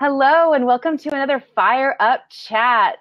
Hello 0.00 0.52
and 0.52 0.64
welcome 0.64 0.96
to 0.96 1.08
another 1.08 1.42
Fire 1.56 1.96
Up 1.98 2.20
Chat. 2.30 2.98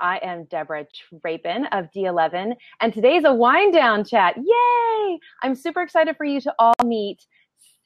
I 0.00 0.18
am 0.18 0.46
Debra 0.46 0.84
Trappen 0.86 1.66
of 1.70 1.88
D11 1.92 2.56
and 2.80 2.92
today's 2.92 3.22
a 3.24 3.32
wind 3.32 3.72
down 3.72 4.04
chat. 4.04 4.34
Yay! 4.36 5.18
I'm 5.44 5.54
super 5.54 5.80
excited 5.80 6.16
for 6.16 6.24
you 6.24 6.40
to 6.40 6.52
all 6.58 6.74
meet 6.84 7.24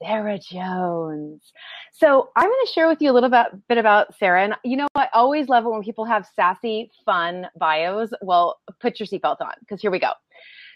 Sarah 0.02 0.38
Jones. 0.38 1.52
So 1.92 2.30
I'm 2.36 2.46
going 2.46 2.64
to 2.64 2.72
share 2.72 2.88
with 2.88 3.02
you 3.02 3.10
a 3.10 3.12
little 3.12 3.28
bit, 3.28 3.48
bit 3.68 3.76
about 3.76 4.16
Sarah. 4.16 4.42
And 4.42 4.54
you 4.64 4.78
know, 4.78 4.88
I 4.94 5.10
always 5.12 5.50
love 5.50 5.66
it 5.66 5.68
when 5.68 5.82
people 5.82 6.06
have 6.06 6.26
sassy, 6.34 6.90
fun 7.04 7.48
bios. 7.58 8.14
Well, 8.22 8.60
put 8.80 8.98
your 8.98 9.06
seatbelt 9.06 9.42
on 9.42 9.52
because 9.60 9.82
here 9.82 9.90
we 9.90 9.98
go. 9.98 10.12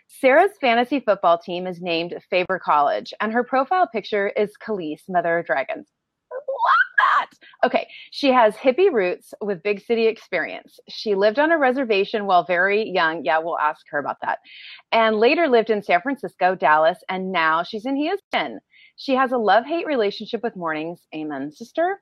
Sarah's 0.09 0.53
fantasy 0.61 1.01
football 1.01 1.39
team 1.39 1.67
is 1.67 1.81
named 1.81 2.15
Faber 2.29 2.59
College, 2.59 3.15
and 3.23 3.33
her 3.33 3.45
profile 3.45 3.87
picture 3.87 4.29
is 4.29 4.53
Khaleesi, 4.63 5.09
Mother 5.09 5.39
of 5.39 5.47
Dragons 5.47 5.87
that? 6.99 7.31
Okay, 7.65 7.89
she 8.11 8.29
has 8.33 8.55
hippie 8.55 8.93
roots 8.93 9.33
with 9.41 9.63
big 9.63 9.81
city 9.81 10.07
experience. 10.07 10.79
She 10.89 11.15
lived 11.15 11.39
on 11.39 11.53
a 11.53 11.59
reservation 11.59 12.27
while 12.27 12.45
very 12.45 12.89
young. 12.89 13.25
Yeah, 13.25 13.39
we'll 13.39 13.59
ask 13.59 13.87
her 13.91 13.99
about 13.99 14.17
that. 14.23 14.39
And 14.93 15.17
later 15.17 15.49
lived 15.49 15.71
in 15.71 15.83
San 15.83 16.01
Francisco, 16.01 16.55
Dallas, 16.55 16.99
and 17.09 17.33
now 17.33 17.63
she's 17.63 17.87
in 17.87 17.97
Houston. 17.97 18.61
She 18.97 19.15
has 19.15 19.33
a 19.33 19.39
love 19.39 19.65
hate 19.65 19.87
relationship 19.87 20.43
with 20.43 20.57
mornings. 20.57 21.01
Amen, 21.15 21.53
sister. 21.53 22.01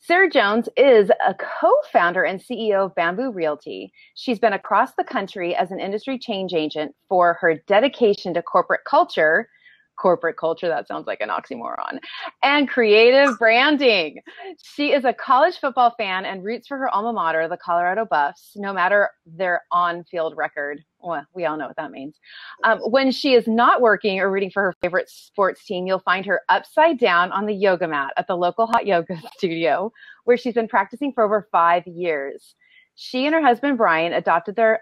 Sarah 0.00 0.30
Jones 0.30 0.68
is 0.76 1.10
a 1.26 1.34
co-founder 1.34 2.22
and 2.22 2.40
CEO 2.40 2.86
of 2.86 2.94
Bamboo 2.94 3.32
Realty. 3.32 3.92
She's 4.14 4.38
been 4.38 4.52
across 4.52 4.94
the 4.94 5.04
country 5.04 5.56
as 5.56 5.72
an 5.72 5.80
industry 5.80 6.18
change 6.18 6.54
agent 6.54 6.94
for 7.08 7.36
her 7.40 7.56
dedication 7.66 8.32
to 8.34 8.42
corporate 8.42 8.84
culture 8.88 9.48
corporate 9.98 10.36
culture. 10.36 10.68
That 10.68 10.88
sounds 10.88 11.06
like 11.06 11.20
an 11.20 11.28
oxymoron. 11.28 11.98
And 12.42 12.68
creative 12.68 13.38
branding. 13.38 14.20
She 14.62 14.92
is 14.92 15.04
a 15.04 15.12
college 15.12 15.58
football 15.58 15.94
fan 15.98 16.24
and 16.24 16.44
roots 16.44 16.68
for 16.68 16.78
her 16.78 16.88
alma 16.88 17.12
mater, 17.12 17.48
the 17.48 17.56
Colorado 17.56 18.06
Buffs, 18.06 18.52
no 18.56 18.72
matter 18.72 19.10
their 19.26 19.62
on 19.70 20.04
field 20.04 20.34
record. 20.36 20.82
Well, 21.00 21.24
we 21.34 21.44
all 21.44 21.56
know 21.56 21.66
what 21.66 21.76
that 21.76 21.90
means. 21.90 22.16
Um, 22.64 22.78
when 22.80 23.12
she 23.12 23.34
is 23.34 23.46
not 23.46 23.80
working 23.80 24.18
or 24.20 24.30
rooting 24.30 24.50
for 24.50 24.62
her 24.62 24.74
favorite 24.80 25.08
sports 25.08 25.64
team, 25.64 25.86
you'll 25.86 26.00
find 26.00 26.26
her 26.26 26.40
upside 26.48 26.98
down 26.98 27.30
on 27.32 27.46
the 27.46 27.54
yoga 27.54 27.86
mat 27.86 28.12
at 28.16 28.26
the 28.26 28.36
local 28.36 28.66
hot 28.66 28.86
yoga 28.86 29.20
studio, 29.36 29.92
where 30.24 30.36
she's 30.36 30.54
been 30.54 30.68
practicing 30.68 31.12
for 31.12 31.24
over 31.24 31.48
five 31.52 31.86
years. 31.86 32.54
She 33.00 33.26
and 33.26 33.34
her 33.34 33.40
husband 33.40 33.78
Brian 33.78 34.12
adopted 34.12 34.56
their 34.56 34.80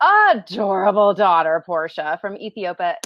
adorable 0.00 1.14
daughter, 1.14 1.62
Portia, 1.64 2.18
from 2.20 2.36
Ethiopia, 2.36 2.96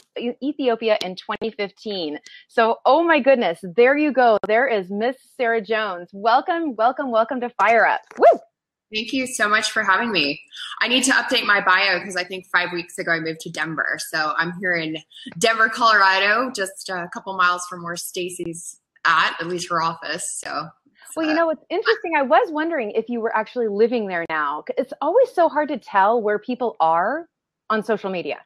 Ethiopia 0.42 0.98
in 1.04 1.14
2015. 1.16 2.18
So, 2.48 2.78
oh 2.84 3.02
my 3.02 3.20
goodness, 3.20 3.58
there 3.76 3.96
you 3.96 4.12
go. 4.12 4.38
There 4.46 4.66
is 4.66 4.90
Miss 4.90 5.16
Sarah 5.36 5.60
Jones. 5.60 6.10
Welcome, 6.12 6.74
welcome, 6.76 7.10
welcome 7.10 7.40
to 7.40 7.50
Fire 7.50 7.86
Up. 7.86 8.00
Woo! 8.18 8.38
Thank 8.94 9.12
you 9.12 9.26
so 9.26 9.48
much 9.48 9.70
for 9.70 9.82
having 9.82 10.10
me. 10.10 10.40
I 10.80 10.88
need 10.88 11.04
to 11.04 11.10
update 11.12 11.44
my 11.44 11.60
bio 11.60 11.98
because 11.98 12.16
I 12.16 12.24
think 12.24 12.46
five 12.46 12.72
weeks 12.72 12.98
ago 12.98 13.12
I 13.12 13.20
moved 13.20 13.40
to 13.40 13.50
Denver. 13.50 13.98
So 14.08 14.32
I'm 14.38 14.52
here 14.60 14.76
in 14.76 14.96
Denver, 15.38 15.68
Colorado, 15.68 16.50
just 16.56 16.88
a 16.88 17.06
couple 17.12 17.36
miles 17.36 17.66
from 17.68 17.84
where 17.84 17.96
Stacy's 17.96 18.80
at, 19.04 19.36
at 19.40 19.46
least 19.46 19.68
her 19.68 19.82
office. 19.82 20.40
So 20.42 20.68
well, 21.16 21.26
you 21.26 21.34
know 21.34 21.46
what's 21.46 21.64
interesting? 21.70 22.12
I 22.16 22.22
was 22.22 22.50
wondering 22.50 22.92
if 22.92 23.08
you 23.08 23.20
were 23.20 23.34
actually 23.36 23.68
living 23.68 24.06
there 24.06 24.24
now. 24.28 24.64
It's 24.76 24.92
always 25.00 25.30
so 25.32 25.48
hard 25.48 25.68
to 25.68 25.78
tell 25.78 26.20
where 26.20 26.38
people 26.38 26.76
are 26.80 27.28
on 27.70 27.82
social 27.82 28.10
media. 28.10 28.38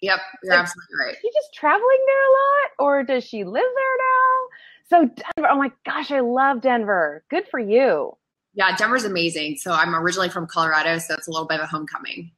Yep, 0.00 0.20
you're 0.42 0.52
like, 0.52 0.60
absolutely 0.60 0.94
right. 1.00 1.16
She 1.20 1.30
just 1.34 1.54
traveling 1.54 1.98
there 2.06 2.22
a 2.22 2.32
lot, 2.32 2.70
or 2.78 3.04
does 3.04 3.24
she 3.24 3.44
live 3.44 3.52
there 3.54 3.96
now? 3.98 4.46
So 4.88 5.22
Denver, 5.36 5.50
oh 5.50 5.56
my 5.56 5.72
gosh, 5.84 6.10
I 6.10 6.20
love 6.20 6.60
Denver. 6.60 7.24
Good 7.30 7.46
for 7.50 7.58
you. 7.58 8.16
Yeah, 8.54 8.74
Denver's 8.76 9.04
amazing. 9.04 9.56
So 9.56 9.72
I'm 9.72 9.94
originally 9.94 10.28
from 10.28 10.46
Colorado, 10.46 10.98
so 10.98 11.14
it's 11.14 11.28
a 11.28 11.30
little 11.30 11.46
bit 11.46 11.60
of 11.60 11.64
a 11.64 11.66
homecoming. 11.66 12.30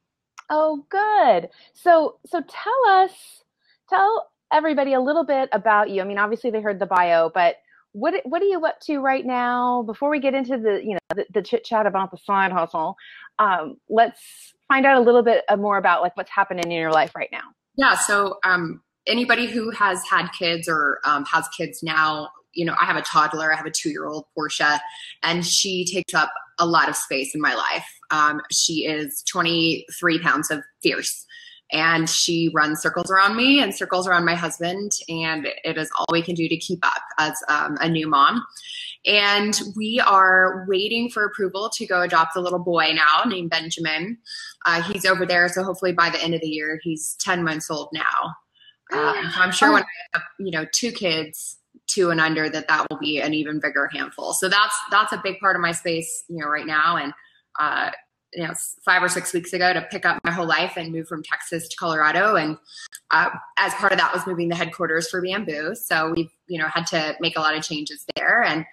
Oh, 0.49 0.85
good. 0.89 1.49
So 1.73 2.17
so 2.25 2.41
tell 2.41 2.89
us, 2.89 3.11
tell 3.89 4.29
everybody 4.51 4.93
a 4.93 4.99
little 4.99 5.23
bit 5.23 5.49
about 5.51 5.89
you. 5.89 6.01
I 6.01 6.05
mean, 6.05 6.17
obviously 6.17 6.49
they 6.49 6.61
heard 6.61 6.79
the 6.79 6.87
bio, 6.87 7.29
but 7.33 7.57
what 7.93 8.13
what 8.23 8.41
are 8.41 8.45
you 8.45 8.63
up 8.65 8.79
to 8.81 8.99
right 8.99 9.25
now? 9.25 9.83
Before 9.83 10.09
we 10.09 10.19
get 10.19 10.33
into 10.33 10.57
the 10.57 10.81
you 10.83 10.93
know 10.93 10.99
the, 11.15 11.25
the 11.33 11.41
chit 11.41 11.63
chat 11.63 11.85
about 11.85 12.11
the 12.11 12.17
side 12.17 12.51
hustle, 12.51 12.95
um, 13.39 13.77
let's 13.89 14.53
find 14.67 14.85
out 14.85 14.97
a 14.97 15.01
little 15.01 15.23
bit 15.23 15.43
uh, 15.49 15.57
more 15.57 15.77
about 15.77 16.01
like 16.01 16.15
what's 16.15 16.31
happening 16.31 16.65
in 16.65 16.71
your 16.71 16.91
life 16.91 17.15
right 17.15 17.29
now. 17.31 17.41
Yeah. 17.75 17.95
So 17.95 18.39
um, 18.43 18.81
anybody 19.07 19.47
who 19.47 19.71
has 19.71 20.01
had 20.09 20.27
kids 20.37 20.67
or 20.67 20.99
um, 21.05 21.25
has 21.25 21.47
kids 21.57 21.81
now, 21.81 22.29
you 22.53 22.65
know, 22.65 22.75
I 22.79 22.85
have 22.85 22.97
a 22.97 23.01
toddler. 23.01 23.51
I 23.51 23.55
have 23.55 23.65
a 23.65 23.71
two 23.71 23.89
year 23.89 24.05
old 24.05 24.25
Portia, 24.35 24.79
and 25.23 25.45
she 25.45 25.85
takes 25.85 26.13
up 26.13 26.31
a 26.59 26.65
lot 26.65 26.89
of 26.89 26.95
space 26.95 27.33
in 27.33 27.41
my 27.41 27.55
life. 27.55 27.87
Um, 28.11 28.41
she 28.51 28.85
is 28.85 29.23
23 29.31 30.19
pounds 30.19 30.51
of 30.51 30.61
fierce 30.81 31.25
and 31.71 32.09
she 32.09 32.49
runs 32.53 32.81
circles 32.81 33.11
around 33.11 33.35
me 33.35 33.61
and 33.61 33.73
circles 33.73 34.07
around 34.07 34.25
my 34.25 34.35
husband 34.35 34.91
and 35.07 35.47
it 35.63 35.77
is 35.77 35.89
all 35.97 36.05
we 36.11 36.21
can 36.21 36.35
do 36.35 36.47
to 36.49 36.57
keep 36.57 36.79
up 36.85 37.01
as 37.17 37.37
um, 37.47 37.77
a 37.81 37.89
new 37.89 38.07
mom. 38.07 38.43
And 39.05 39.59
we 39.77 40.01
are 40.05 40.65
waiting 40.67 41.09
for 41.09 41.25
approval 41.25 41.69
to 41.75 41.85
go 41.85 42.01
adopt 42.01 42.35
a 42.35 42.41
little 42.41 42.59
boy 42.59 42.91
now 42.93 43.23
named 43.25 43.49
benjamin. 43.49 44.17
Uh, 44.65 44.81
he's 44.81 45.05
over 45.05 45.25
there 45.25 45.47
so 45.47 45.63
hopefully 45.63 45.93
by 45.93 46.09
the 46.09 46.21
end 46.21 46.33
of 46.33 46.41
the 46.41 46.47
year 46.47 46.79
he's 46.83 47.15
10 47.19 47.43
months 47.43 47.69
old 47.69 47.89
now. 47.93 48.35
Um, 48.91 49.29
so 49.31 49.41
i'm 49.41 49.51
sure 49.51 49.71
when 49.71 49.83
i 49.83 49.85
have 50.13 50.23
you 50.39 50.49
know 50.49 50.65
two 50.73 50.91
kids 50.91 51.59
two 51.89 52.11
and 52.11 52.21
under 52.21 52.49
that 52.49 52.67
that 52.67 52.85
will 52.89 52.97
be 52.97 53.19
an 53.19 53.33
even 53.33 53.59
bigger 53.59 53.89
handful. 53.91 54.33
So 54.33 54.47
that's 54.47 54.75
that's 54.91 55.11
a 55.11 55.21
big 55.23 55.39
part 55.39 55.55
of 55.55 55.61
my 55.61 55.71
space 55.71 56.23
you 56.29 56.37
know 56.37 56.47
right 56.47 56.65
now. 56.65 56.97
And 56.97 57.13
uh, 57.59 57.91
you 58.33 58.47
know 58.47 58.53
five 58.85 59.01
or 59.01 59.09
six 59.09 59.33
weeks 59.33 59.53
ago 59.53 59.73
to 59.73 59.81
pick 59.91 60.05
up 60.05 60.19
my 60.23 60.31
whole 60.31 60.47
life 60.47 60.73
and 60.77 60.91
move 60.91 61.07
from 61.07 61.23
Texas 61.23 61.67
to 61.67 61.75
Colorado. 61.77 62.35
And 62.35 62.57
uh, 63.11 63.29
as 63.57 63.73
part 63.75 63.91
of 63.91 63.97
that 63.97 64.13
was 64.13 64.25
moving 64.27 64.49
the 64.49 64.55
headquarters 64.55 65.09
for 65.09 65.21
Bamboo. 65.21 65.75
So 65.75 66.13
we've 66.15 66.31
you 66.47 66.59
know 66.59 66.67
had 66.67 66.87
to 66.87 67.15
make 67.19 67.37
a 67.37 67.41
lot 67.41 67.55
of 67.55 67.63
changes 67.63 68.05
there 68.15 68.43
and. 68.43 68.65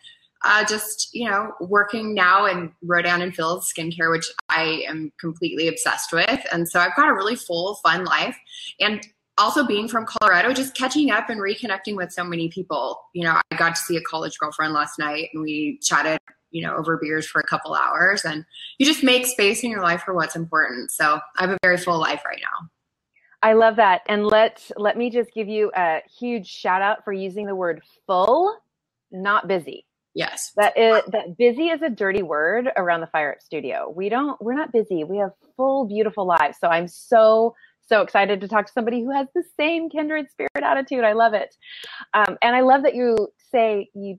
Uh, 0.44 0.62
just 0.66 1.08
you 1.14 1.28
know 1.28 1.50
working 1.62 2.12
now 2.14 2.44
in 2.44 2.70
Rodan 2.82 3.22
and 3.22 3.34
Fields 3.34 3.72
skincare, 3.72 4.12
which 4.12 4.30
I 4.50 4.84
am 4.86 5.10
completely 5.18 5.66
obsessed 5.66 6.12
with, 6.12 6.40
and 6.52 6.68
so 6.68 6.78
I've 6.78 6.94
got 6.94 7.08
a 7.08 7.14
really 7.14 7.36
full, 7.36 7.76
fun 7.76 8.04
life. 8.04 8.36
And 8.78 9.04
also 9.38 9.66
being 9.66 9.88
from 9.88 10.06
Colorado, 10.06 10.52
just 10.52 10.74
catching 10.74 11.10
up 11.10 11.28
and 11.28 11.40
reconnecting 11.40 11.96
with 11.96 12.12
so 12.12 12.24
many 12.24 12.48
people. 12.48 13.00
You 13.14 13.24
know, 13.24 13.40
I 13.50 13.56
got 13.56 13.74
to 13.76 13.80
see 13.80 13.96
a 13.96 14.00
college 14.02 14.38
girlfriend 14.38 14.72
last 14.72 14.98
night, 14.98 15.28
and 15.32 15.42
we 15.42 15.78
chatted 15.82 16.18
you 16.50 16.66
know, 16.66 16.76
over 16.76 16.96
beers 16.96 17.26
for 17.26 17.40
a 17.40 17.46
couple 17.46 17.74
hours 17.74 18.24
and 18.24 18.44
you 18.78 18.86
just 18.86 19.02
make 19.02 19.26
space 19.26 19.62
in 19.62 19.70
your 19.70 19.82
life 19.82 20.02
for 20.02 20.14
what's 20.14 20.36
important. 20.36 20.90
So 20.90 21.20
I 21.38 21.42
have 21.42 21.50
a 21.50 21.58
very 21.62 21.76
full 21.76 21.98
life 21.98 22.22
right 22.24 22.40
now. 22.40 22.68
I 23.42 23.52
love 23.52 23.76
that. 23.76 24.02
And 24.08 24.26
let 24.26 24.70
let 24.76 24.96
me 24.96 25.10
just 25.10 25.32
give 25.34 25.48
you 25.48 25.70
a 25.76 26.00
huge 26.18 26.46
shout 26.46 26.82
out 26.82 27.04
for 27.04 27.12
using 27.12 27.46
the 27.46 27.54
word 27.54 27.82
full, 28.06 28.56
not 29.10 29.46
busy. 29.46 29.86
Yes. 30.14 30.52
That 30.56 30.76
is 30.78 31.02
that 31.12 31.36
busy 31.36 31.68
is 31.68 31.82
a 31.82 31.90
dirty 31.90 32.22
word 32.22 32.70
around 32.76 33.02
the 33.02 33.06
Fire 33.08 33.32
Up 33.32 33.42
Studio. 33.42 33.92
We 33.94 34.08
don't 34.08 34.40
we're 34.40 34.54
not 34.54 34.72
busy. 34.72 35.04
We 35.04 35.18
have 35.18 35.32
full, 35.56 35.86
beautiful 35.86 36.26
lives. 36.26 36.56
So 36.58 36.68
I'm 36.68 36.88
so 36.88 37.54
so 37.86 38.00
excited 38.00 38.40
to 38.40 38.48
talk 38.48 38.66
to 38.66 38.72
somebody 38.72 39.02
who 39.02 39.12
has 39.12 39.28
the 39.34 39.44
same 39.56 39.90
kindred 39.90 40.30
spirit 40.30 40.50
attitude. 40.56 41.04
I 41.04 41.12
love 41.12 41.34
it. 41.34 41.54
Um, 42.14 42.36
and 42.42 42.56
I 42.56 42.62
love 42.62 42.82
that 42.82 42.94
you 42.94 43.28
say 43.52 43.90
you 43.94 44.18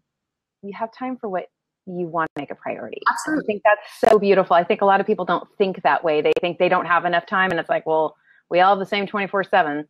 you 0.61 0.71
have 0.73 0.93
time 0.93 1.17
for 1.17 1.29
what 1.29 1.47
you 1.87 2.07
want 2.07 2.29
to 2.35 2.41
make 2.41 2.51
a 2.51 2.55
priority. 2.55 3.01
Absolutely. 3.09 3.43
I 3.43 3.45
think 3.45 3.63
that's 3.63 4.11
so 4.11 4.19
beautiful. 4.19 4.55
I 4.55 4.63
think 4.63 4.81
a 4.81 4.85
lot 4.85 4.99
of 4.99 5.07
people 5.07 5.25
don't 5.25 5.47
think 5.57 5.81
that 5.83 6.03
way. 6.03 6.21
They 6.21 6.33
think 6.41 6.59
they 6.59 6.69
don't 6.69 6.85
have 6.85 7.05
enough 7.05 7.25
time 7.25 7.51
and 7.51 7.59
it's 7.59 7.69
like, 7.69 7.85
well, 7.85 8.15
we 8.49 8.59
all 8.59 8.75
have 8.75 8.79
the 8.79 8.85
same 8.85 9.07
24 9.07 9.43
seven. 9.45 9.87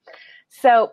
So 0.50 0.92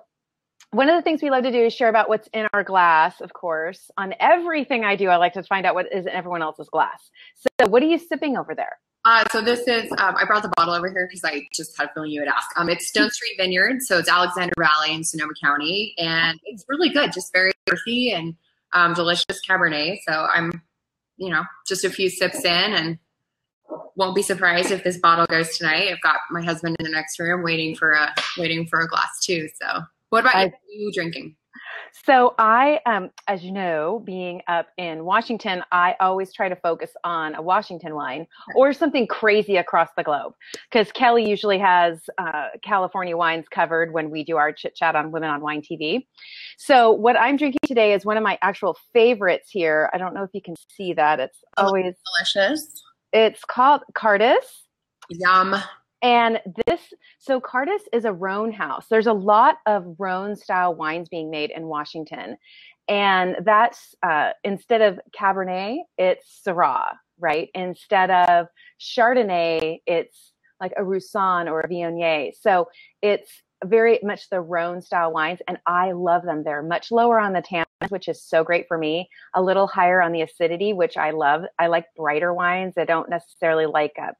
one 0.70 0.88
of 0.88 0.96
the 0.96 1.02
things 1.02 1.22
we 1.22 1.30
love 1.30 1.44
to 1.44 1.52
do 1.52 1.64
is 1.64 1.72
share 1.72 1.88
about 1.88 2.08
what's 2.08 2.28
in 2.32 2.48
our 2.52 2.64
glass, 2.64 3.20
of 3.20 3.32
course. 3.32 3.90
On 3.96 4.12
everything 4.18 4.84
I 4.84 4.96
do, 4.96 5.08
I 5.08 5.16
like 5.16 5.34
to 5.34 5.42
find 5.44 5.64
out 5.66 5.74
what 5.74 5.86
is 5.92 6.06
in 6.06 6.12
everyone 6.12 6.42
else's 6.42 6.68
glass. 6.68 7.10
So 7.60 7.68
what 7.68 7.82
are 7.82 7.86
you 7.86 7.98
sipping 7.98 8.36
over 8.36 8.54
there? 8.54 8.78
Uh, 9.04 9.22
so 9.30 9.42
this 9.42 9.68
is, 9.68 9.92
um, 9.98 10.16
I 10.16 10.24
brought 10.24 10.42
the 10.42 10.52
bottle 10.56 10.72
over 10.74 10.88
here 10.90 11.06
because 11.06 11.22
I 11.24 11.46
just 11.52 11.76
had 11.76 11.88
a 11.88 11.92
feeling 11.92 12.10
you 12.10 12.22
would 12.22 12.28
ask. 12.28 12.48
Um, 12.58 12.70
it's 12.70 12.90
Stonestreet 12.90 13.36
Vineyard. 13.36 13.82
So 13.82 13.98
it's 13.98 14.08
Alexander 14.08 14.54
Valley 14.58 14.94
in 14.94 15.04
Sonoma 15.04 15.34
County. 15.40 15.94
And 15.98 16.40
it's 16.44 16.64
really 16.68 16.88
good, 16.88 17.12
just 17.12 17.32
very 17.32 17.52
earthy 17.70 18.12
and 18.12 18.34
um, 18.72 18.94
delicious 18.94 19.40
Cabernet. 19.48 19.98
So 20.08 20.12
I'm 20.12 20.50
you 21.16 21.30
know, 21.30 21.42
just 21.66 21.84
a 21.84 21.90
few 21.90 22.10
sips 22.10 22.44
in 22.44 22.74
and 22.74 22.98
won't 23.96 24.14
be 24.14 24.22
surprised 24.22 24.70
if 24.70 24.84
this 24.84 24.98
bottle 24.98 25.26
goes 25.26 25.56
tonight. 25.56 25.90
I've 25.90 26.00
got 26.00 26.16
my 26.30 26.42
husband 26.42 26.76
in 26.78 26.84
the 26.84 26.90
next 26.90 27.18
room 27.18 27.42
waiting 27.42 27.76
for 27.76 27.92
a 27.92 28.14
waiting 28.38 28.66
for 28.66 28.80
a 28.80 28.88
glass 28.88 29.20
too. 29.22 29.48
So 29.60 29.82
what 30.10 30.20
about 30.20 30.36
I, 30.36 30.44
you? 30.44 30.86
you 30.86 30.92
drinking? 30.92 31.36
So 32.06 32.34
I, 32.38 32.80
um, 32.86 33.10
as 33.28 33.44
you 33.44 33.52
know, 33.52 34.02
being 34.04 34.42
up 34.48 34.66
in 34.78 35.04
Washington, 35.04 35.62
I 35.70 35.94
always 36.00 36.32
try 36.32 36.48
to 36.48 36.56
focus 36.56 36.90
on 37.04 37.36
a 37.36 37.40
Washington 37.42 37.94
wine 37.94 38.26
or 38.56 38.72
something 38.72 39.06
crazy 39.06 39.58
across 39.58 39.88
the 39.96 40.02
globe. 40.02 40.32
Because 40.70 40.90
Kelly 40.90 41.28
usually 41.28 41.58
has 41.58 42.00
uh, 42.18 42.48
California 42.64 43.16
wines 43.16 43.46
covered 43.48 43.92
when 43.92 44.10
we 44.10 44.24
do 44.24 44.36
our 44.36 44.52
chit 44.52 44.74
chat 44.74 44.96
on 44.96 45.12
Women 45.12 45.30
on 45.30 45.40
Wine 45.40 45.62
TV. 45.62 46.04
So 46.58 46.90
what 46.90 47.16
I'm 47.18 47.36
drinking 47.36 47.60
today 47.64 47.92
is 47.94 48.04
one 48.04 48.16
of 48.16 48.24
my 48.24 48.38
actual 48.42 48.76
favorites 48.92 49.50
here. 49.50 49.88
I 49.94 49.98
don't 49.98 50.14
know 50.14 50.24
if 50.24 50.30
you 50.34 50.42
can 50.42 50.56
see 50.76 50.94
that. 50.94 51.20
It's 51.20 51.38
Oh, 51.58 51.66
always 51.66 51.94
Delicious. 52.18 52.82
it's 53.12 53.44
called 53.44 53.82
Cardis. 53.94 54.42
Yum. 55.10 55.54
And 56.04 56.38
this, 56.66 56.92
so 57.18 57.40
Cardis 57.40 57.80
is 57.90 58.04
a 58.04 58.12
Rhone 58.12 58.52
house. 58.52 58.84
There's 58.90 59.06
a 59.06 59.12
lot 59.14 59.56
of 59.64 59.96
Rhone 59.98 60.36
style 60.36 60.74
wines 60.74 61.08
being 61.08 61.30
made 61.30 61.50
in 61.50 61.66
Washington. 61.66 62.36
And 62.88 63.36
that's 63.42 63.94
uh, 64.02 64.32
instead 64.44 64.82
of 64.82 65.00
Cabernet, 65.18 65.78
it's 65.96 66.42
Syrah, 66.46 66.92
right? 67.18 67.48
Instead 67.54 68.10
of 68.10 68.48
Chardonnay, 68.78 69.78
it's 69.86 70.34
like 70.60 70.74
a 70.76 70.84
Roussanne 70.84 71.48
or 71.48 71.60
a 71.60 71.68
Viognier. 71.68 72.32
So 72.38 72.68
it's 73.00 73.30
very 73.64 73.98
much 74.02 74.28
the 74.28 74.42
Rhone 74.42 74.82
style 74.82 75.10
wines, 75.10 75.40
and 75.48 75.56
I 75.66 75.92
love 75.92 76.24
them. 76.24 76.44
They're 76.44 76.62
much 76.62 76.90
lower 76.92 77.18
on 77.18 77.32
the 77.32 77.40
tannins, 77.40 77.90
which 77.90 78.08
is 78.08 78.22
so 78.22 78.44
great 78.44 78.66
for 78.68 78.76
me. 78.76 79.08
A 79.34 79.40
little 79.40 79.66
higher 79.66 80.02
on 80.02 80.12
the 80.12 80.20
acidity, 80.20 80.74
which 80.74 80.98
I 80.98 81.12
love. 81.12 81.44
I 81.58 81.68
like 81.68 81.86
brighter 81.96 82.34
wines. 82.34 82.74
I 82.76 82.84
don't 82.84 83.08
necessarily 83.08 83.64
like 83.64 83.94
uh, 83.98 84.12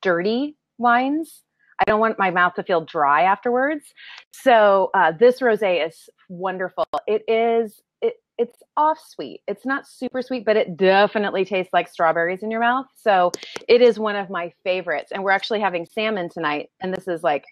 dirty 0.00 0.56
wines. 0.78 1.42
I 1.78 1.84
don't 1.84 2.00
want 2.00 2.18
my 2.18 2.30
mouth 2.30 2.54
to 2.54 2.62
feel 2.62 2.84
dry 2.84 3.22
afterwards. 3.22 3.84
So 4.32 4.90
uh, 4.94 5.12
this 5.18 5.40
rosé 5.40 5.86
is 5.86 6.08
wonderful. 6.28 6.84
It 7.06 7.22
is 7.26 7.80
it 8.00 8.14
it's 8.38 8.58
off 8.76 8.98
sweet. 9.04 9.40
It's 9.48 9.66
not 9.66 9.88
super 9.88 10.22
sweet, 10.22 10.44
but 10.44 10.56
it 10.56 10.76
definitely 10.76 11.44
tastes 11.44 11.72
like 11.72 11.88
strawberries 11.88 12.42
in 12.42 12.50
your 12.50 12.60
mouth. 12.60 12.86
So 12.96 13.32
it 13.68 13.82
is 13.82 13.98
one 13.98 14.16
of 14.16 14.30
my 14.30 14.52
favorites. 14.64 15.10
And 15.12 15.24
we're 15.24 15.32
actually 15.32 15.60
having 15.60 15.86
salmon 15.86 16.28
tonight, 16.28 16.68
and 16.80 16.94
this 16.94 17.08
is 17.08 17.22
like 17.22 17.44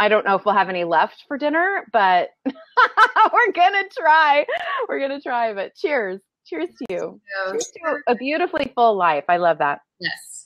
I 0.00 0.08
don't 0.08 0.24
know 0.24 0.34
if 0.34 0.44
we'll 0.44 0.54
have 0.56 0.68
any 0.68 0.84
left 0.84 1.24
for 1.28 1.38
dinner, 1.38 1.86
but 1.92 2.30
we're 2.44 3.52
gonna 3.54 3.84
try. 3.96 4.44
We're 4.88 4.98
gonna 4.98 5.20
try. 5.20 5.52
But 5.54 5.76
cheers, 5.76 6.20
cheers 6.44 6.70
to 6.70 6.86
you. 6.90 7.20
Cheers 7.50 7.72
to 7.76 7.98
a 8.08 8.14
beautifully 8.16 8.72
full 8.74 8.96
life. 8.96 9.24
I 9.28 9.36
love 9.36 9.58
that. 9.58 9.80
Yes. 10.00 10.41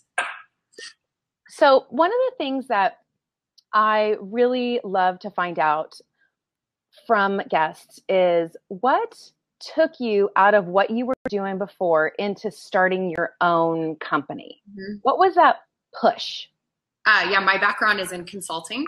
So, 1.58 1.86
one 1.88 2.10
of 2.10 2.18
the 2.28 2.34
things 2.36 2.68
that 2.68 2.98
I 3.72 4.16
really 4.20 4.78
love 4.84 5.18
to 5.20 5.30
find 5.30 5.58
out 5.58 5.98
from 7.06 7.40
guests 7.48 7.98
is 8.10 8.54
what 8.68 9.16
took 9.58 9.98
you 9.98 10.28
out 10.36 10.52
of 10.52 10.66
what 10.66 10.90
you 10.90 11.06
were 11.06 11.14
doing 11.30 11.56
before 11.56 12.08
into 12.18 12.50
starting 12.50 13.08
your 13.08 13.36
own 13.40 13.96
company? 13.96 14.60
Mhm. 14.70 15.00
What 15.00 15.18
was 15.18 15.34
that 15.36 15.62
push? 15.98 16.46
Uh, 17.06 17.26
yeah, 17.30 17.40
my 17.40 17.56
background 17.56 18.00
is 18.00 18.12
in 18.12 18.26
consulting, 18.26 18.84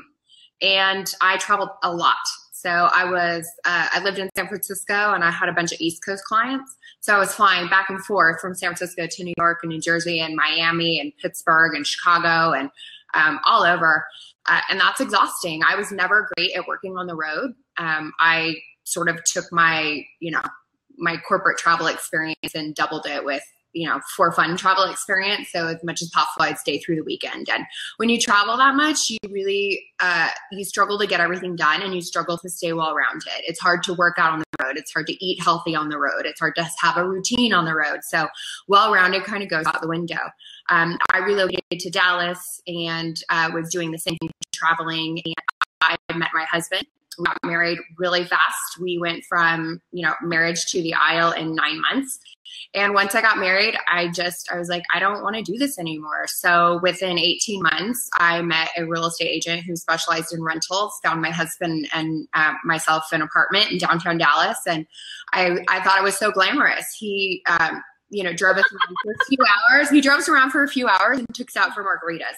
and 0.61 1.11
I 1.23 1.39
traveled 1.39 1.71
a 1.83 1.91
lot. 1.91 2.19
So 2.59 2.71
I 2.71 3.09
was, 3.09 3.49
uh, 3.65 3.87
I 3.93 4.03
lived 4.03 4.19
in 4.19 4.29
San 4.37 4.49
Francisco, 4.49 5.13
and 5.13 5.23
I 5.23 5.31
had 5.31 5.49
a 5.49 5.53
bunch 5.53 5.71
of 5.71 5.81
East 5.81 6.05
Coast 6.05 6.25
clients. 6.25 6.77
So 6.99 7.15
I 7.15 7.19
was 7.21 7.33
flying 7.33 7.69
back 7.69 7.89
and 7.89 8.05
forth 8.05 8.41
from 8.41 8.57
San 8.57 8.71
Francisco 8.71 9.07
to 9.09 9.25
New 9.25 9.35
York 9.39 9.61
and 9.63 9.71
New 9.71 9.81
Jersey 9.81 10.19
and 10.19 10.35
Miami 10.35 10.99
and 10.99 11.13
Pittsburgh 11.23 11.77
and 11.77 11.87
Chicago 11.87 12.53
and 12.53 12.69
um, 13.15 13.39
all 13.45 13.63
over. 13.63 14.05
Uh, 14.47 14.61
and 14.71 14.81
that's 14.81 15.01
exhausting. 15.01 15.61
I 15.69 15.77
was 15.77 15.93
never 15.93 16.29
great 16.37 16.51
at 16.57 16.67
working 16.67 16.97
on 16.97 17.07
the 17.07 17.15
road. 17.15 17.53
Um, 17.77 18.13
I 18.19 18.57
sort 18.83 19.09
of 19.09 19.23
took 19.23 19.45
my, 19.53 20.03
you 20.19 20.33
know, 20.33 20.43
my 20.97 21.17
corporate 21.17 21.59
travel 21.59 21.87
experience 21.87 22.57
and 22.57 22.75
doubled 22.75 23.07
it 23.07 23.25
with, 23.25 23.45
you 23.79 23.89
know, 23.89 24.01
for 24.17 24.33
fun 24.33 24.57
travel 24.57 24.85
experience. 24.85 25.51
So 25.53 25.69
as 25.69 25.83
much 25.85 26.03
as 26.03 26.11
possible, 26.11 26.45
I'd 26.45 26.59
stay 26.59 26.79
through 26.79 26.97
the 26.97 27.05
weekend. 27.05 27.49
And 27.49 27.65
when 27.99 28.09
you 28.09 28.19
travel 28.19 28.57
that 28.57 28.75
much, 28.75 29.09
you 29.09 29.19
really, 29.31 29.85
uh, 30.01 30.31
you 30.51 30.65
struggle 30.65 30.99
to 30.99 31.07
get 31.07 31.21
everything 31.21 31.55
done 31.55 31.83
and 31.83 31.95
you 31.95 32.03
struggle 32.03 32.37
to 32.39 32.49
stay 32.49 32.73
well 32.73 32.93
rounded. 32.93 33.45
It's 33.47 33.61
hard 33.61 33.85
to 33.85 33.95
work 33.95 34.19
out 34.19 34.33
on 34.33 34.41
the 34.41 34.65
road. 34.65 34.77
It's 34.77 34.93
hard 34.93 35.07
to 35.07 35.25
eat 35.25 35.41
healthy 35.41 35.77
on 35.77 35.89
the 35.91 35.99
road. 35.99 36.25
It's 36.25 36.41
hard 36.41 36.57
to 36.57 36.69
have 36.81 36.97
a 36.97 37.09
routine 37.09 37.53
on 37.53 37.65
the 37.65 37.75
road. 37.75 38.01
So 38.03 38.27
well 38.67 38.93
rounded 38.93 39.23
kind 39.23 39.45
of 39.45 39.49
goes 39.49 39.67
out 39.67 39.81
the 39.81 39.89
window. 39.89 40.19
Um, 40.71 40.99
I 41.13 41.19
relocated 41.19 41.79
to 41.79 41.91
Dallas 41.91 42.61
and 42.67 43.23
uh, 43.31 43.51
was 43.55 43.71
doing 43.71 43.93
the 43.93 43.99
same 43.99 44.17
thing, 44.21 44.31
traveling. 44.53 45.23
And 45.25 45.35
I 45.81 45.97
met 46.17 46.31
my 46.35 46.45
husband. 46.51 46.85
We 47.19 47.25
got 47.25 47.39
married 47.45 47.79
really 47.97 48.25
fast. 48.25 48.81
We 48.81 48.99
went 48.99 49.25
from 49.25 49.81
you 49.93 50.07
know 50.07 50.15
marriage 50.23 50.67
to 50.67 50.83
the 50.83 50.95
aisle 50.95 51.33
in 51.33 51.55
nine 51.55 51.81
months. 51.81 52.19
And 52.75 52.93
once 52.93 53.15
I 53.15 53.23
got 53.23 53.39
married, 53.39 53.77
I 53.91 54.09
just 54.09 54.51
I 54.53 54.59
was 54.59 54.69
like, 54.69 54.83
I 54.95 55.01
don't 55.01 55.23
want 55.23 55.37
to 55.37 55.43
do 55.43 55.57
this 55.59 55.79
anymore. 55.79 56.27
So 56.29 56.81
within 56.83 57.19
18 57.19 57.63
months, 57.63 58.11
I 58.19 58.43
met 58.43 58.71
a 58.77 58.85
real 58.85 59.07
estate 59.07 59.29
agent 59.29 59.65
who 59.65 59.75
specialized 59.75 60.35
in 60.35 60.43
rentals. 60.43 60.99
Found 61.03 61.23
my 61.23 61.31
husband 61.31 61.89
and 61.95 62.29
uh, 62.35 62.55
myself 62.65 63.05
an 63.13 63.23
apartment 63.23 63.73
in 63.73 63.79
downtown 63.79 64.19
Dallas, 64.19 64.59
and 64.67 64.87
I 65.33 65.59
I 65.69 65.81
thought 65.83 65.99
it 65.99 66.05
was 66.05 66.17
so 66.17 66.31
glamorous. 66.31 66.95
He 66.99 67.43
um, 67.49 67.83
you 68.11 68.23
know, 68.23 68.33
drove 68.33 68.57
us 68.57 68.65
around 68.73 68.97
for 69.03 69.13
a 69.13 69.25
few 69.29 69.39
hours. 69.45 69.91
He 69.91 70.01
drove 70.01 70.19
us 70.19 70.29
around 70.29 70.51
for 70.51 70.63
a 70.63 70.69
few 70.69 70.89
hours 70.89 71.19
and 71.19 71.27
took 71.35 71.49
us 71.49 71.57
out 71.57 71.75
for 71.75 71.85
margaritas. 71.85 72.37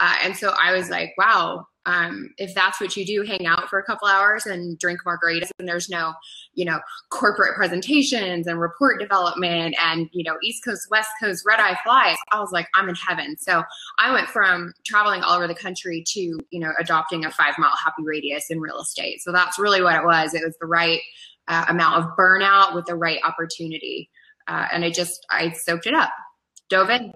Uh, 0.00 0.14
and 0.22 0.36
so 0.36 0.54
I 0.60 0.72
was 0.72 0.90
like, 0.90 1.12
wow, 1.16 1.66
um, 1.84 2.30
if 2.38 2.54
that's 2.54 2.80
what 2.80 2.96
you 2.96 3.04
do, 3.04 3.22
hang 3.22 3.46
out 3.46 3.68
for 3.68 3.78
a 3.78 3.82
couple 3.82 4.06
hours 4.06 4.46
and 4.46 4.78
drink 4.78 5.00
margaritas, 5.04 5.50
and 5.58 5.66
there's 5.66 5.88
no, 5.88 6.12
you 6.54 6.64
know, 6.64 6.78
corporate 7.10 7.56
presentations 7.56 8.46
and 8.46 8.60
report 8.60 9.00
development 9.00 9.74
and, 9.80 10.08
you 10.12 10.22
know, 10.22 10.36
East 10.42 10.64
Coast, 10.64 10.86
West 10.90 11.10
Coast, 11.20 11.44
red 11.46 11.58
eye 11.58 11.76
flies, 11.82 12.16
I 12.30 12.38
was 12.40 12.52
like, 12.52 12.68
I'm 12.74 12.88
in 12.88 12.94
heaven. 12.94 13.36
So 13.38 13.64
I 13.98 14.12
went 14.12 14.28
from 14.28 14.72
traveling 14.86 15.22
all 15.22 15.34
over 15.34 15.48
the 15.48 15.54
country 15.54 16.04
to, 16.08 16.20
you 16.20 16.60
know, 16.60 16.72
adopting 16.78 17.24
a 17.24 17.30
five 17.30 17.54
mile 17.58 17.74
happy 17.82 18.04
radius 18.04 18.46
in 18.48 18.60
real 18.60 18.80
estate. 18.80 19.20
So 19.22 19.32
that's 19.32 19.58
really 19.58 19.82
what 19.82 19.96
it 19.96 20.04
was. 20.04 20.34
It 20.34 20.44
was 20.44 20.56
the 20.60 20.66
right 20.66 21.00
uh, 21.48 21.64
amount 21.68 22.04
of 22.04 22.16
burnout 22.16 22.74
with 22.74 22.86
the 22.86 22.94
right 22.94 23.18
opportunity 23.24 24.08
uh, 24.46 24.66
and 24.72 24.84
I 24.84 24.90
just 24.90 25.24
I 25.30 25.52
soaked 25.52 25.86
it 25.86 25.94
up, 25.94 26.10
dove 26.68 26.90
in. 26.90 27.12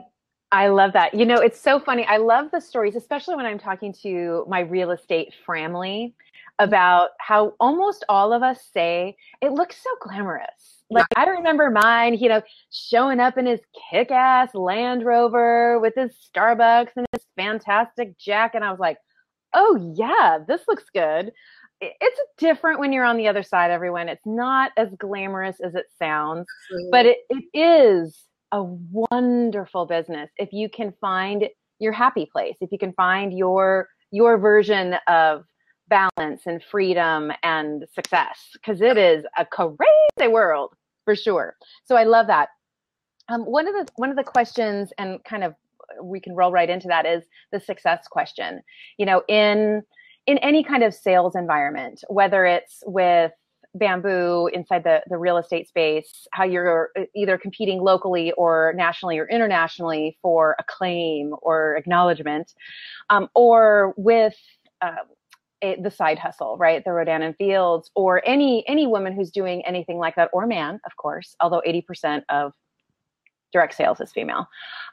I 0.52 0.68
love 0.68 0.92
that. 0.92 1.14
You 1.14 1.26
know, 1.26 1.36
it's 1.36 1.60
so 1.60 1.80
funny. 1.80 2.04
I 2.06 2.18
love 2.18 2.50
the 2.52 2.60
stories, 2.60 2.94
especially 2.96 3.34
when 3.34 3.46
I'm 3.46 3.58
talking 3.58 3.92
to 4.02 4.44
my 4.48 4.60
real 4.60 4.92
estate 4.92 5.34
family 5.44 6.14
about 6.58 7.10
how 7.18 7.54
almost 7.60 8.04
all 8.08 8.32
of 8.32 8.42
us 8.42 8.64
say 8.72 9.16
it 9.42 9.52
looks 9.52 9.76
so 9.82 9.90
glamorous. 10.00 10.84
Like 10.88 11.06
I 11.16 11.24
don't 11.24 11.38
remember 11.38 11.68
mine, 11.70 12.14
you 12.14 12.28
know, 12.28 12.42
showing 12.70 13.18
up 13.18 13.36
in 13.36 13.46
his 13.46 13.60
kick-ass 13.90 14.54
Land 14.54 15.04
Rover 15.04 15.80
with 15.80 15.94
his 15.96 16.12
Starbucks 16.34 16.90
and 16.96 17.06
his 17.12 17.26
fantastic 17.36 18.16
jacket. 18.18 18.58
And 18.58 18.64
I 18.64 18.70
was 18.70 18.78
like, 18.78 18.98
"Oh 19.52 19.94
yeah, 19.96 20.38
this 20.46 20.62
looks 20.68 20.84
good." 20.94 21.32
It's 21.80 22.20
different 22.38 22.78
when 22.78 22.92
you're 22.92 23.04
on 23.04 23.18
the 23.18 23.28
other 23.28 23.42
side, 23.42 23.70
everyone. 23.70 24.08
It's 24.08 24.24
not 24.24 24.70
as 24.78 24.88
glamorous 24.96 25.60
as 25.60 25.74
it 25.74 25.86
sounds, 25.98 26.46
but 26.90 27.04
it, 27.04 27.18
it 27.28 27.44
is 27.52 28.25
a 28.52 28.62
wonderful 28.62 29.86
business 29.86 30.30
if 30.36 30.52
you 30.52 30.68
can 30.68 30.92
find 31.00 31.48
your 31.78 31.92
happy 31.92 32.26
place, 32.30 32.56
if 32.60 32.72
you 32.72 32.78
can 32.78 32.92
find 32.92 33.36
your 33.36 33.88
your 34.10 34.38
version 34.38 34.96
of 35.08 35.44
balance 35.88 36.42
and 36.46 36.62
freedom 36.70 37.32
and 37.42 37.84
success, 37.92 38.50
because 38.54 38.80
it 38.80 38.96
is 38.96 39.24
a 39.36 39.44
crazy 39.44 40.28
world 40.28 40.74
for 41.04 41.14
sure. 41.14 41.54
So 41.84 41.96
I 41.96 42.04
love 42.04 42.26
that. 42.28 42.48
Um, 43.28 43.42
one 43.42 43.66
of 43.66 43.74
the 43.74 43.90
one 43.96 44.10
of 44.10 44.16
the 44.16 44.24
questions, 44.24 44.92
and 44.98 45.22
kind 45.24 45.44
of 45.44 45.54
we 46.02 46.20
can 46.20 46.34
roll 46.34 46.52
right 46.52 46.70
into 46.70 46.88
that, 46.88 47.06
is 47.06 47.24
the 47.52 47.60
success 47.60 48.06
question. 48.08 48.62
You 48.98 49.06
know, 49.06 49.22
in 49.28 49.82
in 50.26 50.38
any 50.38 50.64
kind 50.64 50.82
of 50.82 50.94
sales 50.94 51.36
environment, 51.36 52.02
whether 52.08 52.44
it's 52.44 52.82
with 52.86 53.32
bamboo 53.78 54.48
inside 54.52 54.84
the, 54.84 55.02
the 55.08 55.16
real 55.16 55.36
estate 55.36 55.68
space, 55.68 56.26
how 56.32 56.44
you're 56.44 56.90
either 57.14 57.38
competing 57.38 57.80
locally 57.80 58.32
or 58.32 58.72
nationally 58.76 59.18
or 59.18 59.28
internationally 59.28 60.16
for 60.22 60.56
acclaim 60.58 61.34
or 61.42 61.76
acknowledgement, 61.76 62.54
um, 63.10 63.28
or 63.34 63.94
with 63.96 64.36
uh, 64.82 64.96
the 65.62 65.90
side 65.90 66.18
hustle, 66.18 66.56
right? 66.58 66.84
The 66.84 66.92
Rodan 66.92 67.22
and 67.22 67.36
Fields, 67.36 67.90
or 67.94 68.22
any 68.26 68.66
any 68.68 68.86
woman 68.86 69.12
who's 69.14 69.30
doing 69.30 69.64
anything 69.66 69.98
like 69.98 70.16
that, 70.16 70.30
or 70.32 70.46
man, 70.46 70.80
of 70.84 70.96
course, 70.96 71.34
although 71.40 71.62
80% 71.66 72.22
of 72.28 72.52
direct 73.52 73.74
sales 73.74 74.00
is 74.00 74.12
female. 74.12 74.46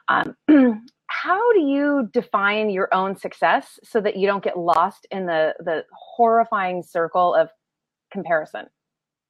Um, 0.08 0.36
how 1.06 1.52
do 1.52 1.60
you 1.60 2.08
define 2.12 2.70
your 2.70 2.92
own 2.94 3.16
success 3.16 3.78
so 3.84 4.00
that 4.00 4.16
you 4.16 4.26
don't 4.26 4.42
get 4.42 4.58
lost 4.58 5.06
in 5.10 5.26
the 5.26 5.54
the 5.60 5.84
horrifying 5.92 6.82
circle 6.82 7.34
of 7.34 7.50
comparison. 8.14 8.66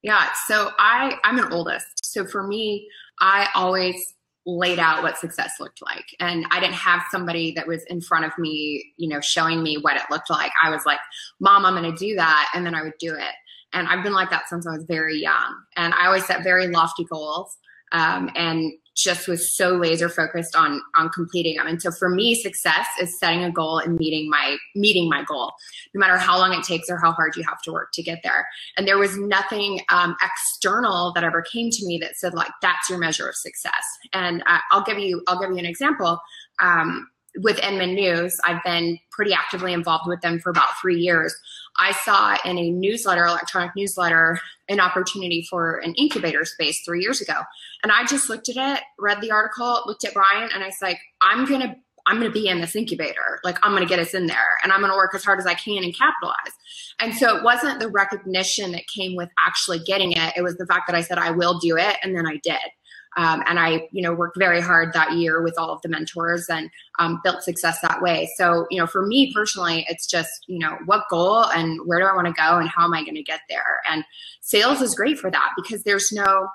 Yeah 0.02 0.28
so 0.46 0.70
i 0.78 1.18
i'm 1.24 1.38
an 1.38 1.52
oldest. 1.52 2.04
So 2.04 2.24
for 2.24 2.46
me 2.46 2.88
i 3.20 3.48
always 3.54 4.14
laid 4.46 4.78
out 4.78 5.02
what 5.02 5.16
success 5.18 5.54
looked 5.58 5.82
like. 5.82 6.04
And 6.20 6.46
i 6.52 6.60
didn't 6.60 6.74
have 6.74 7.02
somebody 7.10 7.52
that 7.56 7.66
was 7.66 7.82
in 7.88 8.00
front 8.00 8.24
of 8.24 8.32
me 8.38 8.92
you 8.96 9.08
know 9.08 9.20
showing 9.20 9.62
me 9.62 9.78
what 9.78 9.96
it 9.96 10.02
looked 10.10 10.30
like. 10.30 10.52
I 10.62 10.70
was 10.70 10.82
like 10.86 11.00
mom 11.40 11.64
i'm 11.64 11.74
going 11.74 11.90
to 11.90 12.06
do 12.06 12.14
that 12.14 12.50
and 12.54 12.64
then 12.64 12.76
i 12.76 12.82
would 12.82 12.98
do 13.00 13.14
it. 13.14 13.34
And 13.72 13.88
I've 13.88 14.04
been 14.04 14.12
like 14.12 14.30
that 14.30 14.48
since 14.48 14.68
I 14.68 14.70
was 14.70 14.84
very 14.84 15.18
young. 15.18 15.52
And 15.76 15.92
I 15.94 16.06
always 16.06 16.24
set 16.24 16.44
very 16.44 16.68
lofty 16.68 17.04
goals 17.10 17.58
um, 17.90 18.30
and 18.34 18.72
just 18.94 19.26
was 19.28 19.54
so 19.54 19.70
laser 19.70 20.08
focused 20.08 20.54
on 20.54 20.80
on 20.96 21.08
completing 21.10 21.56
them. 21.56 21.66
And 21.66 21.80
so 21.80 21.90
for 21.90 22.08
me, 22.08 22.34
success 22.34 22.86
is 23.00 23.18
setting 23.18 23.44
a 23.44 23.50
goal 23.50 23.78
and 23.78 23.96
meeting 23.96 24.30
my 24.30 24.56
meeting 24.74 25.08
my 25.08 25.24
goal, 25.24 25.52
no 25.94 25.98
matter 25.98 26.16
how 26.16 26.38
long 26.38 26.52
it 26.52 26.64
takes 26.64 26.88
or 26.88 26.98
how 26.98 27.12
hard 27.12 27.36
you 27.36 27.42
have 27.44 27.60
to 27.62 27.72
work 27.72 27.92
to 27.92 28.02
get 28.02 28.20
there. 28.22 28.46
And 28.76 28.86
there 28.86 28.98
was 28.98 29.16
nothing 29.16 29.80
um, 29.90 30.16
external 30.22 31.12
that 31.14 31.24
ever 31.24 31.42
came 31.42 31.70
to 31.70 31.86
me 31.86 31.98
that 31.98 32.16
said 32.16 32.34
like 32.34 32.50
that's 32.62 32.88
your 32.88 32.98
measure 32.98 33.28
of 33.28 33.36
success. 33.36 33.84
And 34.12 34.42
uh, 34.46 34.58
I'll 34.70 34.84
give 34.84 34.98
you 34.98 35.22
I'll 35.26 35.40
give 35.40 35.50
you 35.50 35.58
an 35.58 35.66
example. 35.66 36.20
Um, 36.60 37.08
with 37.40 37.58
Inman 37.60 37.94
News, 37.94 38.38
I've 38.44 38.62
been 38.64 38.98
pretty 39.10 39.32
actively 39.32 39.72
involved 39.72 40.04
with 40.06 40.20
them 40.20 40.38
for 40.38 40.50
about 40.50 40.78
three 40.80 40.98
years. 40.98 41.34
I 41.76 41.92
saw 41.92 42.36
in 42.44 42.58
a 42.58 42.70
newsletter, 42.70 43.24
electronic 43.26 43.72
newsletter, 43.76 44.38
an 44.68 44.80
opportunity 44.80 45.46
for 45.50 45.78
an 45.78 45.94
incubator 45.94 46.44
space 46.44 46.82
three 46.84 47.02
years 47.02 47.20
ago. 47.20 47.34
And 47.82 47.90
I 47.90 48.04
just 48.04 48.28
looked 48.28 48.48
at 48.48 48.56
it, 48.56 48.84
read 48.98 49.20
the 49.20 49.32
article, 49.32 49.82
looked 49.86 50.04
at 50.04 50.14
Brian, 50.14 50.50
and 50.54 50.62
I 50.62 50.66
was 50.66 50.78
like, 50.80 51.00
I'm 51.20 51.44
gonna 51.44 51.76
I'm 52.06 52.18
gonna 52.18 52.30
be 52.30 52.48
in 52.48 52.60
this 52.60 52.76
incubator. 52.76 53.40
Like 53.44 53.58
I'm 53.62 53.72
gonna 53.72 53.86
get 53.86 53.98
us 53.98 54.14
in 54.14 54.26
there 54.26 54.58
and 54.62 54.72
I'm 54.72 54.80
gonna 54.80 54.94
work 54.94 55.14
as 55.14 55.24
hard 55.24 55.38
as 55.38 55.46
I 55.46 55.54
can 55.54 55.82
and 55.82 55.96
capitalize. 55.96 56.52
And 57.00 57.14
so 57.14 57.36
it 57.36 57.42
wasn't 57.42 57.80
the 57.80 57.88
recognition 57.88 58.72
that 58.72 58.86
came 58.94 59.16
with 59.16 59.30
actually 59.38 59.78
getting 59.80 60.12
it. 60.12 60.34
It 60.36 60.42
was 60.42 60.56
the 60.56 60.66
fact 60.66 60.86
that 60.86 60.94
I 60.94 61.00
said 61.00 61.18
I 61.18 61.30
will 61.30 61.58
do 61.58 61.76
it 61.76 61.96
and 62.02 62.14
then 62.14 62.26
I 62.26 62.40
did. 62.42 62.58
Um, 63.16 63.42
and 63.47 63.59
I, 63.59 63.88
you 63.92 64.02
know, 64.02 64.12
worked 64.12 64.38
very 64.38 64.61
hard 64.61 64.92
that 64.92 65.12
year 65.12 65.42
with 65.42 65.54
all 65.59 65.71
of 65.71 65.80
the 65.83 65.88
mentors 65.88 66.47
and 66.49 66.71
um, 66.99 67.21
built 67.23 67.42
success 67.42 67.80
that 67.80 68.02
way. 68.02 68.28
So, 68.37 68.66
you 68.71 68.78
know, 68.78 68.87
for 68.87 69.06
me 69.06 69.33
personally, 69.33 69.87
it's 69.88 70.06
just, 70.06 70.44
you 70.47 70.59
know, 70.59 70.78
what 70.87 71.04
goal 71.11 71.44
and 71.47 71.80
where 71.87 72.00
do 72.00 72.06
I 72.06 72.14
want 72.14 72.26
to 72.26 72.33
go 72.33 72.59
and 72.59 72.68
how 72.68 72.85
am 72.85 72.94
I 72.94 73.02
going 73.02 73.14
to 73.14 73.23
get 73.23 73.40
there? 73.49 73.80
And 73.90 74.04
sales 74.40 74.80
is 74.80 74.94
great 74.94 75.18
for 75.18 75.30
that 75.30 75.50
because 75.56 75.85
there's 75.85 76.11
no, 76.12 76.49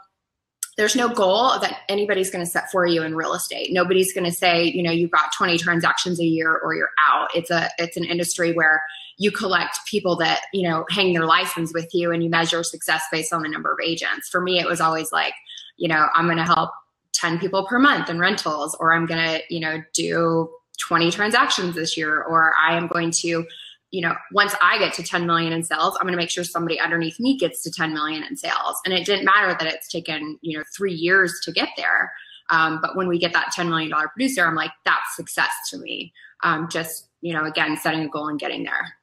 there's 0.78 0.96
no 0.96 1.10
goal 1.10 1.60
that 1.60 1.82
anybody's 1.89 2.30
going 2.30 2.44
to 2.44 2.50
set 2.50 2.72
for 2.72 2.86
you 2.86 3.04
in 3.04 3.16
real 3.16 3.34
estate. 3.34 3.74
Nobody's 3.74 4.13
going 4.13 4.24
to 4.24 4.32
say, 4.32 4.63
you 4.63 4.82
know, 4.82 4.92
you've 4.92 5.12
got 5.12 5.34
20 5.38 5.58
transactions 5.58 6.22
a 6.22 6.25
year 6.25 6.58
or 6.63 6.74
you're 6.74 6.92
out. 6.98 7.30
It's 7.36 7.51
a, 7.51 7.70
it's 7.78 7.98
an 7.98 8.06
industry 8.06 8.54
where 8.54 8.82
you 9.18 9.30
collect 9.30 9.80
people 9.86 10.16
that, 10.18 10.44
you 10.54 10.68
know, 10.68 10.86
hang 10.89 11.12
their 11.13 11.25
license 11.25 11.74
with 11.74 11.89
you 11.94 12.13
and 12.13 12.24
you 12.24 12.30
measure 12.30 12.63
success 12.63 13.04
based 13.12 13.34
on 13.34 13.42
the 13.42 13.50
number 13.50 13.74
of 13.74 13.80
agents. 13.84 14.30
For 14.30 14.39
me, 14.39 14.60
it 14.60 14.68
was 14.68 14.80
always 14.80 15.12
like, 15.12 15.34
you 15.79 15.88
know, 15.88 16.07
I'm 16.13 16.25
going 16.25 16.38
to 16.38 16.43
help 16.43 16.71
10 17.13 17.39
people 17.39 17.65
per 17.65 17.79
month 17.79 18.09
in 18.09 18.19
rentals, 18.19 18.75
or 18.79 18.93
I'm 18.93 19.05
going 19.05 19.24
to, 19.25 19.41
you 19.50 19.59
know, 19.59 19.81
do 19.93 20.50
20 20.88 21.09
transactions 21.12 21.75
this 21.75 21.98
year, 21.98 22.21
or 22.21 22.53
I 22.55 22.75
am 22.75 22.88
going 22.88 23.12
to, 23.12 23.45
you 23.91 24.01
know, 24.01 24.13
once 24.31 24.53
I 24.62 24.77
get 24.77 24.93
to 24.95 25.03
10 25.03 25.25
million 25.25 25.51
in 25.51 25.63
sales, 25.63 25.95
I'm 25.95 26.03
going 26.03 26.13
to 26.13 26.17
make 26.17 26.29
sure 26.29 26.43
somebody 26.43 26.79
underneath 26.79 27.19
me 27.19 27.38
gets 27.38 27.63
to 27.63 27.71
10 27.71 27.93
million 27.93 28.24
in 28.24 28.38
sales. 28.38 28.79
And 28.86 28.93
it 28.93 29.05
didn't 29.05 29.25
matter 29.25 29.55
that 29.57 29.65
it's 29.74 29.89
taken, 29.89 30.38
you 30.41 30.57
know, 30.57 30.63
three 30.75 30.93
years 30.93 31.33
to 31.43 31.51
get 31.51 31.69
there. 31.75 32.12
Um, 32.51 32.79
but 32.81 32.95
when 32.95 33.07
we 33.07 33.19
get 33.19 33.33
that 33.33 33.53
$10 33.55 33.67
million 33.69 33.91
producer, 33.91 34.45
I'm 34.45 34.55
like, 34.55 34.71
that's 34.86 35.15
success 35.15 35.51
to 35.71 35.77
me. 35.77 36.13
Um, 36.43 36.67
just, 36.69 37.07
you 37.21 37.33
know, 37.33 37.45
again, 37.45 37.77
setting 37.77 38.01
a 38.01 38.07
goal 38.07 38.27
and 38.27 38.39
getting 38.39 38.63
there. 38.63 38.93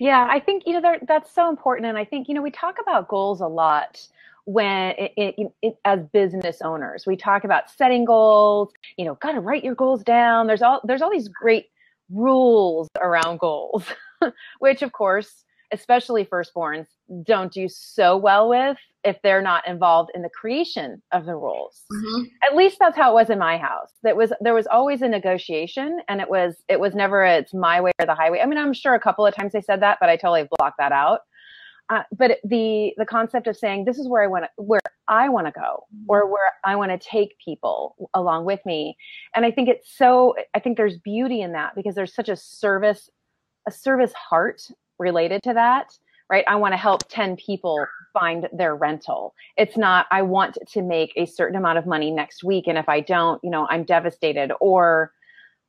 Yeah, 0.00 0.26
I 0.30 0.38
think, 0.38 0.64
you 0.66 0.80
know, 0.80 0.96
that's 1.06 1.32
so 1.34 1.48
important. 1.48 1.86
And 1.86 1.98
I 1.98 2.04
think, 2.04 2.28
you 2.28 2.34
know, 2.34 2.42
we 2.42 2.50
talk 2.50 2.76
about 2.80 3.08
goals 3.08 3.40
a 3.40 3.46
lot 3.46 4.06
when 4.48 4.94
it, 4.96 5.12
it, 5.18 5.52
it, 5.60 5.74
as 5.84 6.00
business 6.10 6.62
owners 6.64 7.04
we 7.06 7.14
talk 7.14 7.44
about 7.44 7.70
setting 7.70 8.06
goals 8.06 8.72
you 8.96 9.04
know 9.04 9.14
got 9.16 9.32
to 9.32 9.40
write 9.40 9.62
your 9.62 9.74
goals 9.74 10.02
down. 10.02 10.46
There's 10.46 10.62
all 10.62 10.80
there's 10.84 11.02
all 11.02 11.10
these 11.10 11.28
great 11.28 11.66
rules 12.10 12.88
around 12.98 13.40
goals 13.40 13.84
which 14.58 14.80
of 14.80 14.92
course 14.92 15.44
especially 15.70 16.24
firstborns 16.24 16.86
don't 17.24 17.52
do 17.52 17.68
so 17.68 18.16
well 18.16 18.48
with 18.48 18.78
if 19.04 19.20
they're 19.22 19.42
not 19.42 19.68
involved 19.68 20.10
in 20.14 20.22
the 20.22 20.30
creation 20.30 21.02
of 21.12 21.26
the 21.26 21.36
rules. 21.36 21.82
Mm-hmm. 21.92 22.24
at 22.42 22.56
least 22.56 22.78
that's 22.80 22.96
how 22.96 23.10
it 23.10 23.14
was 23.14 23.28
in 23.28 23.38
my 23.38 23.58
house. 23.58 23.92
That 24.02 24.16
was 24.16 24.32
there 24.40 24.54
was 24.54 24.66
always 24.66 25.02
a 25.02 25.08
negotiation 25.08 26.00
and 26.08 26.22
it 26.22 26.30
was 26.30 26.56
it 26.70 26.80
was 26.80 26.94
never 26.94 27.22
a, 27.22 27.36
it's 27.36 27.52
my 27.52 27.82
way 27.82 27.90
or 28.00 28.06
the 28.06 28.14
highway. 28.14 28.40
I 28.40 28.46
mean 28.46 28.58
i'm 28.58 28.72
sure 28.72 28.94
a 28.94 29.00
couple 29.00 29.26
of 29.26 29.34
times 29.34 29.52
they 29.52 29.60
said 29.60 29.82
that 29.82 29.98
but 30.00 30.08
i 30.08 30.16
totally 30.16 30.48
blocked 30.56 30.78
that 30.78 30.92
out 30.92 31.20
uh, 31.90 32.02
but 32.16 32.38
the 32.44 32.92
the 32.98 33.06
concept 33.06 33.46
of 33.46 33.56
saying 33.56 33.84
this 33.84 33.98
is 33.98 34.08
where 34.08 34.22
I 34.22 34.26
want 34.26 34.44
to 34.44 34.62
where 34.62 34.80
I 35.08 35.28
want 35.28 35.46
to 35.46 35.52
go 35.52 35.86
or 36.06 36.22
mm-hmm. 36.22 36.32
where 36.32 36.52
I 36.64 36.76
want 36.76 36.90
to 36.90 36.98
take 36.98 37.36
people 37.42 38.10
along 38.14 38.44
with 38.44 38.60
me, 38.66 38.96
and 39.34 39.44
I 39.46 39.50
think 39.50 39.68
it's 39.68 39.96
so 39.96 40.34
I 40.54 40.60
think 40.60 40.76
there's 40.76 40.98
beauty 40.98 41.40
in 41.40 41.52
that 41.52 41.74
because 41.74 41.94
there's 41.94 42.14
such 42.14 42.28
a 42.28 42.36
service 42.36 43.08
a 43.66 43.70
service 43.70 44.12
heart 44.12 44.62
related 44.98 45.42
to 45.44 45.54
that, 45.54 45.96
right? 46.30 46.44
I 46.46 46.56
want 46.56 46.72
to 46.72 46.78
help 46.78 47.08
ten 47.08 47.36
people 47.36 47.86
find 48.12 48.48
their 48.52 48.76
rental. 48.76 49.34
It's 49.56 49.78
not 49.78 50.06
I 50.10 50.22
want 50.22 50.58
to 50.72 50.82
make 50.82 51.12
a 51.16 51.24
certain 51.24 51.56
amount 51.56 51.78
of 51.78 51.86
money 51.86 52.10
next 52.10 52.44
week, 52.44 52.66
and 52.66 52.76
if 52.76 52.88
I 52.88 53.00
don't, 53.00 53.42
you 53.42 53.50
know, 53.50 53.66
I'm 53.70 53.84
devastated 53.84 54.52
or 54.60 55.12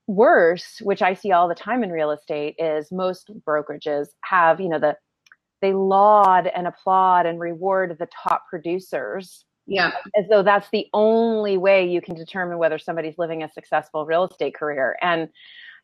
worse 0.07 0.79
which 0.81 1.03
i 1.03 1.13
see 1.13 1.31
all 1.31 1.47
the 1.47 1.53
time 1.53 1.83
in 1.83 1.91
real 1.91 2.09
estate 2.09 2.55
is 2.57 2.91
most 2.91 3.29
brokerages 3.47 4.07
have 4.21 4.59
you 4.59 4.67
know 4.67 4.79
the 4.79 4.97
they 5.61 5.73
laud 5.73 6.47
and 6.47 6.67
applaud 6.67 7.25
and 7.25 7.39
reward 7.39 7.95
the 7.99 8.07
top 8.07 8.45
producers. 8.49 9.45
Yeah. 9.65 9.91
As 10.17 10.25
though 10.29 10.41
that's 10.41 10.69
the 10.71 10.87
only 10.93 11.57
way 11.57 11.87
you 11.87 12.01
can 12.01 12.15
determine 12.15 12.57
whether 12.57 12.79
somebody's 12.79 13.17
living 13.17 13.43
a 13.43 13.49
successful 13.49 14.05
real 14.05 14.25
estate 14.25 14.55
career. 14.55 14.97
And 15.01 15.29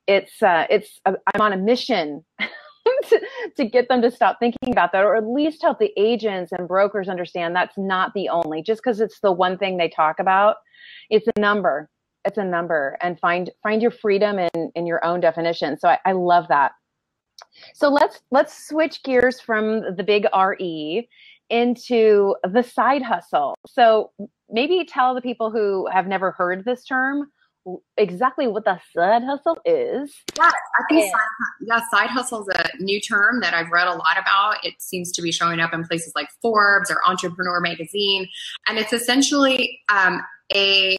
it's, 0.07 0.41
uh, 0.41 0.65
it's, 0.69 0.99
i 1.05 1.11
am 1.11 1.41
on 1.41 1.53
a 1.53 1.57
mission 1.57 2.25
to, 2.39 3.21
to 3.57 3.65
get 3.65 3.87
them 3.87 4.01
to 4.01 4.09
stop 4.09 4.37
thinking 4.39 4.71
about 4.71 4.91
that, 4.91 5.03
or 5.03 5.15
at 5.15 5.27
least 5.27 5.61
help 5.61 5.79
the 5.79 5.93
agents 5.97 6.51
and 6.51 6.67
brokers 6.67 7.09
understand 7.09 7.55
that's 7.55 7.77
not 7.77 8.13
the 8.13 8.29
only, 8.29 8.63
just 8.63 8.81
because 8.83 8.99
it's 8.99 9.19
the 9.19 9.31
one 9.31 9.57
thing 9.57 9.77
they 9.77 9.89
talk 9.89 10.19
about. 10.19 10.57
It's 11.09 11.27
a 11.35 11.39
number. 11.39 11.89
It's 12.25 12.39
a 12.39 12.43
number 12.43 12.97
and 13.01 13.19
find, 13.19 13.51
find 13.61 13.83
your 13.83 13.91
freedom 13.91 14.39
in, 14.39 14.71
in 14.73 14.87
your 14.87 15.03
own 15.05 15.19
definition. 15.19 15.77
So 15.77 15.89
I, 15.89 15.99
I 16.05 16.13
love 16.13 16.47
that. 16.49 16.71
So 17.73 17.89
let's 17.89 18.21
let's 18.31 18.67
switch 18.67 19.03
gears 19.03 19.39
from 19.39 19.95
the 19.95 20.03
big 20.03 20.25
RE 20.35 21.07
into 21.49 22.35
the 22.43 22.63
side 22.63 23.01
hustle. 23.01 23.55
So 23.67 24.11
maybe 24.49 24.85
tell 24.85 25.15
the 25.15 25.21
people 25.21 25.51
who 25.51 25.87
have 25.91 26.07
never 26.07 26.31
heard 26.31 26.65
this 26.65 26.85
term 26.85 27.29
exactly 27.97 28.47
what 28.47 28.63
the 28.63 28.79
side 28.95 29.23
hustle 29.23 29.57
is. 29.65 30.15
Yeah, 30.37 30.49
I 30.49 30.83
think 30.87 31.11
side, 31.11 31.21
yeah, 31.67 31.81
side 31.91 32.09
hustle 32.09 32.47
is 32.47 32.55
a 32.55 32.83
new 32.83 33.01
term 33.01 33.41
that 33.41 33.53
I've 33.53 33.71
read 33.71 33.87
a 33.87 33.93
lot 33.93 34.17
about. 34.19 34.63
It 34.63 34.75
seems 34.79 35.11
to 35.13 35.21
be 35.21 35.31
showing 35.31 35.59
up 35.59 35.73
in 35.73 35.83
places 35.83 36.13
like 36.15 36.27
Forbes 36.41 36.91
or 36.91 36.97
Entrepreneur 37.07 37.59
Magazine, 37.59 38.27
and 38.67 38.77
it's 38.77 38.93
essentially 38.93 39.79
um, 39.89 40.21
a 40.53 40.97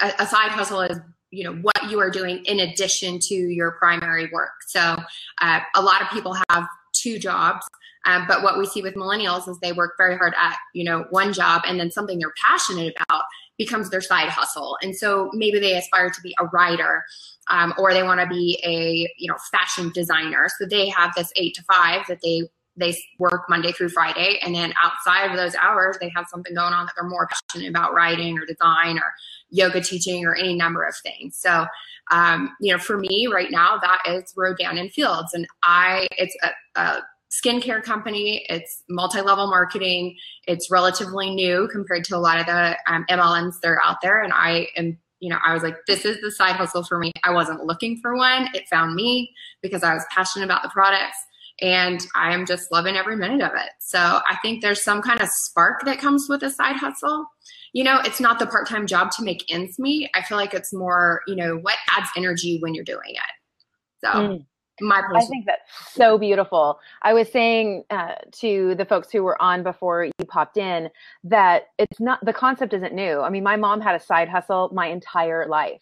a 0.00 0.26
side 0.26 0.50
hustle 0.50 0.80
is 0.80 0.98
you 1.34 1.44
know 1.44 1.54
what 1.62 1.90
you 1.90 2.00
are 2.00 2.10
doing 2.10 2.44
in 2.44 2.60
addition 2.60 3.18
to 3.20 3.34
your 3.34 3.72
primary 3.72 4.30
work. 4.32 4.52
So 4.68 4.96
uh, 5.40 5.60
a 5.74 5.82
lot 5.82 6.02
of 6.02 6.08
people 6.10 6.36
have 6.50 6.66
two 6.92 7.18
jobs 7.18 7.66
um, 8.06 8.24
but 8.28 8.42
what 8.42 8.58
we 8.58 8.66
see 8.66 8.82
with 8.82 8.94
millennials 8.94 9.48
is 9.48 9.58
they 9.60 9.72
work 9.72 9.94
very 9.96 10.16
hard 10.16 10.34
at 10.38 10.56
you 10.74 10.84
know 10.84 11.06
one 11.10 11.32
job 11.32 11.62
and 11.66 11.78
then 11.78 11.90
something 11.90 12.18
they're 12.18 12.34
passionate 12.44 12.94
about 13.08 13.22
becomes 13.56 13.90
their 13.90 14.00
side 14.00 14.28
hustle. 14.28 14.76
And 14.82 14.96
so 14.96 15.30
maybe 15.32 15.60
they 15.60 15.76
aspire 15.76 16.10
to 16.10 16.20
be 16.22 16.34
a 16.40 16.46
writer 16.46 17.04
um, 17.48 17.72
or 17.78 17.92
they 17.92 18.02
want 18.02 18.20
to 18.20 18.26
be 18.26 18.60
a 18.64 19.08
you 19.18 19.30
know 19.30 19.36
fashion 19.50 19.90
designer. 19.94 20.48
So 20.58 20.66
they 20.66 20.88
have 20.88 21.12
this 21.16 21.32
eight 21.36 21.54
to 21.54 21.62
five 21.62 22.02
that 22.08 22.18
they 22.22 22.42
they 22.76 22.96
work 23.18 23.44
Monday 23.48 23.72
through 23.72 23.90
Friday, 23.90 24.38
and 24.42 24.54
then 24.54 24.74
outside 24.82 25.30
of 25.30 25.36
those 25.36 25.54
hours, 25.54 25.96
they 26.00 26.08
have 26.10 26.26
something 26.28 26.54
going 26.54 26.72
on 26.72 26.86
that 26.86 26.92
they're 26.96 27.08
more 27.08 27.28
passionate 27.28 27.68
about 27.68 27.94
writing 27.94 28.38
or 28.38 28.46
design 28.46 28.98
or 28.98 29.12
yoga 29.50 29.80
teaching 29.80 30.24
or 30.24 30.34
any 30.34 30.54
number 30.54 30.84
of 30.84 30.96
things. 30.96 31.36
So, 31.36 31.66
um, 32.10 32.54
you 32.60 32.72
know, 32.72 32.78
for 32.78 32.98
me 32.98 33.28
right 33.32 33.50
now, 33.50 33.78
that 33.78 34.00
is 34.06 34.32
Rodan 34.36 34.78
and 34.78 34.92
Fields, 34.92 35.34
and 35.34 35.46
I 35.62 36.08
it's 36.12 36.36
a, 36.42 36.80
a 36.80 37.02
skincare 37.30 37.82
company. 37.82 38.44
It's 38.48 38.82
multi-level 38.88 39.48
marketing. 39.48 40.16
It's 40.46 40.70
relatively 40.70 41.34
new 41.34 41.68
compared 41.70 42.04
to 42.04 42.16
a 42.16 42.18
lot 42.18 42.38
of 42.38 42.46
the 42.46 42.76
um, 42.86 43.04
MLMs 43.08 43.60
that 43.60 43.68
are 43.68 43.82
out 43.82 44.00
there, 44.02 44.20
and 44.20 44.32
I 44.32 44.68
am 44.76 44.98
you 45.20 45.30
know, 45.30 45.38
I 45.42 45.54
was 45.54 45.62
like, 45.62 45.76
this 45.86 46.04
is 46.04 46.20
the 46.20 46.30
side 46.30 46.56
hustle 46.56 46.84
for 46.84 46.98
me. 46.98 47.10
I 47.22 47.32
wasn't 47.32 47.64
looking 47.64 47.98
for 48.02 48.14
one. 48.14 48.48
It 48.52 48.68
found 48.68 48.94
me 48.94 49.32
because 49.62 49.82
I 49.82 49.94
was 49.94 50.04
passionate 50.10 50.44
about 50.44 50.62
the 50.62 50.68
products 50.68 51.16
and 51.60 52.04
I'm 52.14 52.46
just 52.46 52.72
loving 52.72 52.96
every 52.96 53.16
minute 53.16 53.42
of 53.42 53.52
it. 53.54 53.70
So 53.78 53.98
I 53.98 54.36
think 54.42 54.62
there's 54.62 54.82
some 54.82 55.02
kind 55.02 55.20
of 55.20 55.28
spark 55.28 55.84
that 55.84 55.98
comes 55.98 56.26
with 56.28 56.42
a 56.42 56.50
side 56.50 56.76
hustle. 56.76 57.26
You 57.72 57.84
know, 57.84 58.00
it's 58.04 58.20
not 58.20 58.38
the 58.38 58.46
part 58.46 58.68
time 58.68 58.86
job 58.86 59.10
to 59.12 59.22
make 59.22 59.44
ends 59.52 59.78
meet. 59.78 60.10
I 60.14 60.22
feel 60.22 60.36
like 60.36 60.54
it's 60.54 60.72
more, 60.72 61.22
you 61.26 61.36
know, 61.36 61.56
what 61.58 61.76
adds 61.96 62.08
energy 62.16 62.58
when 62.60 62.74
you're 62.74 62.84
doing 62.84 63.10
it. 63.10 64.04
So. 64.04 64.08
Mm. 64.08 64.46
My 64.80 65.02
personal- 65.02 65.22
I 65.22 65.26
think 65.26 65.46
that's 65.46 65.92
so 65.92 66.18
beautiful. 66.18 66.80
I 67.02 67.12
was 67.12 67.30
saying 67.30 67.84
uh, 67.90 68.16
to 68.40 68.74
the 68.74 68.84
folks 68.84 69.08
who 69.12 69.22
were 69.22 69.40
on 69.40 69.62
before 69.62 70.06
you 70.06 70.12
popped 70.26 70.56
in 70.56 70.90
that 71.22 71.68
it's 71.78 72.00
not 72.00 72.24
the 72.24 72.32
concept 72.32 72.72
isn't 72.72 72.92
new. 72.92 73.20
I 73.20 73.30
mean, 73.30 73.44
my 73.44 73.54
mom 73.54 73.80
had 73.80 73.94
a 73.94 74.00
side 74.00 74.28
hustle 74.28 74.70
my 74.72 74.88
entire 74.88 75.46
life 75.46 75.80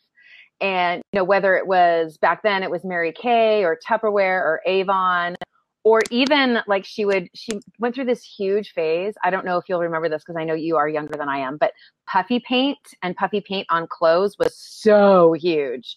and 0.60 1.02
you 1.12 1.18
know 1.18 1.24
whether 1.24 1.56
it 1.56 1.66
was 1.66 2.16
back 2.18 2.42
then 2.42 2.62
it 2.62 2.70
was 2.70 2.84
Mary 2.84 3.12
Kay 3.12 3.64
or 3.64 3.78
Tupperware 3.88 4.40
or 4.40 4.60
Avon 4.66 5.36
or 5.84 6.00
even 6.10 6.60
like 6.66 6.84
she 6.84 7.04
would 7.04 7.28
she 7.34 7.60
went 7.78 7.94
through 7.94 8.04
this 8.04 8.22
huge 8.22 8.72
phase. 8.72 9.14
I 9.24 9.30
don't 9.30 9.44
know 9.44 9.58
if 9.58 9.68
you'll 9.68 9.80
remember 9.80 10.08
this 10.08 10.22
because 10.22 10.36
i 10.38 10.44
know 10.44 10.54
you 10.54 10.76
are 10.76 10.88
younger 10.88 11.16
than 11.16 11.28
i 11.28 11.38
am 11.38 11.56
but 11.56 11.72
puffy 12.06 12.40
paint 12.40 12.78
and 13.02 13.16
puffy 13.16 13.40
paint 13.40 13.66
on 13.70 13.86
clothes 13.86 14.36
was 14.38 14.56
so 14.56 15.32
huge. 15.34 15.96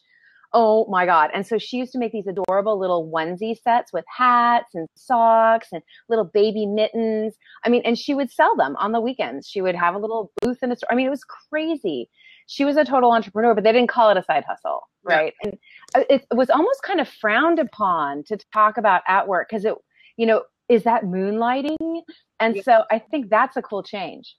Oh 0.53 0.85
my 0.89 1.05
god. 1.05 1.31
And 1.33 1.45
so 1.45 1.57
she 1.57 1.77
used 1.77 1.91
to 1.93 1.99
make 1.99 2.13
these 2.13 2.27
adorable 2.27 2.79
little 2.79 3.11
onesie 3.11 3.61
sets 3.61 3.91
with 3.91 4.05
hats 4.07 4.73
and 4.73 4.87
socks 4.95 5.67
and 5.73 5.81
little 6.07 6.25
baby 6.25 6.65
mittens. 6.65 7.35
I 7.65 7.69
mean 7.69 7.81
and 7.85 7.97
she 7.97 8.13
would 8.15 8.31
sell 8.31 8.55
them 8.55 8.75
on 8.77 8.91
the 8.91 9.01
weekends. 9.01 9.47
She 9.47 9.61
would 9.61 9.75
have 9.75 9.95
a 9.95 9.99
little 9.99 10.31
booth 10.41 10.63
in 10.63 10.69
the 10.69 10.75
store 10.75 10.91
i 10.91 10.95
mean 10.95 11.07
it 11.07 11.11
was 11.11 11.23
crazy 11.49 12.09
she 12.47 12.65
was 12.65 12.77
a 12.77 12.85
total 12.85 13.11
entrepreneur 13.11 13.53
but 13.53 13.63
they 13.63 13.71
didn't 13.71 13.89
call 13.89 14.09
it 14.09 14.17
a 14.17 14.23
side 14.23 14.43
hustle 14.47 14.81
right 15.03 15.33
yeah. 15.43 15.51
and 15.51 15.59
uh, 15.95 16.03
it 16.09 16.25
was 16.33 16.49
almost 16.49 16.81
kind 16.83 16.99
of 16.99 17.07
frowned 17.07 17.59
upon 17.59 18.23
to 18.23 18.37
talk 18.53 18.77
about 18.77 19.01
at 19.07 19.27
work 19.27 19.47
because 19.49 19.65
it 19.65 19.75
you 20.17 20.25
know 20.25 20.43
is 20.69 20.83
that 20.83 21.03
moonlighting 21.03 22.01
and 22.39 22.55
yeah. 22.55 22.61
so 22.61 22.83
i 22.91 22.99
think 22.99 23.29
that's 23.29 23.57
a 23.57 23.61
cool 23.61 23.83
change 23.83 24.35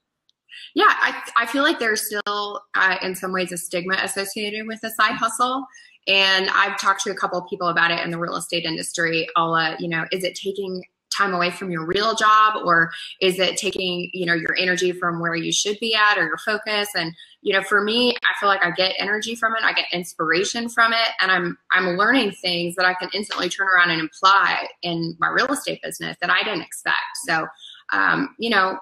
yeah 0.75 0.85
i, 0.89 1.21
I 1.37 1.45
feel 1.45 1.63
like 1.63 1.79
there's 1.79 2.05
still 2.05 2.61
uh, 2.75 2.97
in 3.01 3.15
some 3.15 3.31
ways 3.31 3.51
a 3.51 3.57
stigma 3.57 3.97
associated 4.01 4.67
with 4.67 4.79
a 4.83 4.89
side 4.89 5.13
hustle 5.13 5.65
and 6.07 6.49
i've 6.53 6.79
talked 6.79 7.03
to 7.03 7.11
a 7.11 7.15
couple 7.15 7.39
of 7.39 7.49
people 7.49 7.67
about 7.67 7.91
it 7.91 7.99
in 7.99 8.11
the 8.11 8.17
real 8.17 8.35
estate 8.35 8.63
industry 8.63 9.27
all 9.35 9.55
uh, 9.55 9.75
you 9.79 9.87
know 9.87 10.05
is 10.11 10.23
it 10.23 10.35
taking 10.35 10.83
time 11.17 11.33
away 11.33 11.49
from 11.49 11.71
your 11.71 11.85
real 11.85 12.15
job 12.15 12.55
or 12.63 12.91
is 13.21 13.39
it 13.39 13.57
taking 13.57 14.09
you 14.13 14.25
know 14.25 14.33
your 14.33 14.55
energy 14.57 14.91
from 14.91 15.19
where 15.19 15.35
you 15.35 15.51
should 15.51 15.77
be 15.79 15.95
at 15.95 16.17
or 16.17 16.25
your 16.25 16.37
focus? 16.37 16.89
And 16.95 17.13
you 17.41 17.53
know 17.53 17.63
for 17.63 17.81
me 17.81 18.15
i 18.25 18.39
feel 18.39 18.49
like 18.49 18.63
i 18.63 18.71
get 18.71 18.93
energy 18.99 19.35
from 19.35 19.53
it 19.53 19.63
i 19.63 19.71
get 19.71 19.85
inspiration 19.93 20.67
from 20.67 20.91
it 20.91 21.09
and 21.19 21.31
i'm 21.31 21.57
i'm 21.71 21.97
learning 21.97 22.31
things 22.31 22.75
that 22.75 22.85
i 22.85 22.93
can 22.95 23.09
instantly 23.13 23.47
turn 23.47 23.67
around 23.67 23.89
and 23.89 24.01
apply 24.01 24.67
in 24.81 25.15
my 25.19 25.29
real 25.29 25.47
estate 25.47 25.79
business 25.81 26.17
that 26.19 26.29
i 26.29 26.43
didn't 26.43 26.61
expect. 26.61 26.97
So 27.25 27.47
um, 27.93 28.35
you 28.37 28.49
know 28.49 28.77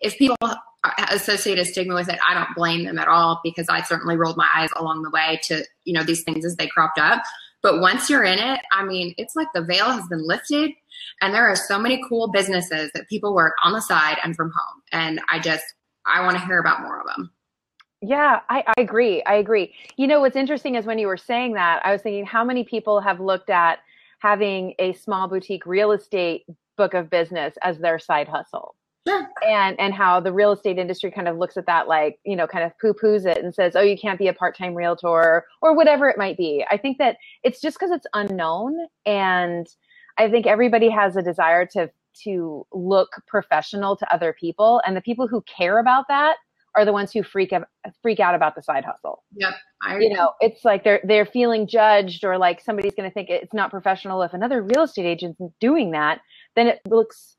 if 0.00 0.16
people 0.16 0.36
associate 1.10 1.58
a 1.58 1.64
stigma 1.66 1.94
with 1.94 2.08
it 2.08 2.18
i 2.26 2.32
don't 2.32 2.48
blame 2.56 2.84
them 2.84 2.98
at 2.98 3.06
all 3.06 3.38
because 3.44 3.68
i 3.68 3.82
certainly 3.82 4.16
rolled 4.16 4.38
my 4.38 4.48
eyes 4.56 4.70
along 4.76 5.02
the 5.02 5.10
way 5.10 5.38
to 5.42 5.62
you 5.84 5.92
know 5.92 6.02
these 6.02 6.22
things 6.22 6.42
as 6.46 6.56
they 6.56 6.66
cropped 6.66 6.98
up 6.98 7.22
but 7.62 7.80
once 7.80 8.08
you're 8.08 8.24
in 8.24 8.38
it, 8.38 8.60
I 8.72 8.84
mean, 8.84 9.14
it's 9.18 9.36
like 9.36 9.48
the 9.54 9.62
veil 9.62 9.90
has 9.90 10.06
been 10.08 10.26
lifted 10.26 10.72
and 11.20 11.34
there 11.34 11.46
are 11.46 11.56
so 11.56 11.78
many 11.78 12.02
cool 12.08 12.28
businesses 12.28 12.90
that 12.94 13.08
people 13.08 13.34
work 13.34 13.54
on 13.62 13.72
the 13.72 13.80
side 13.80 14.16
and 14.24 14.34
from 14.34 14.50
home. 14.50 14.82
And 14.92 15.20
I 15.30 15.38
just, 15.38 15.64
I 16.06 16.22
want 16.22 16.38
to 16.38 16.44
hear 16.44 16.60
about 16.60 16.80
more 16.82 17.00
of 17.00 17.06
them. 17.14 17.30
Yeah, 18.02 18.40
I, 18.48 18.64
I 18.66 18.80
agree. 18.80 19.22
I 19.24 19.34
agree. 19.34 19.74
You 19.96 20.06
know, 20.06 20.20
what's 20.20 20.36
interesting 20.36 20.76
is 20.76 20.86
when 20.86 20.98
you 20.98 21.06
were 21.06 21.18
saying 21.18 21.52
that, 21.54 21.82
I 21.84 21.92
was 21.92 22.00
thinking 22.00 22.24
how 22.24 22.44
many 22.44 22.64
people 22.64 23.00
have 23.00 23.20
looked 23.20 23.50
at 23.50 23.80
having 24.20 24.74
a 24.78 24.94
small 24.94 25.28
boutique 25.28 25.66
real 25.66 25.92
estate 25.92 26.44
book 26.78 26.94
of 26.94 27.10
business 27.10 27.54
as 27.62 27.78
their 27.78 27.98
side 27.98 28.26
hustle. 28.26 28.74
Sure. 29.06 29.28
And 29.46 29.78
and 29.80 29.94
how 29.94 30.20
the 30.20 30.32
real 30.32 30.52
estate 30.52 30.78
industry 30.78 31.10
kind 31.10 31.26
of 31.28 31.38
looks 31.38 31.56
at 31.56 31.66
that 31.66 31.88
like, 31.88 32.18
you 32.24 32.36
know, 32.36 32.46
kind 32.46 32.64
of 32.64 32.72
poo-poos 32.78 33.24
it 33.24 33.38
and 33.38 33.54
says, 33.54 33.74
"Oh, 33.74 33.80
you 33.80 33.96
can't 33.96 34.18
be 34.18 34.28
a 34.28 34.34
part-time 34.34 34.74
realtor 34.74 35.44
or 35.62 35.74
whatever 35.74 36.08
it 36.08 36.18
might 36.18 36.36
be." 36.36 36.64
I 36.70 36.76
think 36.76 36.98
that 36.98 37.16
it's 37.42 37.60
just 37.60 37.78
cuz 37.80 37.90
it's 37.90 38.06
unknown 38.14 38.76
and 39.06 39.66
I 40.18 40.30
think 40.30 40.46
everybody 40.46 40.90
has 40.90 41.16
a 41.16 41.22
desire 41.22 41.64
to 41.72 41.90
to 42.24 42.66
look 42.72 43.22
professional 43.26 43.96
to 43.96 44.12
other 44.12 44.34
people 44.38 44.82
and 44.84 44.96
the 44.96 45.00
people 45.00 45.28
who 45.28 45.42
care 45.42 45.78
about 45.78 46.06
that 46.08 46.36
are 46.76 46.84
the 46.84 46.92
ones 46.92 47.12
who 47.12 47.22
freak 47.22 47.52
out, 47.52 47.66
freak 48.02 48.20
out 48.20 48.34
about 48.34 48.54
the 48.54 48.62
side 48.62 48.84
hustle. 48.84 49.24
Yeah, 49.34 49.54
I 49.82 49.98
you 49.98 50.10
know, 50.10 50.32
it's 50.40 50.64
like 50.64 50.84
they're 50.84 51.00
they're 51.04 51.26
feeling 51.26 51.66
judged 51.66 52.24
or 52.24 52.38
like 52.38 52.60
somebody's 52.60 52.94
going 52.94 53.08
to 53.08 53.14
think 53.14 53.30
it's 53.30 53.54
not 53.54 53.70
professional 53.70 54.22
if 54.22 54.34
another 54.34 54.62
real 54.62 54.82
estate 54.82 55.06
agent's 55.06 55.40
doing 55.60 55.90
that, 55.92 56.20
then 56.54 56.66
it 56.66 56.80
looks 56.86 57.36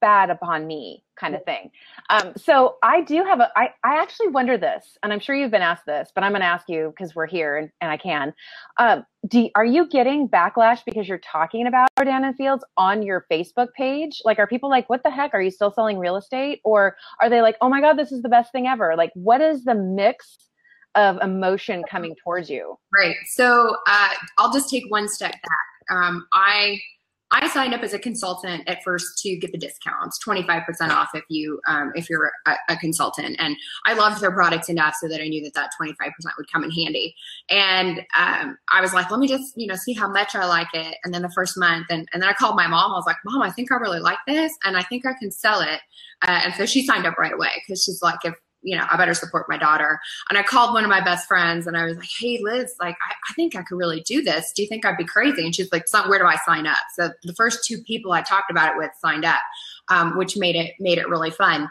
bad 0.00 0.30
upon 0.30 0.66
me 0.66 1.04
kind 1.18 1.34
of 1.34 1.44
thing. 1.44 1.70
Um, 2.10 2.32
so 2.36 2.76
I 2.82 3.00
do 3.00 3.24
have 3.24 3.40
a, 3.40 3.50
I, 3.56 3.70
I 3.84 4.00
actually 4.00 4.28
wonder 4.28 4.58
this, 4.58 4.98
and 5.02 5.12
I'm 5.12 5.20
sure 5.20 5.34
you've 5.34 5.50
been 5.50 5.62
asked 5.62 5.86
this, 5.86 6.10
but 6.14 6.24
I'm 6.24 6.32
going 6.32 6.42
to 6.42 6.46
ask 6.46 6.68
you 6.68 6.92
because 6.96 7.14
we're 7.14 7.26
here 7.26 7.56
and, 7.56 7.70
and 7.80 7.90
I 7.90 7.96
can. 7.96 8.34
Um, 8.78 9.04
do, 9.26 9.48
are 9.54 9.64
you 9.64 9.88
getting 9.88 10.28
backlash 10.28 10.80
because 10.84 11.08
you're 11.08 11.18
talking 11.18 11.66
about 11.66 11.88
Rodan 11.98 12.24
and 12.24 12.36
Fields 12.36 12.64
on 12.76 13.02
your 13.02 13.26
Facebook 13.30 13.68
page? 13.76 14.20
Like, 14.24 14.38
are 14.38 14.46
people 14.46 14.70
like, 14.70 14.88
what 14.88 15.02
the 15.02 15.10
heck? 15.10 15.34
Are 15.34 15.42
you 15.42 15.50
still 15.50 15.72
selling 15.72 15.98
real 15.98 16.16
estate? 16.16 16.60
Or 16.64 16.96
are 17.20 17.28
they 17.28 17.42
like, 17.42 17.56
oh 17.60 17.68
my 17.68 17.80
God, 17.80 17.94
this 17.94 18.12
is 18.12 18.22
the 18.22 18.28
best 18.28 18.52
thing 18.52 18.66
ever? 18.66 18.94
Like, 18.96 19.10
what 19.14 19.40
is 19.40 19.64
the 19.64 19.74
mix 19.74 20.36
of 20.94 21.18
emotion 21.22 21.82
coming 21.90 22.14
towards 22.22 22.48
you? 22.48 22.78
Right. 22.94 23.16
So 23.26 23.76
uh, 23.86 24.08
I'll 24.38 24.52
just 24.52 24.70
take 24.70 24.84
one 24.88 25.08
step 25.08 25.32
back. 25.32 25.96
Um, 25.96 26.26
I, 26.32 26.78
I 27.32 27.48
signed 27.48 27.74
up 27.74 27.82
as 27.82 27.92
a 27.92 27.98
consultant 27.98 28.68
at 28.68 28.84
first 28.84 29.18
to 29.22 29.36
get 29.36 29.50
the 29.50 29.58
discounts, 29.58 30.18
25% 30.24 30.64
off 30.90 31.08
if 31.14 31.24
you 31.28 31.60
um, 31.66 31.90
if 31.96 32.08
you're 32.08 32.30
a, 32.46 32.54
a, 32.68 32.76
consultant. 32.76 33.36
And 33.40 33.56
I 33.84 33.94
loved 33.94 34.20
their 34.20 34.30
products 34.30 34.68
enough 34.68 34.94
so 35.00 35.08
that 35.08 35.20
I 35.20 35.26
knew 35.26 35.42
that 35.42 35.54
that 35.54 35.70
25% 35.80 36.12
would 36.38 36.50
come 36.52 36.62
in 36.62 36.70
handy. 36.70 37.16
And 37.50 38.00
um, 38.16 38.56
I 38.72 38.80
was 38.80 38.94
like, 38.94 39.10
let 39.10 39.18
me 39.18 39.26
just 39.26 39.54
you 39.56 39.66
know 39.66 39.74
see 39.74 39.92
how 39.92 40.08
much 40.08 40.36
I 40.36 40.46
like 40.46 40.72
it. 40.72 40.96
And 41.02 41.12
then 41.12 41.22
the 41.22 41.30
first 41.30 41.58
month, 41.58 41.86
and, 41.90 42.08
and 42.12 42.22
then 42.22 42.30
I 42.30 42.32
called 42.32 42.54
my 42.54 42.68
mom. 42.68 42.92
I 42.92 42.94
was 42.96 43.06
like, 43.06 43.16
Mom, 43.24 43.42
I 43.42 43.50
think 43.50 43.72
I 43.72 43.76
really 43.76 44.00
like 44.00 44.18
this, 44.26 44.52
and 44.64 44.76
I 44.76 44.82
think 44.82 45.04
I 45.04 45.14
can 45.14 45.32
sell 45.32 45.60
it. 45.60 45.80
Uh, 46.26 46.40
and 46.44 46.54
so 46.54 46.64
she 46.64 46.86
signed 46.86 47.06
up 47.06 47.18
right 47.18 47.32
away 47.32 47.50
because 47.56 47.82
she's 47.82 48.02
like, 48.02 48.20
if 48.24 48.34
you 48.66 48.76
know, 48.76 48.84
I 48.90 48.96
better 48.96 49.14
support 49.14 49.46
my 49.48 49.56
daughter. 49.56 50.00
And 50.28 50.36
I 50.36 50.42
called 50.42 50.74
one 50.74 50.82
of 50.82 50.90
my 50.90 51.02
best 51.02 51.28
friends 51.28 51.68
and 51.68 51.76
I 51.76 51.84
was 51.84 51.96
like, 51.96 52.08
hey, 52.18 52.40
Liz, 52.42 52.74
like, 52.80 52.96
I, 53.08 53.14
I 53.30 53.32
think 53.34 53.54
I 53.54 53.62
could 53.62 53.76
really 53.76 54.00
do 54.00 54.22
this. 54.22 54.52
Do 54.52 54.60
you 54.60 54.68
think 54.68 54.84
I'd 54.84 54.96
be 54.96 55.04
crazy? 55.04 55.44
And 55.44 55.54
she's 55.54 55.70
like, 55.70 55.84
where 56.08 56.18
do 56.18 56.26
I 56.26 56.36
sign 56.44 56.66
up? 56.66 56.78
So 56.96 57.10
the 57.22 57.32
first 57.32 57.64
two 57.64 57.78
people 57.82 58.10
I 58.10 58.22
talked 58.22 58.50
about 58.50 58.72
it 58.72 58.76
with 58.76 58.90
signed 59.00 59.24
up. 59.24 59.40
Um, 59.88 60.16
which 60.16 60.36
made 60.36 60.56
it 60.56 60.74
made 60.80 60.98
it 60.98 61.08
really 61.08 61.30
fun. 61.30 61.70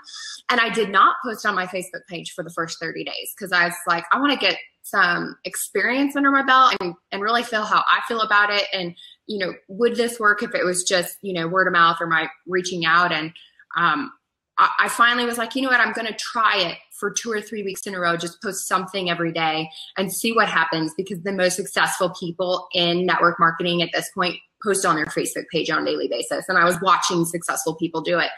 And 0.49 0.61
I 0.61 0.69
did 0.69 0.89
not 0.89 1.17
post 1.21 1.45
on 1.45 1.53
my 1.53 1.67
Facebook 1.67 2.07
page 2.07 2.31
for 2.31 2.45
the 2.45 2.49
first 2.49 2.79
30 2.79 3.03
days 3.03 3.33
because 3.35 3.51
I 3.51 3.65
was 3.65 3.75
like, 3.87 4.05
I 4.09 4.21
want 4.21 4.31
to 4.31 4.39
get 4.39 4.57
some 4.83 5.35
experience 5.43 6.15
under 6.15 6.31
my 6.31 6.43
belt 6.43 6.75
and, 6.79 6.93
and 7.11 7.21
really 7.21 7.43
feel 7.43 7.65
how 7.65 7.83
I 7.91 7.99
feel 8.07 8.21
about 8.21 8.51
it. 8.51 8.63
And, 8.71 8.95
you 9.27 9.39
know, 9.39 9.53
would 9.67 9.97
this 9.97 10.17
work 10.17 10.43
if 10.43 10.55
it 10.55 10.63
was 10.63 10.83
just, 10.83 11.17
you 11.23 11.33
know, 11.33 11.47
word 11.47 11.67
of 11.67 11.73
mouth 11.73 11.97
or 11.99 12.07
my 12.07 12.29
reaching 12.47 12.85
out? 12.85 13.11
And 13.11 13.33
um, 13.75 14.13
I, 14.57 14.69
I 14.81 14.89
finally 14.89 15.25
was 15.25 15.37
like, 15.37 15.55
you 15.55 15.63
know 15.63 15.69
what, 15.69 15.79
I'm 15.79 15.93
going 15.93 16.07
to 16.07 16.13
try 16.13 16.57
it 16.57 16.77
for 16.99 17.11
two 17.11 17.31
or 17.31 17.41
three 17.41 17.63
weeks 17.63 17.85
in 17.85 17.95
a 17.95 17.99
row, 17.99 18.17
just 18.17 18.41
post 18.41 18.67
something 18.67 19.09
every 19.09 19.31
day 19.31 19.69
and 19.97 20.11
see 20.11 20.31
what 20.31 20.47
happens 20.47 20.93
because 20.95 21.21
the 21.23 21.31
most 21.31 21.55
successful 21.55 22.13
people 22.19 22.67
in 22.73 23.05
network 23.05 23.39
marketing 23.39 23.81
at 23.81 23.89
this 23.93 24.09
point 24.13 24.37
post 24.63 24.85
on 24.85 24.95
their 24.95 25.05
Facebook 25.05 25.45
page 25.51 25.69
on 25.69 25.83
a 25.83 25.85
daily 25.85 26.07
basis. 26.07 26.45
And 26.47 26.57
I 26.57 26.65
was 26.65 26.79
watching 26.81 27.25
successful 27.25 27.75
people 27.75 28.01
do 28.01 28.19
it. 28.19 28.29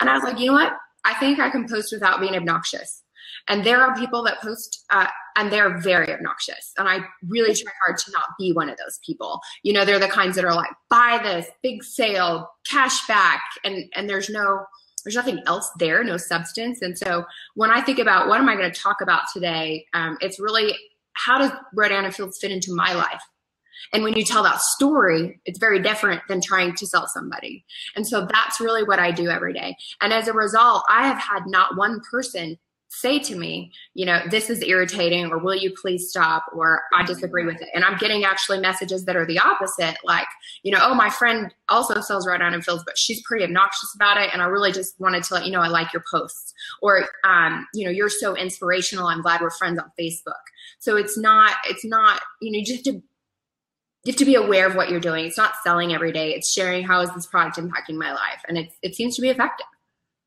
And 0.00 0.08
I 0.08 0.14
was 0.14 0.22
like, 0.22 0.38
you 0.38 0.46
know 0.46 0.54
what? 0.54 0.72
I 1.04 1.14
think 1.14 1.38
I 1.38 1.50
can 1.50 1.68
post 1.68 1.92
without 1.92 2.20
being 2.20 2.34
obnoxious. 2.34 3.02
And 3.48 3.64
there 3.64 3.82
are 3.82 3.94
people 3.94 4.22
that 4.24 4.40
post, 4.40 4.84
uh, 4.90 5.06
and 5.36 5.52
they're 5.52 5.78
very 5.78 6.10
obnoxious. 6.12 6.72
And 6.78 6.88
I 6.88 7.00
really 7.28 7.54
try 7.54 7.70
hard 7.84 7.98
to 7.98 8.10
not 8.12 8.24
be 8.38 8.52
one 8.52 8.70
of 8.70 8.78
those 8.78 8.98
people. 9.04 9.40
You 9.62 9.74
know, 9.74 9.84
they're 9.84 9.98
the 9.98 10.08
kinds 10.08 10.36
that 10.36 10.46
are 10.46 10.54
like, 10.54 10.70
buy 10.88 11.20
this, 11.22 11.46
big 11.62 11.84
sale, 11.84 12.48
cash 12.70 13.06
back, 13.06 13.42
and 13.62 13.84
and 13.94 14.08
there's 14.08 14.30
no 14.30 14.64
there's 15.04 15.14
nothing 15.14 15.42
else 15.46 15.70
there, 15.78 16.02
no 16.02 16.16
substance. 16.16 16.82
And 16.82 16.98
so 16.98 17.24
when 17.54 17.70
I 17.70 17.80
think 17.80 17.98
about 17.98 18.28
what 18.28 18.40
am 18.40 18.48
I 18.48 18.56
going 18.56 18.70
to 18.70 18.80
talk 18.80 19.00
about 19.00 19.22
today, 19.32 19.86
um, 19.92 20.16
it's 20.20 20.40
really 20.40 20.76
how 21.12 21.38
does 21.38 21.52
Rodan 21.74 22.04
and 22.04 22.14
Fields 22.14 22.38
fit 22.40 22.50
into 22.50 22.74
my 22.74 22.92
life? 22.94 23.22
And 23.92 24.02
when 24.02 24.16
you 24.16 24.24
tell 24.24 24.42
that 24.44 24.60
story, 24.60 25.40
it's 25.44 25.58
very 25.58 25.80
different 25.80 26.22
than 26.28 26.40
trying 26.40 26.74
to 26.76 26.86
sell 26.86 27.06
somebody. 27.06 27.64
And 27.94 28.06
so 28.06 28.26
that's 28.30 28.60
really 28.60 28.82
what 28.82 28.98
I 28.98 29.10
do 29.10 29.28
every 29.28 29.52
day. 29.52 29.76
And 30.00 30.12
as 30.12 30.26
a 30.26 30.32
result, 30.32 30.84
I 30.88 31.06
have 31.06 31.18
had 31.18 31.46
not 31.46 31.76
one 31.76 32.00
person 32.10 32.58
say 32.94 33.18
to 33.18 33.36
me, 33.36 33.72
you 33.94 34.06
know, 34.06 34.20
this 34.30 34.50
is 34.50 34.62
irritating, 34.62 35.26
or 35.26 35.38
will 35.38 35.54
you 35.54 35.72
please 35.80 36.08
stop, 36.08 36.44
or 36.52 36.82
I 36.94 37.04
disagree 37.04 37.44
with 37.44 37.60
it. 37.60 37.68
And 37.74 37.84
I'm 37.84 37.98
getting 37.98 38.24
actually 38.24 38.60
messages 38.60 39.04
that 39.04 39.16
are 39.16 39.26
the 39.26 39.38
opposite, 39.38 39.96
like, 40.04 40.26
you 40.62 40.72
know, 40.72 40.78
oh, 40.82 40.94
my 40.94 41.10
friend 41.10 41.52
also 41.68 42.00
sells 42.00 42.26
Rodan 42.26 42.54
and 42.54 42.64
Fields, 42.64 42.84
but 42.86 42.96
she's 42.98 43.22
pretty 43.22 43.44
obnoxious 43.44 43.94
about 43.94 44.16
it. 44.16 44.30
And 44.32 44.42
I 44.42 44.46
really 44.46 44.72
just 44.72 44.98
wanted 45.00 45.24
to 45.24 45.34
let 45.34 45.46
you 45.46 45.52
know 45.52 45.60
I 45.60 45.68
like 45.68 45.92
your 45.92 46.04
posts. 46.10 46.54
Or, 46.82 47.06
um, 47.24 47.66
you 47.74 47.84
know, 47.84 47.90
you're 47.90 48.08
so 48.08 48.36
inspirational. 48.36 49.06
I'm 49.06 49.22
glad 49.22 49.40
we're 49.40 49.50
friends 49.50 49.78
on 49.78 49.90
Facebook. 49.98 50.32
So 50.78 50.96
it's 50.96 51.18
not, 51.18 51.52
it's 51.68 51.84
not, 51.84 52.20
you 52.40 52.52
know, 52.52 52.58
you 52.58 52.64
just 52.64 52.86
have 52.86 52.94
to 52.94 53.02
you 54.04 54.12
have 54.12 54.18
to 54.18 54.26
be 54.26 54.34
aware 54.34 54.66
of 54.66 54.74
what 54.76 54.90
you're 54.90 55.00
doing. 55.00 55.24
It's 55.24 55.38
not 55.38 55.54
selling 55.62 55.94
every 55.94 56.12
day. 56.12 56.34
It's 56.34 56.52
sharing 56.52 56.84
how 56.84 57.00
is 57.00 57.10
this 57.14 57.26
product 57.26 57.56
impacting 57.56 57.96
my 57.96 58.12
life, 58.12 58.42
and 58.46 58.58
it 58.58 58.70
it 58.82 58.94
seems 58.94 59.16
to 59.16 59.22
be 59.22 59.30
effective. 59.30 59.66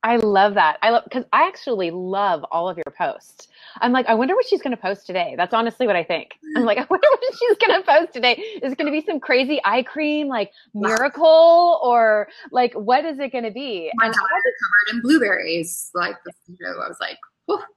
I 0.08 0.16
love 0.16 0.54
that. 0.54 0.78
I 0.82 0.92
love 0.92 1.04
because 1.04 1.26
I 1.34 1.46
actually 1.46 1.92
love 1.92 2.46
all 2.50 2.70
of 2.70 2.78
your 2.78 2.94
posts. 2.98 3.50
I'm 3.82 3.92
like, 3.92 4.06
I 4.06 4.14
wonder 4.14 4.36
what 4.36 4.48
she's 4.48 4.62
going 4.62 4.76
to 4.76 4.82
post 4.82 5.06
today. 5.06 5.34
That's 5.36 5.54
honestly 5.54 5.86
what 5.86 5.98
I 5.98 6.04
think. 6.06 6.40
I'm 6.56 6.64
like, 6.64 6.78
I 6.78 6.88
wonder 6.90 7.08
what 7.10 7.20
she's 7.38 7.58
going 7.58 7.82
to 7.82 7.86
post 7.86 8.14
today. 8.14 8.36
Is 8.64 8.72
it 8.72 8.78
going 8.78 8.86
to 8.86 8.92
be 8.92 9.06
some 9.06 9.20
crazy 9.20 9.60
eye 9.66 9.84
cream, 9.84 10.30
like 10.30 10.54
miracle, 10.74 11.82
or 11.84 12.30
like 12.52 12.74
what 12.74 13.04
is 13.04 13.20
it 13.20 13.34
going 13.34 13.44
to 13.44 13.52
be? 13.52 13.92
My 13.96 14.06
and 14.06 14.14
daughter 14.14 14.26
covered 14.64 14.96
in 14.96 15.02
blueberries. 15.02 15.92
Like, 15.94 16.16
you 16.48 16.56
know, 16.62 16.80
I 16.80 16.88
was 16.88 16.98
like, 17.02 17.18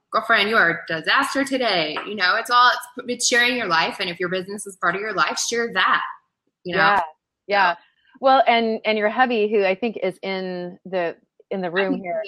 girlfriend, 0.09 0.49
you 0.49 0.55
are 0.55 0.85
a 0.87 0.99
disaster 1.01 1.43
today. 1.43 1.97
You 2.07 2.15
know, 2.15 2.37
it's 2.37 2.49
all 2.49 2.71
it's, 2.71 3.09
it's 3.09 3.27
sharing 3.27 3.57
your 3.57 3.67
life, 3.67 3.97
and 3.99 4.09
if 4.09 4.21
your 4.21 4.29
business 4.29 4.65
is 4.65 4.77
part 4.77 4.95
of 4.95 5.01
your 5.01 5.13
life, 5.13 5.37
share 5.37 5.73
that. 5.73 6.01
You 6.63 6.75
know. 6.75 6.81
Yeah. 6.81 7.01
Yeah. 7.47 7.75
Well, 8.21 8.41
and 8.47 8.79
and 8.85 8.97
your 8.97 9.09
hubby, 9.09 9.51
who 9.51 9.65
I 9.65 9.75
think 9.75 9.97
is 10.01 10.17
in 10.21 10.79
the 10.85 11.17
in 11.51 11.61
the 11.61 11.69
room 11.69 12.01
here. 12.01 12.21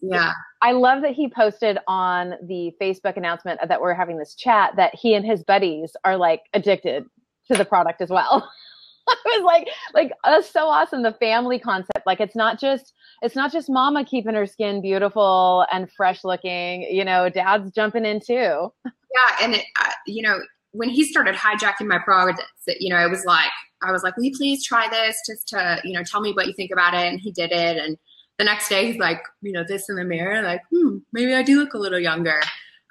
Yeah. 0.00 0.32
I 0.62 0.72
love 0.72 1.02
that 1.02 1.12
he 1.12 1.28
posted 1.28 1.78
on 1.86 2.34
the 2.46 2.72
Facebook 2.80 3.16
announcement 3.16 3.60
that 3.66 3.80
we're 3.80 3.94
having 3.94 4.18
this 4.18 4.34
chat 4.34 4.74
that 4.76 4.94
he 4.94 5.14
and 5.14 5.24
his 5.26 5.44
buddies 5.44 5.96
are 6.04 6.16
like 6.16 6.42
addicted 6.54 7.04
to 7.50 7.58
the 7.58 7.64
product 7.64 8.00
as 8.00 8.10
well. 8.10 8.48
I 9.08 9.38
was 9.38 9.44
like, 9.44 9.68
like 9.94 10.12
that's 10.24 10.50
so 10.50 10.66
awesome. 10.66 11.02
The 11.02 11.14
family 11.14 11.58
concept, 11.58 12.06
like 12.06 12.20
it's 12.20 12.36
not 12.36 12.60
just 12.60 12.92
it's 13.22 13.34
not 13.34 13.52
just 13.52 13.70
mama 13.70 14.04
keeping 14.04 14.34
her 14.34 14.46
skin 14.46 14.82
beautiful 14.82 15.64
and 15.72 15.90
fresh 15.90 16.24
looking. 16.24 16.82
You 16.82 17.04
know, 17.04 17.28
dad's 17.30 17.70
jumping 17.72 18.04
in 18.04 18.20
too. 18.20 18.72
Yeah, 18.84 19.36
and 19.42 19.54
it, 19.54 19.64
uh, 19.80 19.90
you 20.06 20.22
know, 20.22 20.38
when 20.72 20.90
he 20.90 21.04
started 21.04 21.34
hijacking 21.34 21.86
my 21.86 21.98
products, 21.98 22.42
you 22.78 22.90
know, 22.90 23.02
it 23.02 23.10
was 23.10 23.24
like 23.24 23.50
I 23.82 23.92
was 23.92 24.02
like, 24.02 24.16
"Will 24.16 24.24
you 24.24 24.36
please 24.36 24.64
try 24.64 24.88
this 24.88 25.16
just 25.26 25.48
to, 25.48 25.80
you 25.84 25.92
know, 25.92 26.02
tell 26.02 26.20
me 26.20 26.32
what 26.32 26.46
you 26.46 26.52
think 26.52 26.70
about 26.70 26.94
it?" 26.94 27.06
And 27.06 27.20
he 27.20 27.32
did 27.32 27.50
it, 27.52 27.78
and 27.78 27.96
the 28.38 28.44
next 28.44 28.68
day 28.68 28.86
he's 28.86 29.00
like, 29.00 29.22
you 29.42 29.52
know, 29.52 29.64
this 29.66 29.88
in 29.88 29.96
the 29.96 30.04
mirror, 30.04 30.42
like, 30.42 30.62
hmm, 30.70 30.98
maybe 31.12 31.34
I 31.34 31.42
do 31.42 31.58
look 31.58 31.74
a 31.74 31.78
little 31.78 31.98
younger. 31.98 32.40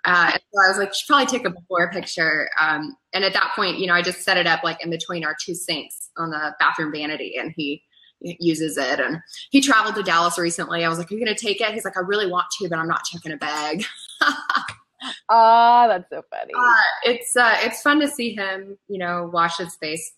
Uh, 0.03 0.31
and 0.33 0.41
so 0.53 0.61
I 0.63 0.69
was 0.69 0.77
like, 0.77 0.93
should 0.93 1.07
probably 1.07 1.25
take 1.25 1.45
a 1.45 1.49
before 1.49 1.91
picture. 1.91 2.49
Um, 2.61 2.95
and 3.13 3.23
at 3.23 3.33
that 3.33 3.53
point, 3.55 3.79
you 3.79 3.87
know, 3.87 3.93
I 3.93 4.01
just 4.01 4.21
set 4.23 4.37
it 4.37 4.47
up 4.47 4.63
like 4.63 4.83
in 4.83 4.89
between 4.89 5.25
our 5.25 5.35
two 5.43 5.55
sinks 5.55 6.09
on 6.17 6.29
the 6.29 6.55
bathroom 6.59 6.91
vanity, 6.91 7.35
and 7.37 7.53
he 7.55 7.83
uses 8.21 8.77
it. 8.77 8.99
And 8.99 9.19
he 9.49 9.61
traveled 9.61 9.95
to 9.95 10.03
Dallas 10.03 10.37
recently. 10.37 10.85
I 10.85 10.89
was 10.89 10.97
like, 10.97 11.11
"Are 11.11 11.15
you 11.15 11.23
gonna 11.23 11.37
take 11.37 11.61
it?" 11.61 11.73
He's 11.73 11.85
like, 11.85 11.97
"I 11.97 12.01
really 12.01 12.29
want 12.29 12.45
to, 12.59 12.69
but 12.69 12.79
I'm 12.79 12.87
not 12.87 13.03
checking 13.03 13.31
a 13.31 13.37
bag." 13.37 13.85
Ah, 15.29 15.85
oh, 15.85 15.87
that's 15.87 16.09
so 16.09 16.23
funny. 16.31 16.53
Uh, 16.57 17.11
it's 17.11 17.35
uh, 17.35 17.55
it's 17.59 17.83
fun 17.83 17.99
to 17.99 18.07
see 18.07 18.33
him, 18.33 18.77
you 18.87 18.97
know, 18.97 19.29
wash 19.31 19.57
his 19.57 19.75
face 19.75 20.11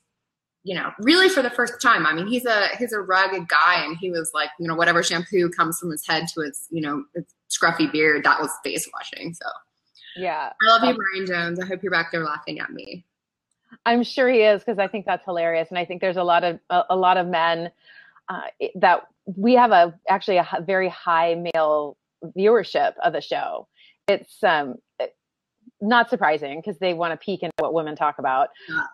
you 0.64 0.76
know, 0.76 0.92
really 1.00 1.30
for 1.30 1.42
the 1.42 1.50
first 1.50 1.82
time. 1.82 2.06
I 2.06 2.14
mean, 2.14 2.28
he's 2.28 2.46
a 2.46 2.68
he's 2.78 2.94
a 2.94 3.00
rugged 3.00 3.48
guy, 3.48 3.84
and 3.84 3.98
he 3.98 4.12
was 4.12 4.32
like, 4.34 4.50
you 4.60 4.68
know, 4.68 4.76
whatever 4.76 5.02
shampoo 5.02 5.50
comes 5.50 5.80
from 5.80 5.92
his 5.92 6.06
head 6.06 6.28
to 6.34 6.42
his, 6.42 6.68
you 6.70 6.82
know, 6.82 7.04
his 7.16 7.26
scruffy 7.50 7.92
beard, 7.92 8.24
that 8.26 8.40
was 8.40 8.52
face 8.64 8.88
washing. 8.94 9.34
So, 9.34 9.46
yeah, 10.18 10.52
I 10.62 10.68
love 10.68 10.84
you, 10.84 10.96
Brian 10.96 11.26
Jones. 11.26 11.60
I 11.60 11.66
hope 11.66 11.82
you're 11.82 11.92
back 11.92 12.12
there 12.12 12.24
laughing 12.24 12.60
at 12.60 12.72
me. 12.72 13.06
I'm 13.86 14.04
sure 14.04 14.30
he 14.30 14.42
is 14.42 14.62
because 14.62 14.80
I 14.80 14.88
think 14.88 15.06
that's 15.06 15.24
hilarious, 15.26 15.70
and 15.70 15.78
I 15.78 15.86
think 15.86 16.02
there's 16.02 16.18
a 16.18 16.24
lot 16.24 16.44
of 16.44 16.60
a, 16.70 16.84
a 16.90 16.96
lot 16.96 17.18
of 17.18 17.28
men 17.28 17.72
uh, 18.28 18.42
that 18.76 19.08
we 19.26 19.54
have 19.54 19.72
a 19.72 19.94
actually 20.10 20.38
a 20.38 20.48
very 20.66 20.90
high 20.90 21.36
male 21.54 21.98
viewership 22.38 22.94
of 23.04 23.14
the 23.14 23.22
show. 23.22 23.68
It's 24.08 24.44
um 24.44 24.76
not 25.82 26.10
surprising 26.10 26.60
because 26.60 26.80
they 26.80 26.94
want 26.94 27.14
to 27.14 27.18
peek 27.18 27.44
into 27.44 27.54
what 27.60 27.74
women 27.74 27.96
talk 27.96 28.20
about. 28.20 28.50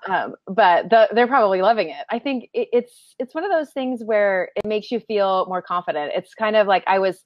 Um, 0.07 0.35
but 0.47 0.89
the, 0.89 1.09
they're 1.13 1.27
probably 1.27 1.61
loving 1.61 1.89
it. 1.89 2.05
I 2.09 2.19
think 2.19 2.49
it, 2.53 2.69
it's 2.71 3.15
it's 3.19 3.33
one 3.33 3.43
of 3.43 3.51
those 3.51 3.71
things 3.71 4.01
where 4.03 4.49
it 4.55 4.65
makes 4.65 4.91
you 4.91 4.99
feel 4.99 5.45
more 5.47 5.61
confident. 5.61 6.13
It's 6.15 6.33
kind 6.33 6.55
of 6.55 6.67
like 6.67 6.83
I 6.87 6.99
was. 6.99 7.23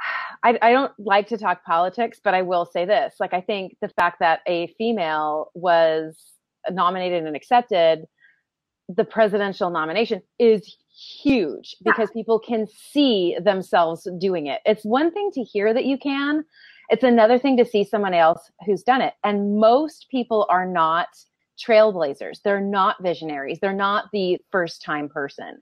I, 0.42 0.58
I 0.60 0.72
don't 0.72 0.92
like 0.98 1.28
to 1.28 1.38
talk 1.38 1.64
politics, 1.64 2.20
but 2.22 2.34
I 2.34 2.42
will 2.42 2.66
say 2.66 2.84
this: 2.84 3.14
like 3.18 3.32
I 3.34 3.40
think 3.40 3.76
the 3.80 3.88
fact 3.88 4.20
that 4.20 4.40
a 4.46 4.68
female 4.78 5.50
was 5.54 6.16
nominated 6.70 7.24
and 7.24 7.34
accepted 7.34 8.06
the 8.88 9.04
presidential 9.04 9.70
nomination 9.70 10.22
is 10.38 10.76
huge 11.22 11.76
because 11.84 12.10
people 12.12 12.38
can 12.38 12.66
see 12.66 13.36
themselves 13.42 14.06
doing 14.18 14.46
it. 14.46 14.60
It's 14.64 14.84
one 14.84 15.10
thing 15.12 15.30
to 15.34 15.42
hear 15.42 15.74
that 15.74 15.84
you 15.84 15.98
can, 15.98 16.44
it's 16.88 17.02
another 17.04 17.38
thing 17.38 17.56
to 17.58 17.64
see 17.64 17.84
someone 17.84 18.14
else 18.14 18.50
who's 18.64 18.82
done 18.82 19.00
it. 19.02 19.14
And 19.24 19.58
most 19.58 20.06
people 20.10 20.46
are 20.50 20.66
not 20.66 21.08
trailblazers. 21.58 22.42
They're 22.42 22.60
not 22.60 23.02
visionaries. 23.02 23.58
They're 23.60 23.72
not 23.72 24.06
the 24.12 24.38
first 24.52 24.82
time 24.82 25.08
person. 25.08 25.58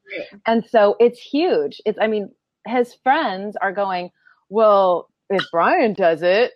And 0.47 0.65
so 0.67 0.97
it's 1.01 1.21
huge. 1.21 1.81
It's, 1.87 1.99
I 2.01 2.07
mean, 2.09 2.31
his 2.67 2.95
friends 3.03 3.57
are 3.61 3.73
going, 3.73 4.11
well, 4.49 5.09
if 5.31 5.45
Brian 5.53 5.95
does 5.95 6.23
it, 6.23 6.53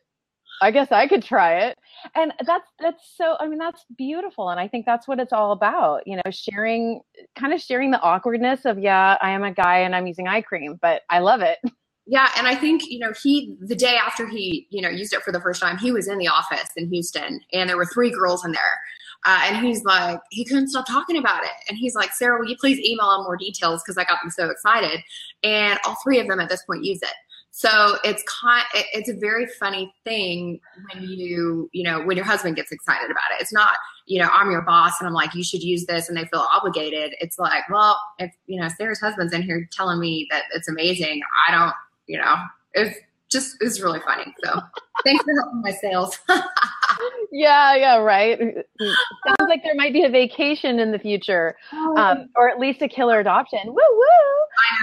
I 0.61 0.72
guess 0.72 0.90
I 0.90 1.07
could 1.07 1.22
try 1.22 1.59
it. 1.61 1.78
And 2.16 2.33
that's, 2.44 2.68
that's 2.81 3.12
so, 3.16 3.37
I 3.38 3.46
mean, 3.46 3.59
that's 3.59 3.85
beautiful. 3.96 4.50
And 4.50 4.59
I 4.59 4.66
think 4.66 4.87
that's 4.87 5.07
what 5.07 5.20
it's 5.20 5.33
all 5.33 5.52
about, 5.52 6.07
you 6.07 6.16
know, 6.16 6.31
sharing, 6.31 7.00
kind 7.37 7.52
of 7.52 7.61
sharing 7.61 7.92
the 7.92 8.00
awkwardness 8.00 8.64
of, 8.64 8.78
yeah, 8.78 9.16
I 9.22 9.31
am 9.31 9.44
a 9.44 9.52
guy 9.52 9.81
and 9.81 9.94
I'm 9.94 10.09
using 10.09 10.26
eye 10.26 10.42
cream, 10.42 10.78
but 10.83 11.02
I 11.11 11.20
love 11.20 11.42
it. 11.42 11.59
Yeah, 12.10 12.30
and 12.38 12.46
I 12.46 12.54
think 12.54 12.88
you 12.88 12.98
know 12.98 13.12
he 13.22 13.54
the 13.60 13.76
day 13.76 13.96
after 13.96 14.26
he 14.26 14.66
you 14.70 14.80
know 14.80 14.88
used 14.88 15.12
it 15.12 15.22
for 15.22 15.30
the 15.30 15.40
first 15.42 15.60
time, 15.60 15.76
he 15.76 15.92
was 15.92 16.08
in 16.08 16.16
the 16.16 16.28
office 16.28 16.70
in 16.74 16.88
Houston, 16.88 17.40
and 17.52 17.68
there 17.68 17.76
were 17.76 17.84
three 17.84 18.10
girls 18.10 18.46
in 18.46 18.52
there, 18.52 18.80
uh, 19.26 19.42
and 19.44 19.64
he's 19.64 19.84
like 19.84 20.18
he 20.30 20.42
couldn't 20.42 20.68
stop 20.68 20.86
talking 20.86 21.18
about 21.18 21.44
it, 21.44 21.52
and 21.68 21.76
he's 21.76 21.94
like, 21.94 22.12
Sarah, 22.12 22.40
will 22.40 22.48
you 22.48 22.56
please 22.58 22.78
email 22.80 23.06
on 23.06 23.24
more 23.24 23.36
details 23.36 23.82
because 23.84 23.98
I 23.98 24.04
got 24.04 24.22
them 24.22 24.30
so 24.30 24.48
excited, 24.48 25.02
and 25.42 25.78
all 25.84 25.98
three 26.02 26.18
of 26.18 26.26
them 26.28 26.40
at 26.40 26.48
this 26.48 26.62
point 26.62 26.82
use 26.82 27.02
it. 27.02 27.12
So 27.50 27.98
it's 28.04 28.22
con- 28.26 28.64
it's 28.94 29.10
a 29.10 29.14
very 29.14 29.46
funny 29.46 29.92
thing 30.04 30.60
when 30.90 31.02
you 31.02 31.68
you 31.74 31.82
know 31.82 32.02
when 32.02 32.16
your 32.16 32.24
husband 32.24 32.56
gets 32.56 32.72
excited 32.72 33.10
about 33.10 33.32
it. 33.32 33.42
It's 33.42 33.52
not 33.52 33.76
you 34.06 34.18
know 34.18 34.30
I'm 34.32 34.50
your 34.50 34.62
boss 34.62 34.94
and 34.98 35.06
I'm 35.06 35.12
like 35.12 35.34
you 35.34 35.44
should 35.44 35.62
use 35.62 35.84
this 35.84 36.08
and 36.08 36.16
they 36.16 36.24
feel 36.24 36.46
obligated. 36.54 37.14
It's 37.20 37.38
like 37.38 37.68
well 37.68 38.00
if 38.18 38.32
you 38.46 38.58
know 38.58 38.68
Sarah's 38.78 39.00
husband's 39.00 39.34
in 39.34 39.42
here 39.42 39.68
telling 39.72 40.00
me 40.00 40.26
that 40.30 40.44
it's 40.54 40.68
amazing, 40.68 41.20
I 41.46 41.50
don't 41.50 41.74
you 42.08 42.18
know, 42.18 42.36
it's 42.74 42.98
just 43.30 43.56
it's 43.60 43.80
really 43.80 44.00
funny. 44.00 44.34
So 44.42 44.60
thanks 45.04 45.22
for 45.24 45.32
helping 45.40 45.60
my 45.62 45.72
sales. 45.72 46.18
yeah, 47.32 47.76
yeah, 47.76 47.96
right. 47.96 48.38
Sounds 48.38 49.48
like 49.48 49.62
there 49.62 49.74
might 49.74 49.92
be 49.92 50.04
a 50.04 50.08
vacation 50.08 50.78
in 50.80 50.92
the 50.92 50.98
future, 50.98 51.56
oh. 51.72 51.96
um, 51.96 52.28
or 52.36 52.48
at 52.48 52.58
least 52.58 52.82
a 52.82 52.88
killer 52.88 53.20
adoption. 53.20 53.60
Woo 53.66 53.74
woo! 53.74 54.04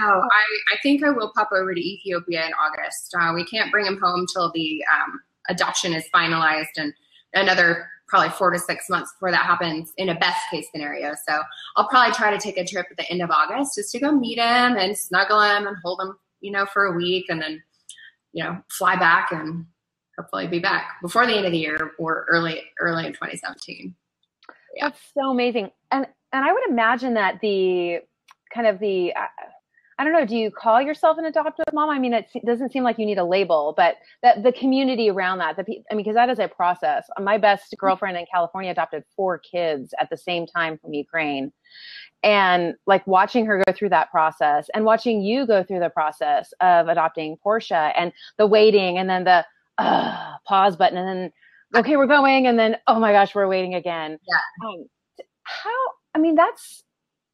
I 0.00 0.06
know. 0.06 0.20
I, 0.20 0.74
I 0.74 0.78
think 0.82 1.04
I 1.04 1.10
will 1.10 1.32
pop 1.34 1.50
over 1.52 1.74
to 1.74 1.80
Ethiopia 1.80 2.46
in 2.46 2.52
August. 2.54 3.14
Uh, 3.20 3.32
we 3.34 3.44
can't 3.44 3.70
bring 3.70 3.86
him 3.86 3.98
home 4.00 4.26
till 4.32 4.50
the 4.54 4.82
um, 4.94 5.20
adoption 5.48 5.92
is 5.92 6.04
finalized, 6.14 6.76
and 6.76 6.94
another 7.34 7.88
probably 8.08 8.30
four 8.30 8.50
to 8.52 8.58
six 8.58 8.88
months 8.88 9.12
before 9.14 9.32
that 9.32 9.44
happens 9.44 9.92
in 9.96 10.10
a 10.10 10.14
best 10.14 10.38
case 10.50 10.68
scenario. 10.70 11.12
So 11.28 11.42
I'll 11.74 11.88
probably 11.88 12.14
try 12.14 12.30
to 12.30 12.38
take 12.38 12.56
a 12.56 12.64
trip 12.64 12.86
at 12.88 12.96
the 12.96 13.10
end 13.10 13.20
of 13.20 13.32
August 13.32 13.74
just 13.74 13.90
to 13.92 13.98
go 13.98 14.12
meet 14.12 14.38
him 14.38 14.76
and 14.76 14.96
snuggle 14.96 15.40
him 15.40 15.66
and 15.66 15.76
hold 15.84 16.00
him 16.00 16.16
you 16.40 16.52
know, 16.52 16.66
for 16.66 16.86
a 16.86 16.96
week 16.96 17.26
and 17.28 17.40
then, 17.40 17.62
you 18.32 18.44
know, 18.44 18.58
fly 18.70 18.96
back 18.96 19.32
and 19.32 19.66
hopefully 20.18 20.46
be 20.46 20.58
back 20.58 21.00
before 21.02 21.26
the 21.26 21.34
end 21.34 21.46
of 21.46 21.52
the 21.52 21.58
year 21.58 21.92
or 21.98 22.26
early, 22.28 22.62
early 22.80 23.06
in 23.06 23.12
2017. 23.12 23.94
Yeah. 24.74 24.88
That's 24.88 25.00
so 25.14 25.30
amazing. 25.30 25.70
And, 25.90 26.06
and 26.32 26.44
I 26.44 26.52
would 26.52 26.68
imagine 26.68 27.14
that 27.14 27.40
the 27.40 27.98
kind 28.54 28.66
of 28.66 28.78
the, 28.78 29.12
uh, 29.14 29.26
I 29.98 30.04
don't 30.04 30.12
know, 30.12 30.26
do 30.26 30.36
you 30.36 30.50
call 30.50 30.82
yourself 30.82 31.16
an 31.16 31.24
adoptive 31.24 31.64
mom? 31.72 31.88
I 31.88 31.98
mean, 31.98 32.12
it 32.12 32.26
doesn't 32.44 32.70
seem 32.70 32.82
like 32.82 32.98
you 32.98 33.06
need 33.06 33.16
a 33.16 33.24
label, 33.24 33.72
but 33.76 33.96
that 34.22 34.42
the 34.42 34.52
community 34.52 35.08
around 35.08 35.38
that, 35.38 35.56
the, 35.56 35.62
I 35.90 35.94
mean, 35.94 36.04
because 36.04 36.14
that 36.16 36.28
is 36.28 36.38
a 36.38 36.48
process. 36.48 37.06
My 37.18 37.38
best 37.38 37.74
girlfriend 37.78 38.18
in 38.18 38.26
California 38.30 38.70
adopted 38.70 39.04
four 39.14 39.38
kids 39.38 39.94
at 39.98 40.10
the 40.10 40.18
same 40.18 40.46
time 40.46 40.76
from 40.78 40.92
Ukraine 40.92 41.50
and 42.22 42.74
like 42.86 43.06
watching 43.06 43.46
her 43.46 43.62
go 43.66 43.72
through 43.72 43.90
that 43.90 44.10
process 44.10 44.68
and 44.74 44.84
watching 44.84 45.22
you 45.22 45.46
go 45.46 45.62
through 45.62 45.80
the 45.80 45.90
process 45.90 46.52
of 46.60 46.88
adopting 46.88 47.36
Portia 47.42 47.92
and 47.96 48.12
the 48.36 48.46
waiting 48.46 48.98
and 48.98 49.08
then 49.08 49.24
the 49.24 49.44
uh, 49.78 50.36
pause 50.44 50.76
button 50.76 50.98
and 50.98 51.08
then 51.08 51.32
okay 51.74 51.96
we're 51.96 52.06
going 52.06 52.46
and 52.46 52.58
then 52.58 52.76
oh 52.86 52.98
my 52.98 53.12
gosh 53.12 53.34
we're 53.34 53.48
waiting 53.48 53.74
again 53.74 54.18
yeah 54.26 54.68
um, 54.68 54.86
how 55.42 55.70
i 56.14 56.18
mean 56.18 56.34
that's 56.34 56.82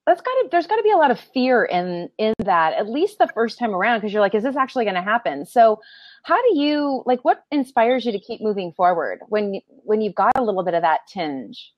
that's 0.07 0.21
got 0.21 0.31
to 0.31 0.49
there's 0.51 0.67
got 0.67 0.77
to 0.77 0.83
be 0.83 0.91
a 0.91 0.97
lot 0.97 1.11
of 1.11 1.21
fear 1.21 1.65
in 1.65 2.09
in 2.19 2.35
that 2.39 2.75
at 2.75 2.89
least 2.89 3.19
the 3.19 3.29
first 3.35 3.59
time 3.59 3.75
around 3.75 3.99
because 3.99 4.13
you're 4.13 4.23
like 4.23 4.35
is 4.35 4.43
this 4.43 4.57
actually 4.57 4.85
going 4.85 4.97
to 4.97 5.03
happen? 5.03 5.47
So 5.47 5.81
how 6.25 6.41
do 6.41 6.59
you 6.59 7.03
like 7.07 7.25
what 7.25 7.45
inspires 7.51 8.05
you 8.05 8.13
to 8.13 8.19
keep 8.19 8.41
moving 8.41 8.73
forward 8.73 9.21
when 9.29 9.61
when 9.67 10.01
you've 10.01 10.15
got 10.15 10.33
a 10.37 10.43
little 10.43 10.65
bit 10.65 10.75
of 10.75 10.83
that 10.83 11.01
tinge? 11.13 11.73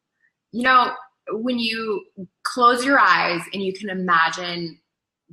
You 0.52 0.62
know 0.62 0.92
when 1.30 1.58
you 1.58 2.04
close 2.42 2.84
your 2.84 2.98
eyes 2.98 3.40
and 3.52 3.62
you 3.62 3.72
can 3.72 3.90
imagine 3.90 4.78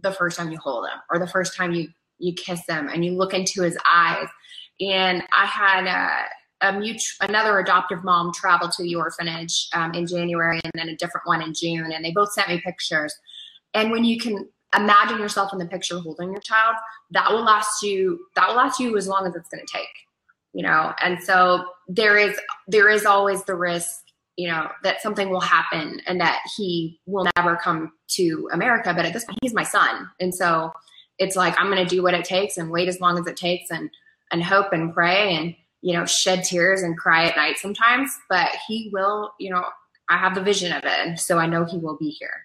the 0.01 0.11
first 0.11 0.37
time 0.37 0.51
you 0.51 0.57
hold 0.57 0.85
him 0.85 0.99
or 1.09 1.19
the 1.19 1.27
first 1.27 1.55
time 1.55 1.73
you 1.73 1.89
you 2.21 2.33
kiss 2.33 2.61
him 2.67 2.87
and 2.87 3.03
you 3.03 3.11
look 3.13 3.33
into 3.33 3.63
his 3.63 3.77
eyes. 3.89 4.27
And 4.79 5.23
i 5.31 5.45
had 5.45 5.85
a, 5.85 6.25
a 6.61 6.97
another 7.21 7.59
adoptive 7.59 8.03
mom 8.03 8.31
traveled 8.33 8.71
to 8.71 8.83
the 8.83 8.95
orphanage 8.95 9.67
um, 9.73 9.93
in 9.93 10.05
january 10.05 10.59
and 10.63 10.71
then 10.75 10.89
a 10.89 10.95
different 10.95 11.25
one 11.25 11.41
in 11.41 11.53
june 11.53 11.91
and 11.91 12.03
they 12.03 12.11
both 12.11 12.31
sent 12.33 12.47
me 12.49 12.61
pictures 12.61 13.13
and 13.73 13.91
when 13.91 14.03
you 14.03 14.19
can 14.19 14.47
imagine 14.75 15.19
yourself 15.19 15.51
in 15.51 15.59
the 15.59 15.65
picture 15.65 15.99
holding 15.99 16.31
your 16.31 16.41
child 16.41 16.75
that 17.11 17.31
will 17.31 17.43
last 17.43 17.83
you 17.83 18.19
that 18.35 18.47
will 18.47 18.55
last 18.55 18.79
you 18.79 18.95
as 18.97 19.07
long 19.07 19.25
as 19.25 19.35
it's 19.35 19.49
going 19.49 19.65
to 19.65 19.73
take 19.73 19.89
you 20.53 20.63
know 20.63 20.93
and 21.01 21.21
so 21.21 21.63
there 21.87 22.17
is 22.17 22.39
there 22.67 22.89
is 22.89 23.05
always 23.05 23.43
the 23.45 23.55
risk 23.55 24.01
you 24.37 24.47
know, 24.47 24.69
that 24.83 25.01
something 25.01 25.29
will 25.29 25.41
happen 25.41 26.01
and 26.07 26.19
that 26.19 26.39
he 26.57 26.99
will 27.05 27.27
never 27.37 27.55
come 27.57 27.91
to 28.07 28.49
America. 28.51 28.93
But 28.95 29.05
at 29.05 29.13
this 29.13 29.25
point, 29.25 29.37
he's 29.41 29.53
my 29.53 29.63
son. 29.63 30.09
And 30.19 30.33
so 30.33 30.71
it's 31.19 31.35
like, 31.35 31.53
I'm 31.59 31.69
going 31.69 31.83
to 31.83 31.95
do 31.95 32.01
what 32.01 32.13
it 32.13 32.25
takes 32.25 32.57
and 32.57 32.71
wait 32.71 32.87
as 32.87 32.99
long 32.99 33.19
as 33.19 33.27
it 33.27 33.35
takes 33.35 33.69
and, 33.69 33.89
and 34.31 34.43
hope 34.43 34.73
and 34.73 34.93
pray 34.93 35.35
and, 35.35 35.55
you 35.81 35.93
know, 35.93 36.05
shed 36.05 36.43
tears 36.43 36.81
and 36.81 36.97
cry 36.97 37.25
at 37.25 37.35
night 37.35 37.57
sometimes. 37.57 38.11
But 38.29 38.49
he 38.67 38.89
will, 38.93 39.33
you 39.39 39.49
know, 39.51 39.63
I 40.09 40.17
have 40.17 40.35
the 40.35 40.41
vision 40.43 40.71
of 40.73 40.83
it. 40.85 40.99
And 41.07 41.19
so 41.19 41.37
I 41.39 41.47
know 41.47 41.65
he 41.65 41.77
will 41.77 41.97
be 41.97 42.09
here. 42.09 42.43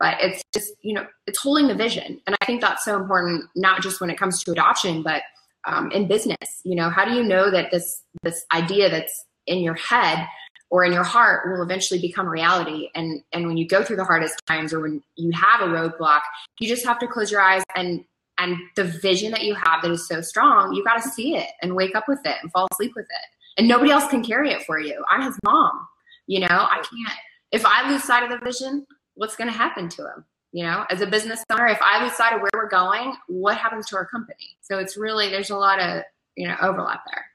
but 0.00 0.16
it's 0.20 0.42
just 0.52 0.72
you 0.82 0.92
know 0.94 1.06
it's 1.26 1.38
holding 1.38 1.68
the 1.68 1.74
vision 1.74 2.20
and 2.26 2.36
i 2.40 2.44
think 2.44 2.60
that's 2.60 2.84
so 2.84 2.96
important 2.96 3.44
not 3.54 3.80
just 3.82 4.00
when 4.00 4.10
it 4.10 4.18
comes 4.18 4.42
to 4.42 4.52
adoption 4.52 5.02
but 5.02 5.22
um, 5.66 5.90
in 5.92 6.06
business 6.06 6.60
you 6.64 6.74
know 6.76 6.90
how 6.90 7.04
do 7.04 7.12
you 7.12 7.22
know 7.22 7.50
that 7.50 7.70
this 7.70 8.02
this 8.22 8.44
idea 8.52 8.90
that's 8.90 9.24
in 9.46 9.58
your 9.58 9.74
head 9.74 10.26
or 10.70 10.84
in 10.84 10.92
your 10.92 11.04
heart 11.04 11.48
will 11.50 11.62
eventually 11.62 12.00
become 12.00 12.26
reality 12.28 12.88
and 12.94 13.22
and 13.32 13.46
when 13.46 13.56
you 13.56 13.66
go 13.66 13.82
through 13.82 13.96
the 13.96 14.04
hardest 14.04 14.40
times 14.46 14.72
or 14.74 14.80
when 14.80 15.02
you 15.16 15.30
have 15.32 15.60
a 15.60 15.72
roadblock 15.72 16.20
you 16.60 16.68
just 16.68 16.84
have 16.84 16.98
to 16.98 17.06
close 17.06 17.30
your 17.30 17.40
eyes 17.40 17.62
and 17.76 18.04
and 18.38 18.56
the 18.76 18.84
vision 18.84 19.30
that 19.30 19.44
you 19.44 19.54
have 19.54 19.82
that 19.82 19.90
is 19.90 20.06
so 20.08 20.20
strong 20.20 20.72
you 20.74 20.84
got 20.84 21.02
to 21.02 21.08
see 21.08 21.36
it 21.36 21.48
and 21.62 21.74
wake 21.74 21.94
up 21.94 22.04
with 22.08 22.20
it 22.24 22.36
and 22.42 22.50
fall 22.52 22.68
asleep 22.72 22.92
with 22.96 23.06
it. 23.06 23.58
And 23.58 23.68
nobody 23.68 23.92
else 23.92 24.08
can 24.08 24.24
carry 24.24 24.50
it 24.50 24.64
for 24.64 24.80
you. 24.80 25.04
I'm 25.10 25.22
his 25.22 25.38
mom 25.44 25.86
you 26.26 26.40
know 26.40 26.46
i 26.48 26.76
can't 26.76 27.18
if 27.52 27.64
i 27.66 27.88
lose 27.90 28.02
sight 28.02 28.22
of 28.22 28.30
the 28.30 28.44
vision 28.44 28.86
what's 29.14 29.36
going 29.36 29.48
to 29.48 29.56
happen 29.56 29.88
to 29.88 30.02
him? 30.02 30.24
You 30.52 30.64
know 30.64 30.84
as 30.90 31.00
a 31.00 31.06
business 31.06 31.42
owner 31.50 31.66
if 31.66 31.80
i 31.82 32.02
lose 32.02 32.14
sight 32.14 32.32
of 32.32 32.40
where 32.40 32.50
we're 32.54 32.68
going 32.68 33.14
what 33.28 33.56
happens 33.56 33.86
to 33.88 33.96
our 33.96 34.06
company? 34.06 34.56
So 34.60 34.78
it's 34.78 34.96
really 34.96 35.28
there's 35.28 35.50
a 35.50 35.56
lot 35.56 35.80
of 35.80 36.02
you 36.36 36.48
know 36.48 36.56
overlap 36.60 37.02
there. 37.10 37.26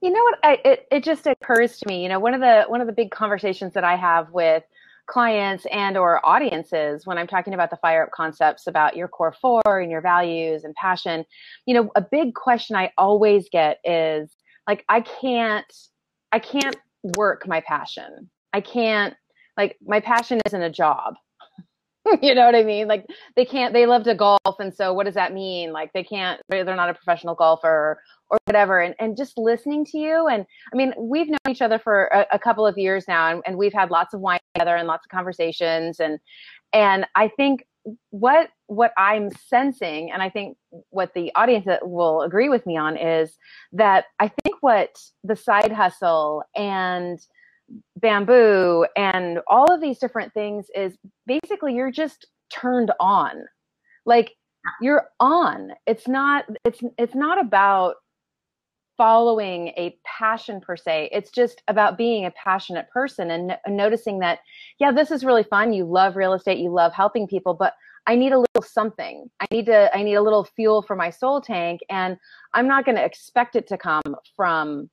You 0.00 0.10
know 0.10 0.20
what? 0.20 0.38
I, 0.42 0.60
it, 0.64 0.88
it 0.90 1.04
just 1.04 1.26
occurs 1.26 1.78
to 1.78 1.88
me 1.88 2.02
you 2.02 2.08
know 2.08 2.20
one 2.20 2.34
of 2.34 2.40
the 2.40 2.64
one 2.66 2.80
of 2.80 2.86
the 2.86 2.92
big 2.92 3.10
conversations 3.10 3.74
that 3.74 3.84
i 3.84 3.96
have 3.96 4.30
with 4.30 4.64
clients 5.06 5.66
and 5.72 5.96
or 5.96 6.24
audiences 6.24 7.06
when 7.06 7.18
i'm 7.18 7.26
talking 7.26 7.54
about 7.54 7.70
the 7.70 7.76
fire 7.76 8.04
up 8.04 8.10
concepts 8.12 8.66
about 8.66 8.96
your 8.96 9.08
core 9.08 9.34
four 9.40 9.62
and 9.66 9.90
your 9.90 10.00
values 10.00 10.64
and 10.64 10.74
passion 10.74 11.24
you 11.66 11.74
know 11.74 11.90
a 11.96 12.00
big 12.00 12.34
question 12.34 12.76
i 12.76 12.90
always 12.96 13.48
get 13.50 13.78
is 13.84 14.30
like 14.68 14.84
i 14.88 15.00
can't 15.00 15.72
i 16.30 16.38
can't 16.38 16.76
work 17.16 17.46
my 17.46 17.60
passion 17.60 18.30
i 18.52 18.60
can't 18.60 19.14
like 19.56 19.76
my 19.84 20.00
passion 20.00 20.40
isn't 20.46 20.62
a 20.62 20.70
job 20.70 21.14
you 22.22 22.34
know 22.34 22.44
what 22.44 22.54
I 22.54 22.62
mean? 22.62 22.88
Like 22.88 23.06
they 23.36 23.44
can't, 23.44 23.72
they 23.72 23.86
love 23.86 24.04
to 24.04 24.14
golf. 24.14 24.40
And 24.62 24.74
so 24.74 24.94
what 24.94 25.04
does 25.04 25.14
that 25.14 25.34
mean? 25.34 25.72
Like 25.72 25.92
they 25.92 26.02
can't, 26.02 26.40
they're 26.48 26.64
not 26.64 26.88
a 26.88 26.94
professional 26.94 27.34
golfer 27.34 27.68
or, 27.68 27.98
whatever. 28.46 28.80
And, 28.80 28.94
and 28.98 29.14
just 29.14 29.36
listening 29.36 29.84
to 29.84 29.98
you. 29.98 30.26
And 30.26 30.46
I 30.72 30.76
mean, 30.76 30.94
we've 30.96 31.28
known 31.28 31.50
each 31.50 31.60
other 31.60 31.78
for 31.78 32.06
a, 32.06 32.24
a 32.32 32.38
couple 32.38 32.66
of 32.66 32.78
years 32.78 33.04
now 33.06 33.30
and, 33.30 33.42
and 33.44 33.58
we've 33.58 33.74
had 33.74 33.90
lots 33.90 34.14
of 34.14 34.20
wine 34.20 34.40
together 34.54 34.74
and 34.74 34.88
lots 34.88 35.04
of 35.04 35.10
conversations. 35.10 36.00
And, 36.00 36.18
and 36.72 37.04
I 37.14 37.28
think 37.28 37.66
what, 38.08 38.48
what 38.68 38.94
I'm 38.96 39.28
sensing, 39.48 40.10
and 40.10 40.22
I 40.22 40.30
think 40.30 40.56
what 40.88 41.12
the 41.12 41.30
audience 41.34 41.66
will 41.82 42.22
agree 42.22 42.48
with 42.48 42.64
me 42.64 42.78
on 42.78 42.96
is 42.96 43.36
that 43.72 44.06
I 44.18 44.28
think 44.28 44.56
what 44.62 44.96
the 45.22 45.36
side 45.36 45.70
hustle 45.70 46.42
and, 46.56 47.20
bamboo 48.00 48.86
and 48.96 49.38
all 49.46 49.72
of 49.72 49.80
these 49.80 49.98
different 49.98 50.32
things 50.34 50.66
is 50.74 50.96
basically 51.26 51.74
you're 51.74 51.90
just 51.90 52.26
turned 52.50 52.92
on 53.00 53.44
like 54.04 54.34
you're 54.80 55.08
on 55.20 55.72
it's 55.86 56.06
not 56.06 56.44
it's 56.64 56.80
it's 56.98 57.14
not 57.14 57.40
about 57.40 57.96
following 58.96 59.68
a 59.68 59.96
passion 60.04 60.60
per 60.60 60.76
se 60.76 61.08
it's 61.12 61.30
just 61.30 61.62
about 61.68 61.98
being 61.98 62.26
a 62.26 62.30
passionate 62.32 62.88
person 62.90 63.30
and, 63.30 63.56
and 63.64 63.76
noticing 63.76 64.18
that 64.18 64.40
yeah 64.78 64.92
this 64.92 65.10
is 65.10 65.24
really 65.24 65.42
fun 65.42 65.72
you 65.72 65.84
love 65.84 66.14
real 66.14 66.34
estate 66.34 66.58
you 66.58 66.70
love 66.70 66.92
helping 66.92 67.26
people 67.26 67.54
but 67.54 67.74
I 68.06 68.16
need 68.16 68.32
a 68.32 68.38
little 68.38 68.62
something. 68.62 69.30
I 69.40 69.46
need 69.52 69.66
to 69.66 69.96
I 69.96 70.02
need 70.02 70.14
a 70.14 70.22
little 70.22 70.44
fuel 70.44 70.82
for 70.82 70.96
my 70.96 71.10
soul 71.10 71.40
tank 71.40 71.80
and 71.88 72.16
I'm 72.54 72.66
not 72.66 72.84
going 72.84 72.96
to 72.96 73.04
expect 73.04 73.54
it 73.54 73.68
to 73.68 73.78
come 73.78 74.02
from 74.36 74.90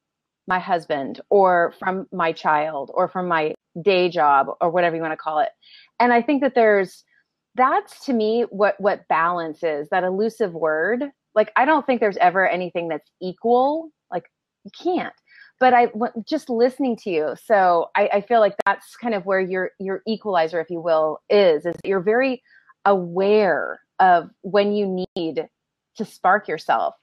my 0.48 0.60
husband 0.60 1.22
or 1.30 1.74
from 1.80 2.08
my 2.12 2.32
child 2.32 2.92
or 2.94 3.08
from 3.08 3.28
my 3.28 3.54
day 3.82 4.10
job 4.10 4.48
or 4.62 4.70
whatever 4.70 4.96
you 4.96 5.02
want 5.02 5.14
to 5.14 5.18
call 5.18 5.40
it. 5.40 5.50
And 6.00 6.12
I 6.12 6.22
think 6.22 6.42
that 6.42 6.56
there's 6.56 7.04
that's 7.56 8.06
to 8.06 8.14
me 8.14 8.44
what 8.50 8.76
what 8.80 9.08
balance 9.08 9.64
is, 9.64 9.90
that 9.90 10.04
elusive 10.04 10.54
word. 10.54 11.04
Like 11.36 11.52
I 11.56 11.66
don't 11.66 11.86
think 11.86 12.00
there's 12.00 12.18
ever 12.18 12.48
anything 12.48 12.88
that's 12.88 13.10
equal. 13.22 13.92
Like 14.12 14.26
you 14.64 14.72
can't. 14.82 15.14
But 15.60 15.74
I 15.74 15.90
just 16.26 16.50
listening 16.50 16.96
to 17.04 17.10
you, 17.10 17.36
so 17.44 17.88
I, 17.96 18.10
I 18.14 18.22
feel 18.22 18.40
like 18.40 18.56
that's 18.66 18.96
kind 18.96 19.14
of 19.14 19.26
where 19.26 19.42
your 19.42 19.72
your 19.80 20.02
equalizer, 20.08 20.62
if 20.62 20.70
you 20.70 20.80
will, 20.80 21.20
is. 21.30 21.66
Is 21.66 21.76
you're 21.84 22.00
very 22.00 22.42
aware 22.86 23.82
of 24.00 24.30
when 24.42 24.72
you 24.72 25.06
need 25.16 25.46
to 25.98 26.06
spark 26.06 26.48
yourself. 26.48 26.96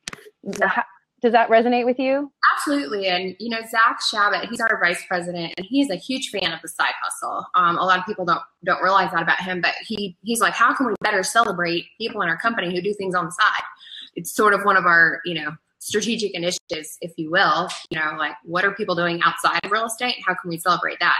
Yeah 0.42 0.82
does 1.22 1.32
that 1.32 1.48
resonate 1.48 1.84
with 1.84 1.98
you? 1.98 2.30
Absolutely. 2.56 3.06
And, 3.06 3.34
you 3.38 3.48
know, 3.48 3.60
Zach 3.70 4.00
Shabbat, 4.12 4.48
he's 4.48 4.60
our 4.60 4.78
vice 4.80 5.04
president 5.06 5.54
and 5.56 5.66
he's 5.66 5.90
a 5.90 5.96
huge 5.96 6.28
fan 6.28 6.52
of 6.52 6.60
the 6.60 6.68
side 6.68 6.92
hustle. 7.02 7.46
Um, 7.54 7.78
a 7.78 7.84
lot 7.84 7.98
of 7.98 8.04
people 8.04 8.24
don't, 8.24 8.42
don't 8.64 8.82
realize 8.82 9.10
that 9.12 9.22
about 9.22 9.40
him, 9.40 9.60
but 9.60 9.74
he, 9.86 10.16
he's 10.22 10.40
like, 10.40 10.52
how 10.52 10.74
can 10.74 10.86
we 10.86 10.94
better 11.00 11.22
celebrate 11.22 11.86
people 11.98 12.20
in 12.20 12.28
our 12.28 12.36
company 12.36 12.74
who 12.74 12.82
do 12.82 12.92
things 12.94 13.14
on 13.14 13.24
the 13.24 13.32
side? 13.32 13.62
It's 14.14 14.34
sort 14.34 14.52
of 14.52 14.64
one 14.64 14.76
of 14.76 14.84
our, 14.84 15.20
you 15.24 15.34
know, 15.34 15.52
strategic 15.78 16.34
initiatives, 16.34 16.98
if 17.00 17.12
you 17.16 17.30
will, 17.30 17.68
you 17.90 17.98
know, 17.98 18.16
like 18.18 18.34
what 18.44 18.64
are 18.64 18.72
people 18.72 18.94
doing 18.94 19.20
outside 19.24 19.60
of 19.64 19.70
real 19.70 19.86
estate? 19.86 20.16
How 20.26 20.34
can 20.34 20.50
we 20.50 20.58
celebrate 20.58 20.98
that? 21.00 21.16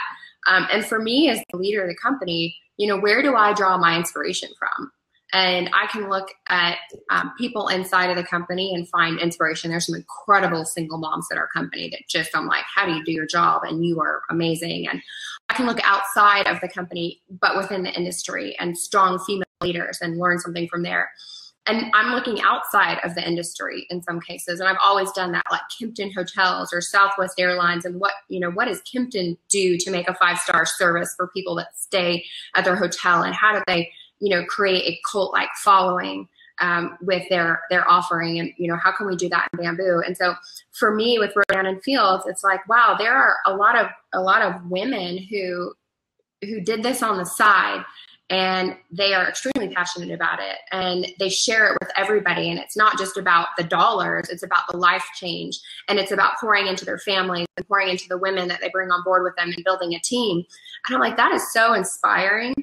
Um, 0.49 0.67
and 0.73 0.85
for 0.85 1.01
me 1.01 1.31
as 1.31 1.41
the 1.51 1.57
leader 1.57 1.83
of 1.83 1.89
the 1.89 1.97
company, 1.97 2.57
you 2.77 2.87
know, 2.87 2.99
where 2.99 3.23
do 3.23 3.35
I 3.35 3.55
draw 3.55 3.79
my 3.79 3.97
inspiration 3.97 4.51
from? 4.59 4.91
And 5.37 5.69
I 5.75 5.87
can 5.89 6.09
look 6.09 6.31
at 6.49 6.79
um, 7.11 7.31
people 7.37 7.69
inside 7.69 8.09
of 8.09 8.17
the 8.17 8.25
company 8.25 8.75
and 8.75 8.89
find 8.89 9.21
inspiration. 9.21 9.71
There's 9.71 9.85
some 9.85 9.95
incredible 9.95 10.65
single 10.65 10.97
moms 10.97 11.27
at 11.31 11.37
our 11.37 11.49
company 11.49 11.91
that 11.91 12.09
just 12.09 12.35
I'm 12.35 12.47
like, 12.47 12.65
how 12.75 12.87
do 12.87 12.93
you 12.93 13.05
do 13.05 13.13
your 13.13 13.27
job? 13.27 13.63
And 13.63 13.85
you 13.85 14.01
are 14.01 14.23
amazing. 14.31 14.89
And 14.89 15.03
I 15.51 15.55
can 15.55 15.67
look 15.67 15.81
outside 15.85 16.49
of 16.49 16.63
the 16.63 16.69
company, 16.69 17.21
but 17.29 17.55
within 17.55 17.83
the 17.83 17.93
industry 17.93 18.57
and 18.59 18.79
strong 18.79 19.19
female 19.27 19.45
leaders 19.61 19.99
and 20.01 20.17
learn 20.17 20.39
something 20.39 20.69
from 20.69 20.83
there. 20.83 21.11
And 21.67 21.91
I'm 21.93 22.15
looking 22.15 22.41
outside 22.41 23.01
of 23.05 23.15
the 23.15 23.27
industry 23.27 23.87
in 23.91 24.03
some 24.05 24.21
cases, 24.21 24.61
and 24.61 24.69
I've 24.71 24.79
always 24.83 25.11
done 25.13 25.33
that, 25.33 25.45
like 25.51 25.63
Kimpton 25.79 26.15
Hotels 26.15 26.73
or 26.73 26.81
Southwest 26.81 27.39
Airlines, 27.39 27.85
and 27.85 28.01
what 28.01 28.13
you 28.29 28.39
know, 28.39 28.51
what 28.51 28.69
does 28.69 28.81
Kimpton 28.83 29.37
do 29.51 29.77
to 29.79 29.91
make 29.91 30.09
a 30.09 30.15
five 30.15 30.39
star 30.39 30.65
service 30.65 31.13
for 31.17 31.29
people 31.35 31.57
that 31.57 31.77
stay 31.77 32.25
at 32.55 32.65
their 32.65 32.77
hotel, 32.77 33.25
and 33.25 33.35
how 33.35 33.53
do 33.53 33.65
they 33.67 33.91
you 34.21 34.35
know 34.35 34.45
create 34.47 34.83
a 34.85 35.01
cult 35.11 35.33
like 35.33 35.49
following 35.57 36.29
um, 36.61 36.97
with 37.03 37.29
their 37.29 37.63
their 37.71 37.89
offering 37.91 38.39
and 38.39 38.53
you 38.57 38.69
know 38.69 38.77
how 38.83 38.93
can 38.93 39.07
we 39.07 39.17
do 39.17 39.29
that 39.29 39.49
in 39.53 39.59
bamboo? 39.59 40.03
And 40.07 40.17
so 40.17 40.35
for 40.73 40.95
me 40.95 41.19
with 41.19 41.35
rodan 41.37 41.67
and 41.67 41.83
fields 41.83 42.25
it's 42.27 42.45
like 42.45 42.67
wow 42.69 42.97
there 42.99 43.15
are 43.15 43.37
a 43.47 43.55
lot 43.55 43.77
of 43.77 43.89
a 44.15 44.21
lot 44.21 44.43
of 44.43 44.55
women 44.71 45.19
who 45.19 45.75
who 46.43 46.61
did 46.61 46.83
this 46.83 47.03
on 47.03 47.19
the 47.19 47.25
side 47.25 47.85
and 48.29 48.77
they 48.91 49.15
are 49.15 49.29
extremely 49.29 49.73
passionate 49.73 50.11
about 50.11 50.41
it 50.41 50.57
and 50.73 51.07
they 51.21 51.29
share 51.29 51.73
it 51.73 51.79
with 51.81 51.91
everybody. 51.97 52.51
And 52.51 52.59
it's 52.59 52.77
not 52.77 52.99
just 52.99 53.17
about 53.17 53.49
the 53.57 53.63
dollars 53.65 54.29
it's 54.29 54.43
about 54.43 54.65
the 54.71 54.77
life 54.77 55.05
change 55.15 55.61
and 55.89 55.99
it's 55.99 56.11
about 56.11 56.33
pouring 56.41 56.67
into 56.67 56.85
their 56.85 56.99
families 56.99 57.47
and 57.57 57.67
pouring 57.69 57.89
into 57.89 58.09
the 58.09 58.19
women 58.19 58.49
that 58.49 58.61
they 58.61 58.69
bring 58.71 58.91
on 58.91 59.03
board 59.05 59.23
with 59.23 59.37
them 59.37 59.53
and 59.55 59.65
building 59.65 59.95
a 59.95 60.01
team. 60.01 60.45
And 60.87 60.95
i'm 60.95 61.01
like 61.01 61.17
that 61.17 61.33
is 61.33 61.53
so 61.53 61.75
inspiring 61.75 62.55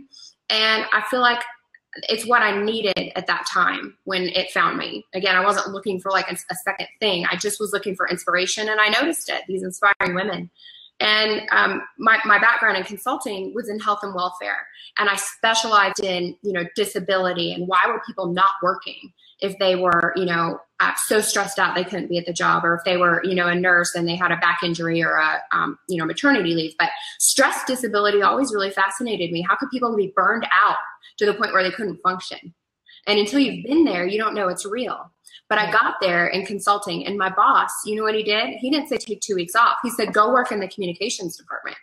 and 0.54 0.86
I 0.94 1.04
feel 1.10 1.22
like 1.22 1.42
it's 2.10 2.26
what 2.26 2.42
I 2.42 2.62
needed 2.62 3.12
at 3.16 3.28
that 3.28 3.46
time 3.52 3.98
when 4.04 4.24
it 4.24 4.52
found 4.52 4.78
me. 4.78 5.06
Again, 5.13 5.36
I 5.36 5.44
wasn't 5.44 5.70
looking 5.70 6.00
for 6.00 6.12
like 6.12 6.30
a, 6.32 6.36
a, 6.52 6.56
second 6.56 6.88
thing. 7.00 7.26
I 7.26 7.36
just 7.36 7.60
was 7.60 7.72
looking 7.72 7.96
for 7.96 8.08
inspiration 8.08 8.70
and 8.70 8.80
I 8.80 8.89
noticed 8.89 9.30
it, 9.30 9.44
these 9.48 9.63
inspiring 9.63 10.16
women. 10.16 10.50
And 11.04 11.42
um, 11.52 11.82
my, 12.00 12.18
my 12.24 12.39
background 12.39 12.78
in 12.78 12.84
consulting 12.84 13.54
was 13.54 13.68
in 13.68 13.78
health 13.78 14.00
and 14.04 14.16
welfare. 14.16 14.66
And 14.98 15.10
I 15.10 15.18
specialized 15.18 16.00
in, 16.02 16.38
you 16.42 16.54
know, 16.54 16.63
disability 16.78 17.52
and 17.52 17.68
why 17.68 17.84
were 17.88 18.02
people 18.08 18.28
not 18.28 18.52
working 18.62 19.12
if 19.42 19.60
they 19.60 19.76
were, 19.76 20.13
you 20.16 20.24
know, 20.24 20.62
uh, 20.80 20.94
so 21.06 21.20
stressed 21.20 21.60
out 21.60 21.76
they 21.76 21.84
couldn't 21.84 22.08
be 22.08 22.18
at 22.18 22.26
the 22.26 22.32
job, 22.32 22.63
or 22.63 22.76
if 22.76 22.86
they 22.86 22.96
were, 22.96 23.22
you 23.26 23.36
know, 23.36 23.48
a 23.48 23.56
nurse 23.56 23.96
and 23.96 24.08
they 24.08 24.16
had 24.16 24.32
a 24.32 24.38
back 24.38 24.60
injury 24.63 25.04
or 25.04 25.18
a, 25.18 25.42
um, 25.52 25.78
you 25.89 25.98
know, 25.98 26.06
maternity 26.06 26.54
leave. 26.54 26.74
But 26.80 26.89
stress 27.20 27.66
disability 27.66 28.22
always 28.22 28.54
really 28.54 28.72
fascinated 28.72 29.32
me. 29.32 29.46
How 29.48 29.58
could 29.58 29.70
people 29.72 29.96
be 29.98 30.13
burned 30.16 30.48
out 30.54 30.78
to 31.18 31.26
the 31.26 31.34
point 31.34 31.52
where 31.52 31.63
they 31.63 31.72
couldn't 31.72 32.00
function? 32.02 32.54
And 33.08 33.20
until 33.20 33.39
you've 33.39 33.66
been 33.66 33.84
there, 33.84 34.08
you 34.08 34.18
don't 34.18 34.36
know 34.36 34.48
it's 34.48 34.66
real. 34.66 35.12
But 35.50 35.60
I 35.60 35.72
got 35.72 35.96
there 36.02 36.28
in 36.28 36.46
consulting, 36.46 37.06
and 37.06 37.17
my 37.17 37.30
boss, 37.30 37.72
you 37.86 37.96
know 37.96 38.04
what 38.04 38.15
he 38.15 38.24
did? 38.24 38.56
He 38.60 38.69
didn't 38.69 38.89
say 38.89 38.98
take 38.98 39.22
two 39.22 39.36
weeks 39.36 39.56
off. 39.56 39.78
He 39.84 39.89
said, 39.89 40.13
go 40.13 40.32
work 40.32 40.52
in 40.52 40.60
the 40.60 40.67
communications 40.67 41.38
department. 41.38 41.78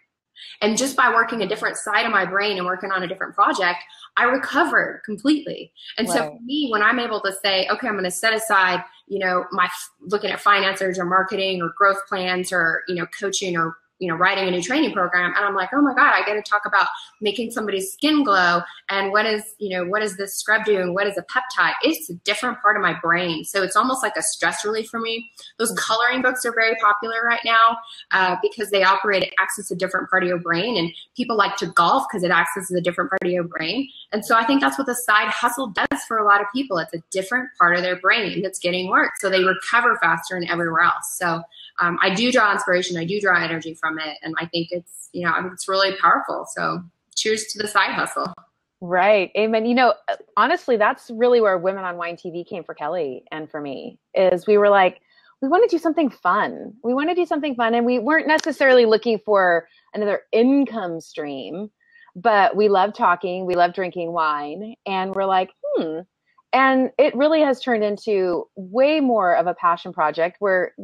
And 0.62 0.76
just 0.76 0.96
by 0.96 1.10
working 1.10 1.42
a 1.42 1.46
different 1.46 1.76
side 1.76 2.04
of 2.04 2.12
my 2.12 2.24
brain 2.24 2.56
and 2.56 2.66
working 2.66 2.90
on 2.90 3.02
a 3.02 3.06
different 3.06 3.34
project, 3.34 3.78
I 4.16 4.24
recovered 4.24 5.02
completely. 5.04 5.72
And 5.96 6.08
right. 6.08 6.16
so 6.16 6.24
for 6.30 6.38
me, 6.42 6.68
when 6.70 6.82
I'm 6.82 6.98
able 6.98 7.20
to 7.20 7.32
say, 7.42 7.66
okay, 7.70 7.88
I'm 7.88 7.94
going 7.94 8.04
to 8.04 8.10
set 8.10 8.34
aside, 8.34 8.82
you 9.06 9.18
know, 9.18 9.44
my 9.52 9.68
looking 10.00 10.30
at 10.30 10.40
finances 10.40 10.98
or 10.98 11.04
marketing 11.04 11.62
or 11.62 11.72
growth 11.76 12.00
plans 12.08 12.52
or, 12.52 12.82
you 12.88 12.94
know, 12.94 13.06
coaching 13.18 13.56
or 13.56 13.76
you 14.00 14.08
know, 14.08 14.16
writing 14.16 14.48
a 14.48 14.50
new 14.50 14.62
training 14.62 14.92
program. 14.92 15.32
And 15.36 15.44
I'm 15.44 15.54
like, 15.54 15.68
oh 15.74 15.82
my 15.82 15.94
God, 15.94 16.12
I 16.14 16.24
get 16.24 16.34
to 16.34 16.42
talk 16.42 16.62
about 16.66 16.88
making 17.20 17.50
somebody's 17.50 17.92
skin 17.92 18.24
glow. 18.24 18.62
And 18.88 19.12
what 19.12 19.26
is, 19.26 19.54
you 19.58 19.76
know, 19.76 19.84
what 19.84 20.02
is 20.02 20.16
this 20.16 20.34
scrub 20.34 20.64
doing? 20.64 20.94
What 20.94 21.06
is 21.06 21.18
a 21.18 21.22
peptide? 21.22 21.74
It's 21.82 22.08
a 22.08 22.14
different 22.14 22.60
part 22.62 22.76
of 22.76 22.82
my 22.82 22.98
brain. 23.02 23.44
So 23.44 23.62
it's 23.62 23.76
almost 23.76 24.02
like 24.02 24.16
a 24.16 24.22
stress 24.22 24.64
relief 24.64 24.88
for 24.88 24.98
me. 24.98 25.30
Those 25.58 25.72
coloring 25.72 26.22
books 26.22 26.46
are 26.46 26.52
very 26.52 26.74
popular 26.82 27.22
right 27.22 27.42
now 27.44 27.76
uh, 28.12 28.36
because 28.42 28.70
they 28.70 28.82
operate, 28.82 29.22
it 29.22 29.34
access 29.38 29.70
a 29.70 29.76
different 29.76 30.08
part 30.08 30.22
of 30.22 30.28
your 30.28 30.38
brain. 30.38 30.78
And 30.78 30.90
people 31.14 31.36
like 31.36 31.56
to 31.58 31.66
golf 31.66 32.06
because 32.10 32.24
it 32.24 32.30
accesses 32.30 32.74
a 32.74 32.80
different 32.80 33.10
part 33.10 33.22
of 33.22 33.30
your 33.30 33.44
brain. 33.44 33.86
And 34.12 34.24
so 34.24 34.34
I 34.34 34.44
think 34.44 34.62
that's 34.62 34.78
what 34.78 34.86
the 34.86 34.94
side 34.94 35.28
hustle 35.28 35.68
does 35.68 36.00
for 36.08 36.16
a 36.16 36.24
lot 36.24 36.40
of 36.40 36.46
people. 36.54 36.78
It's 36.78 36.94
a 36.94 37.02
different 37.10 37.50
part 37.58 37.76
of 37.76 37.82
their 37.82 38.00
brain 38.00 38.40
that's 38.42 38.58
getting 38.58 38.88
work. 38.88 39.12
So 39.18 39.28
they 39.28 39.44
recover 39.44 39.98
faster 40.00 40.36
and 40.36 40.48
everywhere 40.48 40.80
else. 40.80 41.18
So 41.18 41.42
um, 41.80 41.98
I 42.02 42.14
do 42.14 42.30
draw 42.30 42.52
inspiration. 42.52 42.96
I 42.96 43.04
do 43.04 43.20
draw 43.20 43.42
energy 43.42 43.74
from 43.74 43.98
it, 43.98 44.18
and 44.22 44.34
I 44.38 44.46
think 44.46 44.68
it's 44.70 45.08
you 45.12 45.26
know 45.26 45.32
it's 45.52 45.68
really 45.68 45.96
powerful. 45.96 46.46
So 46.54 46.82
cheers 47.16 47.44
to 47.52 47.62
the 47.62 47.68
side 47.68 47.90
hustle. 47.90 48.32
Right. 48.82 49.30
Amen. 49.36 49.66
You 49.66 49.74
know, 49.74 49.94
honestly, 50.38 50.78
that's 50.78 51.10
really 51.10 51.40
where 51.40 51.58
Women 51.58 51.84
on 51.84 51.98
Wine 51.98 52.16
TV 52.16 52.46
came 52.46 52.64
for 52.64 52.74
Kelly 52.74 53.24
and 53.30 53.50
for 53.50 53.60
me. 53.60 53.98
Is 54.14 54.46
we 54.46 54.56
were 54.56 54.70
like, 54.70 55.02
we 55.42 55.48
want 55.48 55.68
to 55.68 55.74
do 55.74 55.78
something 55.78 56.08
fun. 56.10 56.72
We 56.82 56.94
want 56.94 57.10
to 57.10 57.14
do 57.14 57.26
something 57.26 57.54
fun, 57.54 57.74
and 57.74 57.84
we 57.84 57.98
weren't 57.98 58.26
necessarily 58.26 58.86
looking 58.86 59.18
for 59.24 59.68
another 59.94 60.22
income 60.32 61.00
stream, 61.00 61.70
but 62.14 62.56
we 62.56 62.68
love 62.68 62.94
talking. 62.94 63.46
We 63.46 63.54
love 63.54 63.74
drinking 63.74 64.12
wine, 64.12 64.74
and 64.86 65.14
we're 65.14 65.24
like, 65.24 65.50
hmm 65.76 66.00
and 66.52 66.90
it 66.98 67.14
really 67.14 67.40
has 67.42 67.60
turned 67.60 67.84
into 67.84 68.48
way 68.56 69.00
more 69.00 69.36
of 69.36 69.46
a 69.46 69.54
passion 69.54 69.92
project 69.92 70.36
where 70.40 70.74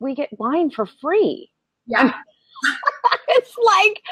we 0.00 0.14
get 0.14 0.28
wine 0.38 0.70
for 0.70 0.86
free. 0.86 1.50
Yeah. 1.86 2.12
it's 3.28 3.54
like, 3.64 4.02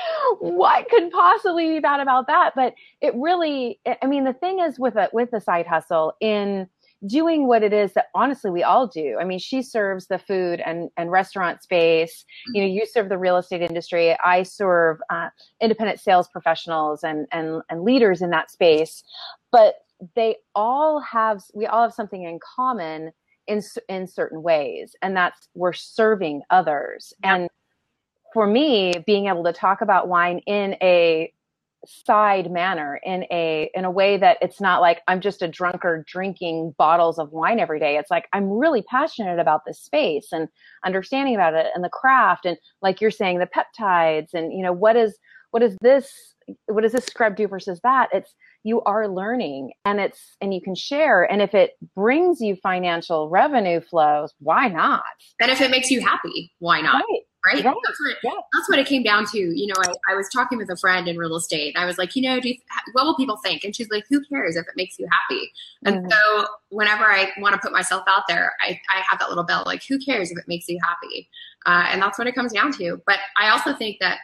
what 0.41 0.89
could 0.89 1.11
possibly 1.11 1.69
be 1.69 1.81
bad 1.81 2.01
about 2.01 2.27
that? 2.29 2.53
But 2.57 2.75
it 3.01 3.13
really, 3.15 3.79
I 4.03 4.07
mean, 4.07 4.25
the 4.25 4.33
thing 4.33 4.61
is 4.61 4.79
with 4.79 4.97
a, 4.97 5.09
with 5.13 5.31
the 5.31 5.41
side 5.41 5.67
hustle 5.67 6.15
in 6.21 6.67
doing 7.07 7.47
what 7.47 7.63
it 7.63 7.73
is 7.73 7.93
that 7.95 8.07
honestly 8.15 8.51
we 8.51 8.63
all 8.63 8.87
do. 8.87 9.17
I 9.21 9.25
mean, 9.25 9.39
she 9.39 9.63
serves 9.63 10.07
the 10.07 10.19
food 10.19 10.61
and, 10.61 10.91
and 10.97 11.11
restaurant 11.11 11.63
space. 11.63 12.25
You 12.53 12.63
know, 12.63 12.69
you 12.69 12.85
serve 12.87 13.09
the 13.09 13.19
real 13.19 13.37
estate 13.37 13.63
industry. 13.63 14.17
I 14.23 14.43
serve 14.43 14.99
uh, 15.09 15.29
independent 15.63 16.01
sales 16.01 16.29
professionals 16.29 17.03
and, 17.03 17.27
and, 17.33 17.63
and 17.71 17.83
leaders 17.83 18.21
in 18.21 18.31
that 18.31 18.51
space. 18.51 19.03
But 19.51 19.77
they 20.15 20.37
all 20.55 21.01
have 21.01 21.43
we 21.55 21.67
all 21.67 21.83
have 21.83 21.93
something 21.93 22.25
in 22.25 22.39
common 22.57 23.13
in 23.47 23.63
in 23.89 24.07
certain 24.07 24.43
ways 24.43 24.95
and 25.03 25.17
that's 25.17 25.49
we're 25.55 25.73
serving 25.73 26.43
others 26.51 27.13
yeah. 27.23 27.35
and 27.35 27.49
for 28.33 28.47
me 28.47 28.95
being 29.07 29.27
able 29.27 29.45
to 29.45 29.53
talk 29.53 29.81
about 29.81 30.09
wine 30.09 30.39
in 30.47 30.77
a 30.83 31.33
side 31.87 32.51
manner 32.51 33.01
in 33.05 33.25
a 33.31 33.71
in 33.75 33.85
a 33.85 33.91
way 33.91 34.19
that 34.19 34.37
it's 34.43 34.61
not 34.61 34.81
like 34.81 35.01
I'm 35.09 35.21
just 35.21 35.43
a 35.43 35.49
drunkard 35.49 36.05
drinking 36.07 36.75
bottles 36.77 37.19
of 37.19 37.33
wine 37.33 37.59
every 37.59 37.81
day. 37.81 37.97
It's 37.97 38.11
like 38.11 38.29
I'm 38.33 38.51
really 38.51 38.83
passionate 38.83 39.39
about 39.39 39.63
this 39.67 39.81
space 39.81 40.29
and 40.31 40.49
understanding 40.85 41.35
about 41.35 41.55
it 41.55 41.69
and 41.75 41.83
the 41.83 41.89
craft 41.89 42.45
and 42.45 42.59
like 42.83 43.01
you're 43.01 43.11
saying 43.11 43.39
the 43.39 43.49
peptides 43.49 44.35
and 44.35 44.53
you 44.53 44.63
know 44.63 44.73
what 44.73 44.97
is 44.97 45.17
what 45.53 45.63
is 45.63 45.77
this 45.81 46.35
what 46.67 46.83
does 46.83 46.93
this 46.93 47.07
scrub 47.07 47.37
do 47.37 47.49
versus 47.49 47.81
that? 47.83 48.09
It's 48.13 48.35
you 48.63 48.81
are 48.83 49.09
learning 49.09 49.73
and 49.85 50.01
it's 50.01 50.37
and 50.41 50.53
you 50.53 50.61
can 50.61 50.75
share 50.75 51.23
and 51.23 51.41
if 51.41 51.55
it 51.55 51.73
brings 51.95 52.41
you 52.41 52.57
financial 52.57 53.29
revenue 53.29 53.81
flows 53.81 54.33
why 54.39 54.69
not 54.69 55.03
and 55.41 55.51
if 55.51 55.61
it 55.61 55.71
makes 55.71 55.91
you 55.91 56.01
happy 56.01 56.53
why 56.59 56.81
not 56.81 56.95
right. 56.95 57.05
Right? 57.47 57.65
right. 57.65 57.75
That's, 57.87 58.01
what, 58.01 58.17
yeah. 58.23 58.41
that's 58.53 58.69
what 58.69 58.79
it 58.79 58.87
came 58.87 59.03
down 59.03 59.25
to. 59.27 59.39
You 59.39 59.69
know, 59.69 59.75
I, 59.79 60.13
I 60.13 60.15
was 60.15 60.29
talking 60.29 60.59
with 60.59 60.69
a 60.69 60.77
friend 60.77 61.09
in 61.09 61.17
real 61.17 61.35
estate. 61.37 61.75
I 61.75 61.87
was 61.87 61.97
like, 61.97 62.15
you 62.15 62.21
know, 62.21 62.39
do 62.39 62.51
you, 62.51 62.57
what 62.93 63.07
will 63.07 63.17
people 63.17 63.39
think? 63.39 63.65
And 63.65 63.75
she's 63.75 63.89
like, 63.91 64.05
who 64.11 64.23
cares 64.27 64.57
if 64.57 64.67
it 64.67 64.75
makes 64.77 64.99
you 64.99 65.09
happy? 65.11 65.51
And 65.87 65.97
mm-hmm. 65.97 66.11
so 66.11 66.49
whenever 66.69 67.05
I 67.05 67.31
want 67.39 67.55
to 67.55 67.61
put 67.63 67.73
myself 67.73 68.05
out 68.07 68.25
there, 68.29 68.53
I, 68.61 68.79
I 68.91 69.03
have 69.09 69.19
that 69.21 69.31
little 69.31 69.45
bell, 69.45 69.63
like, 69.65 69.83
who 69.89 69.99
cares 69.99 70.31
if 70.31 70.37
it 70.37 70.45
makes 70.49 70.69
you 70.69 70.79
happy? 70.83 71.31
Uh, 71.65 71.87
and 71.89 72.03
that's 72.03 72.19
what 72.19 72.27
it 72.27 72.35
comes 72.35 72.53
down 72.53 72.73
to. 72.73 73.01
But 73.07 73.21
I 73.41 73.49
also 73.49 73.75
think 73.75 73.97
that 74.01 74.19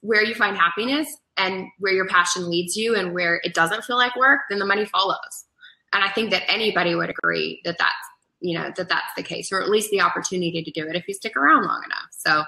where 0.00 0.24
you 0.24 0.34
find 0.34 0.56
happiness 0.56 1.18
and 1.36 1.66
where 1.78 1.92
your 1.92 2.06
passion 2.06 2.50
leads 2.50 2.76
you 2.76 2.94
and 2.94 3.14
where 3.14 3.40
it 3.44 3.54
doesn't 3.54 3.84
feel 3.84 3.96
like 3.96 4.14
work, 4.16 4.40
then 4.50 4.58
the 4.58 4.66
money 4.66 4.84
follows. 4.84 5.46
And 5.92 6.02
I 6.02 6.10
think 6.10 6.30
that 6.30 6.42
anybody 6.48 6.94
would 6.94 7.10
agree 7.10 7.60
that 7.64 7.76
that's, 7.78 7.94
you 8.40 8.58
know, 8.58 8.72
that 8.76 8.88
that's 8.88 9.14
the 9.16 9.22
case, 9.22 9.52
or 9.52 9.62
at 9.62 9.68
least 9.68 9.90
the 9.90 10.00
opportunity 10.00 10.62
to 10.62 10.70
do 10.70 10.88
it 10.88 10.96
if 10.96 11.06
you 11.06 11.14
stick 11.14 11.36
around 11.36 11.64
long 11.64 11.82
enough. 11.84 12.08
So 12.10 12.44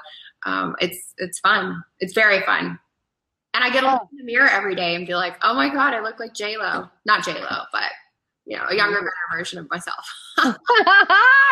um, 0.46 0.76
it's, 0.80 1.14
it's 1.18 1.38
fun. 1.40 1.82
It's 2.00 2.14
very 2.14 2.40
fun. 2.44 2.78
And 3.54 3.62
I 3.62 3.70
get 3.70 3.82
to 3.82 3.92
look 3.92 4.08
in 4.10 4.18
the 4.18 4.24
mirror 4.24 4.48
every 4.48 4.74
day 4.74 4.96
and 4.96 5.06
be 5.06 5.14
like, 5.14 5.36
oh 5.42 5.54
my 5.54 5.68
God, 5.68 5.94
I 5.94 6.00
look 6.00 6.18
like 6.18 6.34
J-Lo. 6.34 6.88
Not 7.06 7.24
J-Lo, 7.24 7.62
but 7.72 7.90
you 8.46 8.56
know, 8.56 8.64
a 8.68 8.74
younger, 8.74 8.98
better 8.98 9.38
version 9.38 9.58
of 9.58 9.70
myself. 9.70 10.04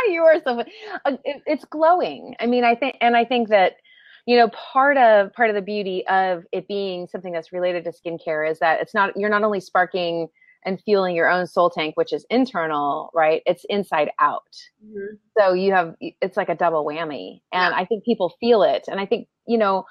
you 0.08 0.22
are 0.22 0.40
so, 0.44 0.62
uh, 1.04 1.16
it's 1.46 1.64
glowing. 1.66 2.34
I 2.38 2.46
mean, 2.46 2.64
I 2.64 2.74
think, 2.74 2.96
and 3.00 3.16
I 3.16 3.24
think 3.24 3.48
that, 3.48 3.76
you 4.26 4.36
know 4.36 4.48
part 4.48 4.96
of 4.96 5.32
part 5.32 5.50
of 5.50 5.56
the 5.56 5.62
beauty 5.62 6.06
of 6.08 6.44
it 6.52 6.68
being 6.68 7.06
something 7.06 7.32
that's 7.32 7.52
related 7.52 7.84
to 7.84 7.92
skincare 7.92 8.48
is 8.48 8.58
that 8.60 8.80
it's 8.80 8.94
not 8.94 9.16
you're 9.16 9.30
not 9.30 9.42
only 9.42 9.60
sparking 9.60 10.28
and 10.64 10.80
fueling 10.84 11.16
your 11.16 11.28
own 11.28 11.46
soul 11.46 11.70
tank 11.70 11.96
which 11.96 12.12
is 12.12 12.24
internal 12.30 13.10
right? 13.14 13.42
It's 13.46 13.64
inside 13.68 14.10
out. 14.20 14.42
Mm-hmm. 14.84 15.16
so 15.38 15.52
you 15.52 15.72
have 15.72 15.94
it's 16.00 16.36
like 16.36 16.48
a 16.48 16.54
double 16.54 16.84
whammy. 16.84 17.40
And 17.52 17.72
yeah. 17.72 17.80
i 17.80 17.84
think 17.84 18.04
people 18.04 18.34
feel 18.40 18.62
it. 18.62 18.84
And 18.88 19.00
i 19.00 19.06
think 19.06 19.28
you 19.46 19.58
know 19.58 19.84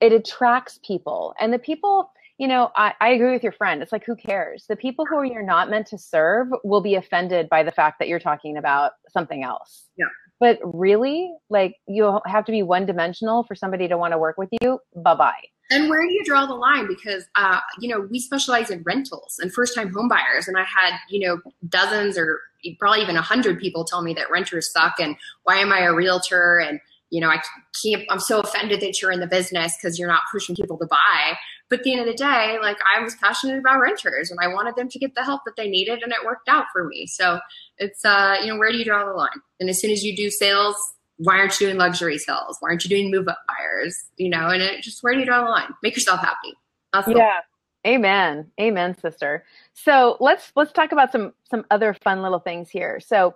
it 0.00 0.12
attracts 0.12 0.78
people. 0.84 1.34
And 1.40 1.52
the 1.52 1.58
people 1.58 2.10
you 2.38 2.46
know 2.46 2.70
I, 2.76 2.94
I 3.00 3.08
agree 3.10 3.32
with 3.32 3.42
your 3.42 3.52
friend. 3.52 3.82
It's 3.82 3.92
like 3.92 4.04
who 4.04 4.14
cares? 4.14 4.66
The 4.68 4.76
people 4.76 5.06
who 5.06 5.24
you're 5.24 5.42
not 5.42 5.70
meant 5.70 5.88
to 5.88 5.98
serve 5.98 6.48
will 6.62 6.82
be 6.82 6.94
offended 6.94 7.48
by 7.48 7.64
the 7.64 7.72
fact 7.72 7.98
that 7.98 8.06
you're 8.06 8.20
talking 8.20 8.56
about 8.56 8.92
something 9.08 9.42
else. 9.42 9.88
Yeah 9.96 10.06
but 10.42 10.58
really, 10.64 11.32
like 11.50 11.76
you 11.86 12.18
have 12.26 12.44
to 12.46 12.50
be 12.50 12.64
one 12.64 12.84
dimensional 12.84 13.44
for 13.44 13.54
somebody 13.54 13.86
to 13.86 13.96
want 13.96 14.12
to 14.12 14.18
work 14.18 14.36
with 14.36 14.48
you. 14.60 14.80
Bye 14.96 15.14
bye. 15.14 15.42
And 15.70 15.88
where 15.88 16.02
do 16.02 16.12
you 16.12 16.24
draw 16.24 16.46
the 16.46 16.54
line? 16.54 16.88
Because 16.88 17.26
uh, 17.36 17.60
you 17.78 17.88
know 17.88 18.08
we 18.10 18.18
specialize 18.18 18.68
in 18.68 18.82
rentals 18.82 19.38
and 19.40 19.54
first 19.54 19.76
time 19.76 19.94
homebuyers, 19.94 20.48
and 20.48 20.56
I 20.58 20.64
had 20.64 20.98
you 21.08 21.24
know 21.24 21.38
dozens 21.68 22.18
or 22.18 22.40
probably 22.80 23.02
even 23.02 23.16
a 23.16 23.22
hundred 23.22 23.60
people 23.60 23.84
tell 23.84 24.02
me 24.02 24.14
that 24.14 24.32
renters 24.32 24.72
suck, 24.72 24.94
and 24.98 25.14
why 25.44 25.58
am 25.58 25.72
I 25.72 25.82
a 25.82 25.94
realtor? 25.94 26.58
And 26.58 26.80
you 27.10 27.20
know 27.20 27.28
I 27.28 27.40
can't. 27.80 28.02
I'm 28.10 28.18
so 28.18 28.40
offended 28.40 28.80
that 28.80 29.00
you're 29.00 29.12
in 29.12 29.20
the 29.20 29.28
business 29.28 29.76
because 29.80 29.96
you're 29.96 30.08
not 30.08 30.22
pushing 30.32 30.56
people 30.56 30.76
to 30.78 30.86
buy. 30.86 31.38
But 31.70 31.78
at 31.78 31.84
the 31.84 31.92
end 31.92 32.00
of 32.00 32.06
the 32.08 32.14
day, 32.14 32.58
like 32.60 32.78
I 32.92 33.00
was 33.00 33.14
passionate 33.14 33.60
about 33.60 33.78
renters 33.78 34.32
and 34.32 34.40
I 34.42 34.48
wanted 34.48 34.74
them 34.74 34.88
to 34.88 34.98
get 34.98 35.14
the 35.14 35.22
help 35.22 35.42
that 35.46 35.54
they 35.56 35.68
needed 35.68 36.02
and 36.02 36.12
it 36.12 36.18
worked 36.24 36.48
out 36.48 36.66
for 36.72 36.84
me. 36.84 37.06
So 37.06 37.38
it's, 37.78 38.04
uh, 38.04 38.36
you 38.40 38.48
know, 38.48 38.58
where 38.58 38.70
do 38.70 38.78
you 38.78 38.84
draw 38.84 39.04
the 39.04 39.12
line? 39.12 39.28
And 39.60 39.68
as 39.68 39.80
soon 39.80 39.90
as 39.90 40.02
you 40.04 40.14
do 40.14 40.30
sales, 40.30 40.76
why 41.18 41.38
aren't 41.38 41.60
you 41.60 41.66
doing 41.66 41.78
luxury 41.78 42.18
sales? 42.18 42.56
Why 42.60 42.70
aren't 42.70 42.84
you 42.84 42.90
doing 42.90 43.10
move 43.10 43.28
up 43.28 43.38
buyers? 43.48 43.96
You 44.16 44.30
know, 44.30 44.48
and 44.48 44.62
it 44.62 44.82
just, 44.82 45.02
where 45.02 45.14
do 45.14 45.20
you 45.20 45.26
draw 45.26 45.44
the 45.44 45.50
line? 45.50 45.68
Make 45.82 45.94
yourself 45.94 46.20
happy. 46.20 46.54
That's 46.92 47.08
yeah. 47.08 47.40
Amen. 47.86 48.50
Amen, 48.60 48.96
sister. 48.98 49.44
So 49.74 50.16
let's, 50.20 50.52
let's 50.54 50.72
talk 50.72 50.92
about 50.92 51.10
some, 51.10 51.32
some 51.50 51.64
other 51.70 51.94
fun 51.94 52.22
little 52.22 52.38
things 52.38 52.70
here. 52.70 53.00
So, 53.00 53.34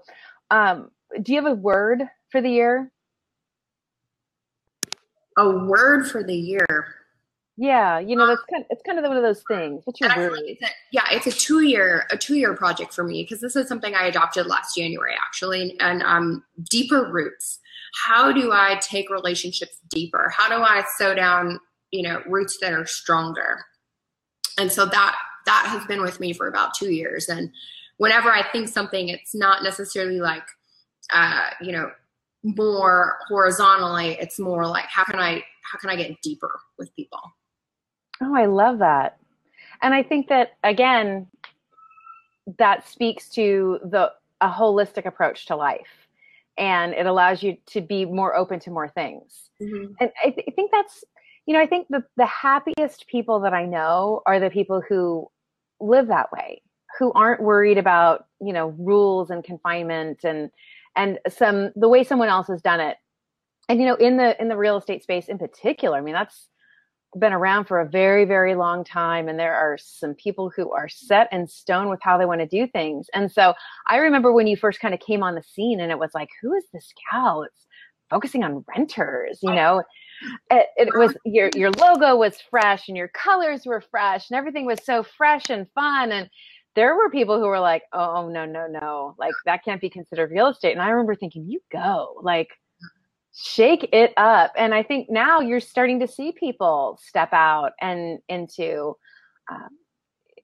um, 0.50 0.90
do 1.22 1.32
you 1.32 1.42
have 1.42 1.50
a 1.50 1.54
word 1.54 2.02
for 2.30 2.40
the 2.40 2.50
year? 2.50 2.90
A 5.38 5.48
word 5.48 6.08
for 6.10 6.22
the 6.22 6.34
year. 6.34 6.66
Yeah, 7.58 7.98
you 7.98 8.16
know 8.16 8.26
that's 8.26 8.42
kind. 8.50 8.64
Of, 8.64 8.70
it's 8.70 8.82
kind 8.82 8.98
of 8.98 9.06
one 9.06 9.16
of 9.16 9.22
those 9.22 9.42
things. 9.48 9.80
What's 9.84 9.98
your 9.98 10.14
word? 10.14 10.40
It's 10.44 10.62
a, 10.62 10.66
yeah, 10.92 11.04
it's 11.10 11.26
a 11.26 11.32
two 11.32 11.62
year 11.62 12.06
a 12.10 12.16
two 12.16 12.34
year 12.34 12.54
project 12.54 12.92
for 12.92 13.02
me 13.02 13.22
because 13.22 13.40
this 13.40 13.56
is 13.56 13.66
something 13.66 13.94
I 13.94 14.06
adopted 14.06 14.46
last 14.46 14.76
January 14.76 15.14
actually, 15.18 15.74
and 15.80 16.02
um, 16.02 16.44
deeper 16.70 17.10
roots. 17.10 17.58
How 18.04 18.30
do 18.30 18.52
I 18.52 18.78
take 18.82 19.08
relationships 19.08 19.78
deeper? 19.88 20.30
How 20.36 20.50
do 20.50 20.62
I 20.62 20.84
sew 20.98 21.14
down 21.14 21.58
you 21.92 22.02
know 22.02 22.22
roots 22.26 22.58
that 22.60 22.74
are 22.74 22.84
stronger? 22.84 23.64
And 24.58 24.70
so 24.70 24.84
that 24.84 25.16
that 25.46 25.66
has 25.68 25.86
been 25.86 26.02
with 26.02 26.20
me 26.20 26.34
for 26.34 26.48
about 26.48 26.74
two 26.74 26.92
years. 26.92 27.26
And 27.28 27.50
whenever 27.96 28.30
I 28.30 28.42
think 28.50 28.68
something, 28.68 29.08
it's 29.08 29.34
not 29.34 29.62
necessarily 29.62 30.20
like 30.20 30.44
uh, 31.10 31.48
you 31.62 31.72
know 31.72 31.90
more 32.42 33.16
horizontally. 33.28 34.18
It's 34.20 34.38
more 34.38 34.66
like 34.66 34.86
how 34.88 35.04
can 35.04 35.18
I 35.18 35.42
how 35.72 35.78
can 35.78 35.88
I 35.88 35.96
get 35.96 36.20
deeper 36.20 36.60
with 36.78 36.94
people? 36.94 37.20
Oh, 38.22 38.34
I 38.34 38.46
love 38.46 38.78
that. 38.78 39.18
And 39.82 39.94
I 39.94 40.02
think 40.02 40.28
that 40.28 40.52
again, 40.64 41.26
that 42.58 42.88
speaks 42.88 43.28
to 43.30 43.78
the 43.84 44.12
a 44.40 44.48
holistic 44.48 45.06
approach 45.06 45.46
to 45.46 45.56
life 45.56 46.08
and 46.58 46.92
it 46.92 47.06
allows 47.06 47.42
you 47.42 47.56
to 47.66 47.80
be 47.80 48.04
more 48.04 48.36
open 48.36 48.60
to 48.60 48.70
more 48.70 48.88
things. 48.88 49.50
Mm-hmm. 49.60 49.92
And 50.00 50.10
I, 50.22 50.30
th- 50.30 50.44
I 50.46 50.50
think 50.52 50.70
that's, 50.70 51.04
you 51.46 51.54
know, 51.54 51.60
I 51.60 51.66
think 51.66 51.86
the, 51.88 52.04
the 52.16 52.26
happiest 52.26 53.06
people 53.08 53.40
that 53.40 53.54
I 53.54 53.64
know 53.64 54.22
are 54.26 54.38
the 54.38 54.50
people 54.50 54.82
who 54.86 55.26
live 55.80 56.08
that 56.08 56.30
way, 56.32 56.62
who 56.98 57.12
aren't 57.12 57.42
worried 57.42 57.78
about, 57.78 58.26
you 58.40 58.52
know, 58.52 58.74
rules 58.78 59.30
and 59.30 59.42
confinement 59.42 60.24
and, 60.24 60.50
and 60.94 61.18
some, 61.28 61.72
the 61.76 61.88
way 61.88 62.04
someone 62.04 62.28
else 62.28 62.48
has 62.48 62.60
done 62.60 62.80
it 62.80 62.98
and 63.68 63.80
you 63.80 63.86
know, 63.86 63.96
in 63.96 64.16
the 64.16 64.40
in 64.40 64.48
the 64.48 64.56
real 64.56 64.76
estate 64.76 65.02
space 65.02 65.28
in 65.28 65.38
particular, 65.38 65.98
I 65.98 66.00
mean, 66.00 66.14
that's 66.14 66.48
been 67.18 67.32
around 67.32 67.66
for 67.66 67.80
a 67.80 67.88
very, 67.88 68.24
very 68.24 68.54
long 68.54 68.84
time. 68.84 69.28
And 69.28 69.38
there 69.38 69.54
are 69.54 69.78
some 69.78 70.14
people 70.14 70.50
who 70.54 70.72
are 70.72 70.88
set 70.88 71.32
in 71.32 71.46
stone 71.46 71.88
with 71.88 72.00
how 72.02 72.18
they 72.18 72.26
want 72.26 72.40
to 72.40 72.46
do 72.46 72.66
things. 72.66 73.08
And 73.14 73.30
so 73.30 73.54
I 73.88 73.96
remember 73.96 74.32
when 74.32 74.46
you 74.46 74.56
first 74.56 74.80
kind 74.80 74.94
of 74.94 75.00
came 75.00 75.22
on 75.22 75.34
the 75.34 75.42
scene 75.42 75.80
and 75.80 75.90
it 75.90 75.98
was 75.98 76.10
like, 76.14 76.28
who 76.40 76.54
is 76.54 76.64
this 76.72 76.92
gal? 77.10 77.42
It's 77.42 77.66
focusing 78.10 78.44
on 78.44 78.64
renters, 78.76 79.40
you 79.42 79.50
oh. 79.50 79.54
know? 79.54 79.82
It, 80.50 80.66
it 80.76 80.96
was 80.96 81.14
your 81.24 81.50
your 81.54 81.70
logo 81.72 82.16
was 82.16 82.40
fresh 82.50 82.88
and 82.88 82.96
your 82.96 83.08
colors 83.08 83.66
were 83.66 83.82
fresh 83.82 84.30
and 84.30 84.38
everything 84.38 84.64
was 84.64 84.82
so 84.82 85.02
fresh 85.02 85.50
and 85.50 85.66
fun 85.74 86.10
and 86.10 86.30
there 86.76 86.94
were 86.94 87.10
people 87.10 87.40
who 87.40 87.46
were 87.46 87.58
like, 87.58 87.82
oh, 87.94 88.28
no, 88.28 88.44
no, 88.44 88.66
no, 88.66 89.14
like 89.18 89.32
that 89.46 89.64
can't 89.64 89.80
be 89.80 89.90
considered 89.90 90.30
real 90.30 90.48
estate. 90.48 90.72
And 90.72 90.82
I 90.82 90.90
remember 90.90 91.14
thinking, 91.14 91.46
you 91.48 91.60
go, 91.72 92.20
like, 92.22 92.50
shake 93.36 93.88
it 93.92 94.12
up. 94.16 94.52
And 94.56 94.74
I 94.74 94.82
think 94.82 95.10
now 95.10 95.40
you're 95.40 95.60
starting 95.60 96.00
to 96.00 96.08
see 96.08 96.32
people 96.32 96.98
step 97.02 97.32
out 97.32 97.72
and 97.80 98.18
into 98.28 98.94
um, 99.50 99.68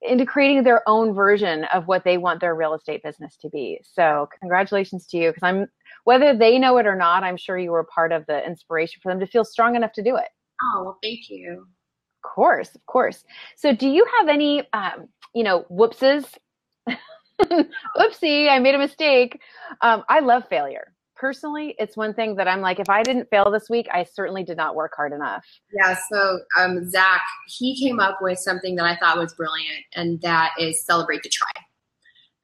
into 0.02 0.26
creating 0.26 0.64
their 0.64 0.86
own 0.88 1.14
version 1.14 1.64
of 1.72 1.86
what 1.86 2.04
they 2.04 2.18
want 2.18 2.40
their 2.40 2.54
real 2.54 2.74
estate 2.74 3.02
business 3.02 3.36
to 3.36 3.48
be. 3.48 3.80
So 3.82 4.28
congratulations 4.40 5.06
to 5.08 5.16
you 5.16 5.30
because 5.30 5.42
I'm 5.42 5.66
whether 6.04 6.36
they 6.36 6.58
know 6.58 6.76
it 6.78 6.86
or 6.86 6.96
not, 6.96 7.22
I'm 7.22 7.36
sure 7.36 7.56
you 7.56 7.70
were 7.70 7.84
part 7.84 8.12
of 8.12 8.26
the 8.26 8.44
inspiration 8.44 9.00
for 9.02 9.10
them 9.12 9.20
to 9.20 9.26
feel 9.26 9.44
strong 9.44 9.76
enough 9.76 9.92
to 9.92 10.02
do 10.02 10.16
it. 10.16 10.28
Oh, 10.62 10.82
well, 10.84 10.98
thank 11.02 11.30
you. 11.30 11.60
Of 11.60 12.30
course, 12.34 12.74
of 12.74 12.84
course. 12.86 13.24
So 13.56 13.74
do 13.74 13.88
you 13.88 14.06
have 14.18 14.28
any 14.28 14.68
um, 14.72 15.08
you 15.34 15.44
know, 15.44 15.64
whoopses? 15.70 16.26
Oopsie, 17.96 18.50
I 18.50 18.58
made 18.58 18.74
a 18.74 18.78
mistake. 18.78 19.40
Um, 19.80 20.04
I 20.08 20.20
love 20.20 20.44
failure 20.48 20.92
personally, 21.22 21.76
it's 21.78 21.96
one 21.96 22.12
thing 22.12 22.34
that 22.34 22.48
I'm 22.48 22.60
like, 22.60 22.80
if 22.80 22.90
I 22.90 23.04
didn't 23.04 23.30
fail 23.30 23.48
this 23.48 23.70
week, 23.70 23.86
I 23.92 24.02
certainly 24.02 24.42
did 24.42 24.56
not 24.56 24.74
work 24.74 24.92
hard 24.96 25.12
enough. 25.12 25.46
Yeah. 25.72 25.96
So 26.10 26.40
um, 26.58 26.90
Zach, 26.90 27.22
he 27.46 27.78
came 27.80 28.00
up 28.00 28.18
with 28.20 28.40
something 28.40 28.74
that 28.74 28.84
I 28.84 28.96
thought 28.96 29.18
was 29.18 29.32
brilliant, 29.32 29.84
and 29.94 30.20
that 30.22 30.50
is 30.58 30.84
celebrate 30.84 31.22
the 31.22 31.28
try. 31.28 31.46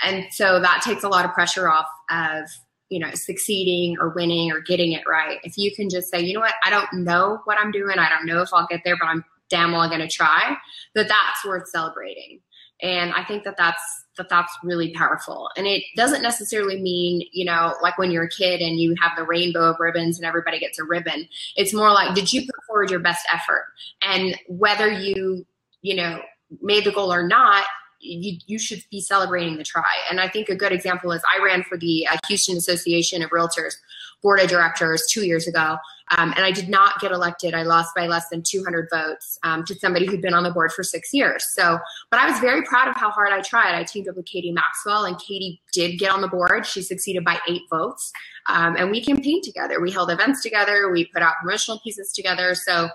And 0.01 0.27
so 0.31 0.61
that 0.61 0.83
takes 0.85 1.03
a 1.03 1.09
lot 1.09 1.25
of 1.25 1.33
pressure 1.33 1.69
off 1.69 1.89
of 2.09 2.49
you 2.89 3.01
know 3.01 3.11
succeeding 3.15 3.97
or 4.01 4.11
winning 4.11 4.53
or 4.53 4.61
getting 4.61 4.93
it 4.93 5.03
right. 5.09 5.41
If 5.43 5.59
you 5.59 5.75
can 5.75 5.91
just 5.91 6.09
say, 6.09 6.21
you 6.21 6.35
know 6.35 6.41
what, 6.41 6.55
I 6.63 6.71
don't 6.71 7.05
know 7.05 7.41
what 7.47 7.59
I'm 7.59 7.73
doing, 7.73 7.99
I 7.99 8.09
don't 8.09 8.27
know 8.27 8.43
if 8.43 8.51
I'll 8.53 8.69
get 8.71 8.83
there, 8.85 8.97
but 8.97 9.09
I'm 9.09 9.25
damn 9.51 9.73
well 9.73 9.89
going 9.89 10.01
to 10.01 10.09
try. 10.09 10.57
That 10.95 11.09
that's 11.09 11.45
worth 11.45 11.69
celebrating. 11.69 12.39
And 12.81 13.13
I 13.13 13.25
think 13.25 13.45
that 13.45 13.57
that's 13.57 13.83
that 14.17 14.29
that's 14.29 14.53
really 14.63 14.93
powerful. 14.95 15.49
And 15.57 15.67
it 15.67 15.83
doesn't 15.97 16.23
necessarily 16.23 16.81
mean, 16.81 17.23
you 17.33 17.45
know, 17.45 17.75
like 17.83 17.99
when 17.99 18.11
you're 18.11 18.25
a 18.25 18.29
kid 18.29 18.61
and 18.61 18.79
you 18.79 18.95
have 19.01 19.13
the 19.17 19.25
rainbow 19.25 19.71
of 19.71 19.77
ribbons 19.79 20.19
and 20.19 20.27
everybody 20.27 20.59
gets 20.59 20.79
a 20.79 20.85
ribbon. 20.85 21.29
It's 21.57 21.73
more 21.73 21.93
like, 21.93 22.15
did 22.15 22.33
you 22.33 22.43
put 22.43 22.65
forward 22.67 22.91
your 22.91 23.01
best 23.01 23.27
effort? 23.33 23.65
And 24.03 24.37
whether 24.49 24.91
you, 24.91 25.47
you 25.83 25.95
know, 25.95 26.21
made 26.61 26.85
the 26.85 26.93
goal 26.93 27.13
or 27.13 27.27
not, 27.27 27.65
you, 28.01 28.39
you 28.47 28.59
should 28.59 28.83
be 28.91 29.01
celebrating 29.01 29.57
the 29.57 29.65
try. 29.65 29.95
And 30.11 30.21
I 30.21 30.29
think 30.29 30.49
a 30.49 30.57
good 30.57 30.73
example 30.73 31.13
is 31.13 31.23
I 31.33 31.43
ran 31.43 31.63
for 31.63 31.77
the 31.77 32.07
uh, 32.07 32.17
Houston 32.29 32.57
Association 32.57 33.23
of 33.23 33.31
Realtors 33.31 33.75
board 34.23 34.41
of 34.41 34.49
directors 34.49 35.07
two 35.11 35.27
years 35.27 35.47
ago. 35.47 35.77
Um, 36.17 36.33
and 36.37 36.45
I 36.45 36.51
did 36.51 36.69
not 36.69 37.01
get 37.01 37.13
elected. 37.13 37.55
I 37.55 37.65
lost 37.65 37.95
by 37.95 38.07
less 38.07 38.29
than 38.31 38.43
200 38.43 38.89
votes 38.91 39.39
um, 39.43 39.65
to 39.65 39.75
somebody 39.75 40.07
who'd 40.07 40.23
been 40.23 40.33
on 40.33 40.43
the 40.43 40.51
board 40.51 40.73
for 40.73 40.83
six 40.83 41.13
years. 41.13 41.45
So, 41.53 41.79
but 42.11 42.19
I 42.19 42.31
was 42.31 42.41
very 42.41 42.63
proud 42.63 42.89
of 42.89 42.97
how 42.97 43.11
hard 43.11 43.33
I 43.33 43.43
tried. 43.43 43.75
I 43.75 43.85
teamed 43.85 44.09
up 44.09 44.17
with 44.17 44.25
Katie 44.25 44.53
Maxwell, 44.53 45.05
and 45.05 45.19
Katie 45.19 45.61
did 45.73 45.99
get 45.99 46.11
on 46.11 46.23
the 46.23 46.29
board. 46.29 46.65
She 46.67 46.81
succeeded 46.81 47.25
by 47.25 47.39
eight 47.47 47.63
votes. 47.71 48.11
Um, 48.47 48.77
and 48.77 48.91
we 48.91 49.05
campaigned 49.05 49.45
together. 49.45 49.81
We 49.81 49.91
held 49.91 50.11
events 50.11 50.43
together. 50.43 50.91
We 50.91 51.05
put 51.07 51.23
out 51.23 51.35
promotional 51.43 51.79
pieces 51.81 52.13
together. 52.13 52.55
So, 52.55 52.89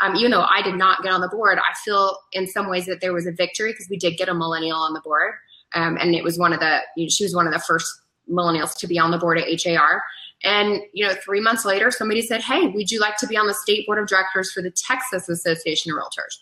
um, 0.00 0.16
even 0.16 0.30
though 0.30 0.46
I 0.48 0.60
did 0.62 0.74
not 0.74 1.02
get 1.02 1.12
on 1.12 1.22
the 1.22 1.28
board, 1.28 1.58
I 1.58 1.74
feel 1.84 2.18
in 2.32 2.46
some 2.46 2.68
ways 2.68 2.84
that 2.86 3.00
there 3.00 3.14
was 3.14 3.26
a 3.26 3.32
victory 3.32 3.72
because 3.72 3.88
we 3.88 3.96
did 3.96 4.18
get 4.18 4.28
a 4.28 4.34
millennial 4.34 4.76
on 4.76 4.92
the 4.92 5.00
board. 5.00 5.32
Um, 5.74 5.96
and 5.98 6.14
it 6.14 6.22
was 6.22 6.38
one 6.38 6.52
of 6.52 6.60
the, 6.60 6.80
you 6.96 7.04
know, 7.04 7.08
she 7.08 7.24
was 7.24 7.34
one 7.34 7.46
of 7.46 7.52
the 7.52 7.58
first 7.58 7.86
millennials 8.30 8.76
to 8.78 8.86
be 8.86 8.98
on 8.98 9.10
the 9.10 9.18
board 9.18 9.38
at 9.38 9.62
HAR. 9.64 10.02
And 10.44 10.82
you 10.92 11.06
know, 11.06 11.14
three 11.24 11.40
months 11.40 11.64
later, 11.64 11.90
somebody 11.90 12.22
said, 12.22 12.42
"Hey, 12.42 12.68
would 12.68 12.90
you 12.90 13.00
like 13.00 13.16
to 13.18 13.26
be 13.26 13.36
on 13.36 13.46
the 13.46 13.54
state 13.54 13.86
board 13.86 13.98
of 13.98 14.06
directors 14.06 14.52
for 14.52 14.62
the 14.62 14.70
Texas 14.70 15.28
Association 15.28 15.92
of 15.92 15.98
Realtors?" 15.98 16.38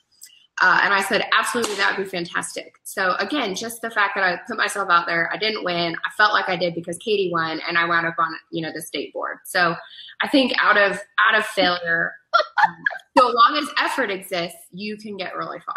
Uh, 0.60 0.80
and 0.82 0.92
I 0.92 1.02
said, 1.02 1.24
"Absolutely, 1.32 1.74
that 1.76 1.96
would 1.96 2.04
be 2.04 2.10
fantastic." 2.10 2.74
So 2.84 3.14
again, 3.18 3.54
just 3.54 3.80
the 3.80 3.90
fact 3.90 4.14
that 4.14 4.24
I 4.24 4.40
put 4.46 4.56
myself 4.56 4.90
out 4.90 5.06
there, 5.06 5.30
I 5.32 5.38
didn't 5.38 5.64
win. 5.64 5.96
I 6.04 6.10
felt 6.16 6.32
like 6.32 6.48
I 6.48 6.56
did 6.56 6.74
because 6.74 6.98
Katie 6.98 7.30
won, 7.32 7.60
and 7.66 7.78
I 7.78 7.86
wound 7.86 8.06
up 8.06 8.16
on 8.18 8.34
you 8.50 8.62
know 8.62 8.72
the 8.72 8.82
state 8.82 9.12
board. 9.12 9.38
So 9.44 9.74
I 10.20 10.28
think 10.28 10.52
out 10.60 10.76
of 10.76 11.00
out 11.18 11.38
of 11.38 11.46
failure, 11.46 12.12
so 13.18 13.28
long 13.28 13.56
as 13.58 13.68
effort 13.78 14.10
exists, 14.10 14.58
you 14.72 14.96
can 14.96 15.16
get 15.16 15.36
really 15.36 15.60
far. 15.60 15.74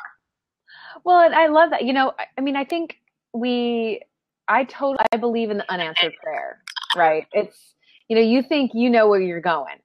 Well, 1.03 1.21
and 1.21 1.35
I 1.35 1.47
love 1.47 1.71
that. 1.71 1.85
You 1.85 1.93
know, 1.93 2.13
I 2.37 2.41
mean, 2.41 2.55
I 2.55 2.65
think 2.65 2.97
we, 3.33 4.01
I 4.47 4.63
totally, 4.65 5.05
I 5.11 5.17
believe 5.17 5.49
in 5.49 5.57
the 5.57 5.71
unanswered 5.71 6.13
prayer, 6.21 6.61
right? 6.95 7.25
It's 7.33 7.75
you 8.09 8.15
know, 8.15 8.21
you 8.21 8.41
think 8.43 8.71
you 8.73 8.89
know 8.89 9.07
where 9.07 9.21
you're 9.21 9.39
going. 9.39 9.77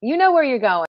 You 0.00 0.16
know 0.16 0.32
where 0.32 0.44
you're 0.44 0.58
going. 0.58 0.86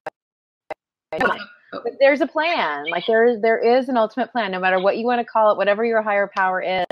But 1.11 1.93
there's 1.99 2.21
a 2.21 2.27
plan. 2.27 2.85
Like 2.89 3.05
there 3.07 3.39
there 3.39 3.57
is 3.57 3.89
an 3.89 3.97
ultimate 3.97 4.31
plan, 4.31 4.51
no 4.51 4.59
matter 4.59 4.79
what 4.79 4.97
you 4.97 5.05
want 5.05 5.19
to 5.19 5.25
call 5.25 5.51
it, 5.51 5.57
whatever 5.57 5.83
your 5.83 6.03
higher 6.03 6.29
power 6.35 6.61
is. 6.61 6.85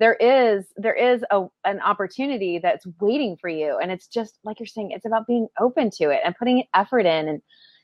There 0.00 0.14
is 0.14 0.64
there 0.76 0.94
is 0.94 1.24
a 1.30 1.44
an 1.64 1.80
opportunity 1.80 2.58
that's 2.58 2.86
waiting 3.00 3.36
for 3.38 3.48
you. 3.48 3.78
And 3.82 3.92
it's 3.92 4.06
just 4.06 4.38
like 4.44 4.58
you're 4.60 4.66
saying, 4.66 4.92
it's 4.92 5.04
about 5.04 5.26
being 5.26 5.48
open 5.60 5.90
to 5.98 6.10
it 6.10 6.20
and 6.24 6.34
putting 6.36 6.64
effort 6.74 7.06
in 7.06 7.28
and 7.28 7.42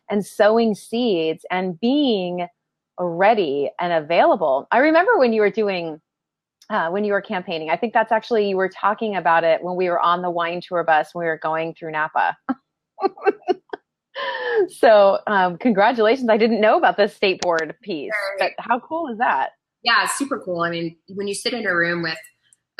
and 0.08 0.24
sowing 0.24 0.74
seeds 0.74 1.44
and 1.50 1.78
being 1.78 2.46
ready 2.98 3.70
and 3.78 3.92
available. 3.92 4.66
I 4.70 4.78
remember 4.78 5.18
when 5.18 5.32
you 5.32 5.42
were 5.42 5.50
doing 5.50 6.00
uh, 6.70 6.88
when 6.88 7.04
you 7.04 7.12
were 7.12 7.20
campaigning. 7.20 7.68
I 7.68 7.76
think 7.76 7.92
that's 7.92 8.12
actually 8.12 8.48
you 8.48 8.56
were 8.56 8.68
talking 8.68 9.16
about 9.16 9.44
it 9.44 9.62
when 9.62 9.76
we 9.76 9.88
were 9.88 10.00
on 10.00 10.22
the 10.22 10.30
wine 10.30 10.62
tour 10.66 10.84
bus 10.84 11.10
when 11.12 11.24
we 11.24 11.28
were 11.28 11.40
going 11.42 11.74
through 11.74 11.90
Napa. 11.90 12.36
so 14.68 15.18
um, 15.26 15.58
congratulations! 15.58 16.28
I 16.28 16.36
didn't 16.36 16.60
know 16.60 16.78
about 16.78 16.96
the 16.96 17.08
state 17.08 17.42
board 17.42 17.74
piece, 17.82 18.12
but 18.38 18.52
how 18.58 18.78
cool 18.80 19.08
is 19.08 19.18
that? 19.18 19.50
Yeah, 19.82 20.06
super 20.06 20.38
cool. 20.38 20.62
I 20.62 20.70
mean, 20.70 20.96
when 21.08 21.26
you 21.26 21.34
sit 21.34 21.54
in 21.54 21.66
a 21.66 21.74
room 21.74 22.02
with 22.02 22.18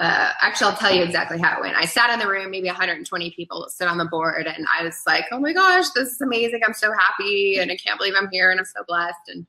uh, 0.01 0.33
actually, 0.41 0.71
I'll 0.71 0.77
tell 0.79 0.95
you 0.95 1.03
exactly 1.03 1.39
how 1.39 1.59
it 1.59 1.61
went. 1.61 1.77
I 1.77 1.85
sat 1.85 2.09
in 2.11 2.19
the 2.19 2.27
room, 2.27 2.51
maybe 2.51 2.69
120 2.69 3.33
people 3.33 3.67
sit 3.69 3.87
on 3.87 3.99
the 3.99 4.07
board, 4.07 4.47
and 4.47 4.67
I 4.79 4.83
was 4.83 5.03
like, 5.07 5.27
"Oh 5.31 5.39
my 5.39 5.53
gosh, 5.53 5.91
this 5.91 6.09
is 6.13 6.21
amazing! 6.23 6.61
I'm 6.67 6.73
so 6.73 6.91
happy, 6.93 7.59
and 7.59 7.71
I 7.71 7.77
can't 7.77 7.99
believe 7.99 8.15
I'm 8.17 8.29
here, 8.33 8.51
and 8.51 8.59
I'm 8.59 8.67
so 8.67 8.83
blessed." 8.89 9.29
And 9.29 9.47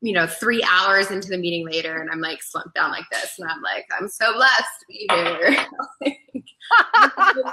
you 0.00 0.12
know, 0.12 0.26
three 0.26 0.62
hours 0.70 1.10
into 1.10 1.28
the 1.28 1.38
meeting 1.38 1.66
later, 1.66 2.00
and 2.00 2.10
I'm 2.10 2.20
like 2.20 2.42
slumped 2.42 2.74
down 2.74 2.90
like 2.90 3.06
this, 3.10 3.34
and 3.38 3.50
I'm 3.50 3.62
like, 3.62 3.86
I'm 3.98 4.08
so 4.08 4.32
blessed 4.32 4.62
to 4.80 4.86
be 4.88 5.08
here. 5.10 5.66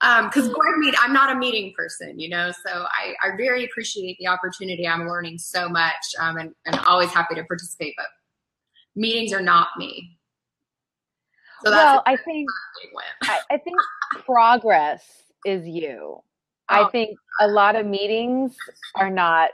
um, 0.00 0.28
because 0.28 0.48
board 0.48 0.78
meet, 0.78 0.94
I'm 0.98 1.12
not 1.12 1.30
a 1.30 1.38
meeting 1.38 1.74
person, 1.76 2.18
you 2.18 2.30
know, 2.30 2.52
so 2.52 2.70
I, 2.86 3.14
I 3.22 3.36
very 3.36 3.64
appreciate 3.64 4.16
the 4.18 4.28
opportunity. 4.28 4.88
I'm 4.88 5.06
learning 5.06 5.38
so 5.38 5.68
much, 5.68 6.14
um, 6.18 6.38
and, 6.38 6.54
and 6.64 6.78
always 6.86 7.10
happy 7.10 7.34
to 7.34 7.44
participate, 7.44 7.94
but 7.98 8.06
meetings 8.96 9.32
are 9.34 9.42
not 9.42 9.68
me. 9.76 10.16
So 11.64 11.70
well, 11.70 12.02
I 12.06 12.16
think 12.16 12.48
I, 13.22 13.40
I 13.50 13.58
think 13.58 13.76
progress 14.24 15.04
is 15.44 15.66
you. 15.66 16.22
Oh. 16.68 16.86
I 16.86 16.90
think 16.90 17.16
a 17.40 17.46
lot 17.46 17.76
of 17.76 17.86
meetings 17.86 18.56
are 18.96 19.10
not 19.10 19.50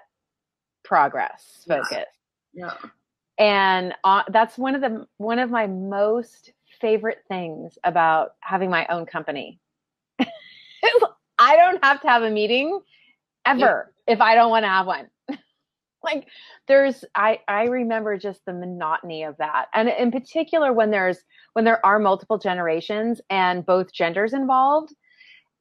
progress 0.88 1.64
focus. 1.68 2.06
Yeah. 2.54 2.72
And 3.38 3.94
uh, 4.02 4.22
that's 4.28 4.56
one 4.56 4.74
of 4.74 4.80
the 4.80 5.06
one 5.18 5.38
of 5.38 5.50
my 5.50 5.66
most 5.66 6.52
favorite 6.80 7.18
things 7.28 7.78
about 7.84 8.32
having 8.40 8.70
my 8.70 8.86
own 8.88 9.04
company. 9.04 9.60
I 10.18 11.56
don't 11.56 11.84
have 11.84 12.00
to 12.00 12.08
have 12.08 12.22
a 12.22 12.30
meeting 12.30 12.80
ever 13.44 13.92
yeah. 14.06 14.12
if 14.12 14.20
I 14.20 14.34
don't 14.34 14.50
want 14.50 14.64
to 14.64 14.68
have 14.68 14.86
one. 14.86 15.08
like 16.02 16.26
there's 16.66 17.04
I 17.14 17.40
I 17.46 17.64
remember 17.64 18.16
just 18.16 18.44
the 18.46 18.54
monotony 18.54 19.24
of 19.24 19.36
that. 19.36 19.66
And 19.74 19.90
in 19.90 20.10
particular 20.10 20.72
when 20.72 20.90
there's 20.90 21.18
when 21.52 21.66
there 21.66 21.84
are 21.84 21.98
multiple 21.98 22.38
generations 22.38 23.20
and 23.28 23.64
both 23.64 23.92
genders 23.92 24.32
involved, 24.32 24.94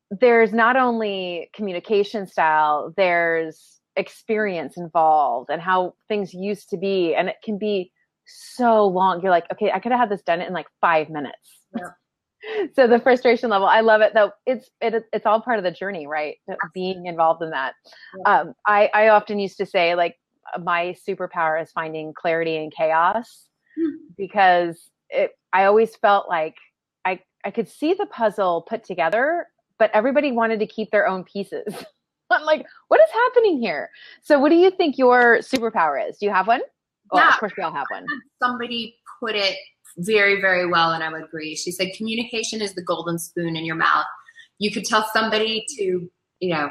there's 0.09 0.53
not 0.53 0.77
only 0.77 1.49
communication 1.53 2.25
style, 2.25 2.93
there's 2.95 3.76
experience 3.97 4.77
involved 4.77 5.49
and 5.49 5.61
how 5.61 5.93
things 6.07 6.33
used 6.33 6.69
to 6.69 6.77
be 6.77 7.15
and 7.15 7.29
it 7.29 7.37
can 7.43 7.57
be 7.57 7.91
so 8.25 8.85
long. 8.85 9.21
You're 9.21 9.31
like 9.31 9.45
okay 9.51 9.71
i 9.71 9.79
could 9.79 9.91
have 9.91 9.99
had 9.99 10.09
this 10.09 10.21
done 10.21 10.41
in 10.41 10.53
like 10.53 10.67
five 10.81 11.09
minutes. 11.09 11.61
Yeah. 11.75 12.65
so 12.75 12.87
the 12.87 12.99
frustration 12.99 13.49
level 13.49 13.67
i 13.67 13.81
love 13.81 14.01
it 14.01 14.13
though. 14.13 14.31
It's 14.45 14.69
it, 14.81 15.03
it's 15.11 15.25
all 15.25 15.41
part 15.41 15.57
of 15.57 15.63
the 15.63 15.71
journey 15.71 16.07
right? 16.07 16.37
Being 16.73 17.05
involved 17.07 17.41
in 17.41 17.49
that. 17.51 17.73
Yeah. 18.17 18.39
um, 18.39 18.53
I, 18.65 18.89
I 18.93 19.07
often 19.09 19.39
used 19.39 19.57
to 19.57 19.65
say 19.65 19.95
like 19.95 20.15
my 20.63 20.95
superpower 21.07 21.61
is 21.61 21.71
finding 21.71 22.13
clarity 22.13 22.55
in 22.55 22.69
chaos 22.71 23.47
hmm. 23.77 23.95
because 24.17 24.89
it 25.09 25.31
i 25.53 25.65
always 25.65 25.95
felt 25.97 26.27
like 26.29 26.55
i 27.05 27.19
i 27.45 27.51
could 27.51 27.69
see 27.69 27.93
the 27.93 28.05
puzzle 28.07 28.65
put 28.67 28.83
together 28.83 29.47
but 29.79 29.91
everybody 29.93 30.31
wanted 30.31 30.59
to 30.59 30.67
keep 30.67 30.89
their 30.91 31.07
own 31.07 31.23
pieces 31.23 31.73
I'm 32.31 32.43
like, 32.45 32.65
what 32.87 32.99
is 32.99 33.09
happening 33.13 33.59
here? 33.59 33.89
So, 34.21 34.39
what 34.39 34.49
do 34.49 34.55
you 34.55 34.71
think 34.71 34.97
your 34.97 35.39
superpower 35.39 36.09
is? 36.09 36.17
Do 36.17 36.25
you 36.25 36.31
have 36.33 36.47
one? 36.47 36.61
Well, 37.11 37.23
Yeah. 37.23 37.33
of 37.33 37.39
course, 37.39 37.53
we 37.57 37.63
all 37.63 37.71
have 37.71 37.87
one. 37.89 38.05
somebody 38.41 38.95
put 39.19 39.35
it 39.35 39.55
very, 39.97 40.39
very 40.41 40.67
well, 40.67 40.91
and 40.91 41.03
I 41.03 41.11
would 41.11 41.23
agree. 41.23 41.55
She 41.55 41.71
said, 41.71 41.87
communication 41.95 42.61
is 42.61 42.73
the 42.75 42.83
golden 42.83 43.17
spoon 43.17 43.55
in 43.55 43.65
your 43.65 43.75
mouth. 43.75 44.05
You 44.59 44.71
could 44.71 44.85
tell 44.85 45.07
somebody 45.13 45.65
to, 45.77 46.09
you 46.39 46.53
know, 46.53 46.69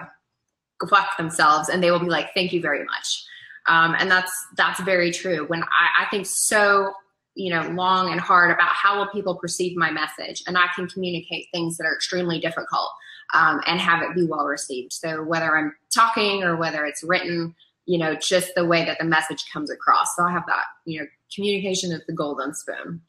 go 0.79 0.87
fuck 0.87 1.17
themselves, 1.17 1.69
and 1.69 1.83
they 1.83 1.91
will 1.91 1.99
be 2.01 2.07
like, 2.07 2.33
thank 2.35 2.53
you 2.53 2.61
very 2.61 2.85
much. 2.85 3.25
Um, 3.69 3.97
and 3.99 4.11
that's 4.11 4.33
that's 4.57 4.81
very 4.81 5.11
true. 5.11 5.45
When 5.49 5.63
I, 5.65 6.05
I 6.05 6.07
think 6.11 6.27
so, 6.27 6.93
you 7.35 7.53
know, 7.53 7.69
long 7.71 8.13
and 8.13 8.21
hard 8.21 8.51
about 8.53 8.69
how 8.69 8.99
will 8.99 9.09
people 9.09 9.37
perceive 9.37 9.77
my 9.77 9.91
message, 9.91 10.43
and 10.47 10.57
I 10.57 10.67
can 10.77 10.87
communicate 10.87 11.49
things 11.53 11.77
that 11.79 11.85
are 11.85 11.95
extremely 11.95 12.39
difficult 12.39 12.91
um, 13.35 13.61
and 13.67 13.81
have 13.81 14.03
it 14.03 14.15
be 14.15 14.27
well 14.27 14.45
received. 14.45 14.93
So 14.93 15.23
whether 15.23 15.57
I'm 15.57 15.75
talking 15.95 16.43
or 16.43 16.57
whether 16.57 16.85
it's 16.85 17.03
written, 17.03 17.55
you 17.87 17.99
know, 17.99 18.15
just 18.15 18.53
the 18.55 18.65
way 18.65 18.85
that 18.85 18.99
the 18.99 19.05
message 19.05 19.45
comes 19.53 19.71
across. 19.71 20.17
So 20.17 20.25
I 20.25 20.33
have 20.33 20.45
that, 20.47 20.65
you 20.85 21.01
know, 21.01 21.07
communication 21.35 21.93
is 21.93 22.03
the 22.07 22.13
golden 22.13 22.55
spoon. 22.55 23.01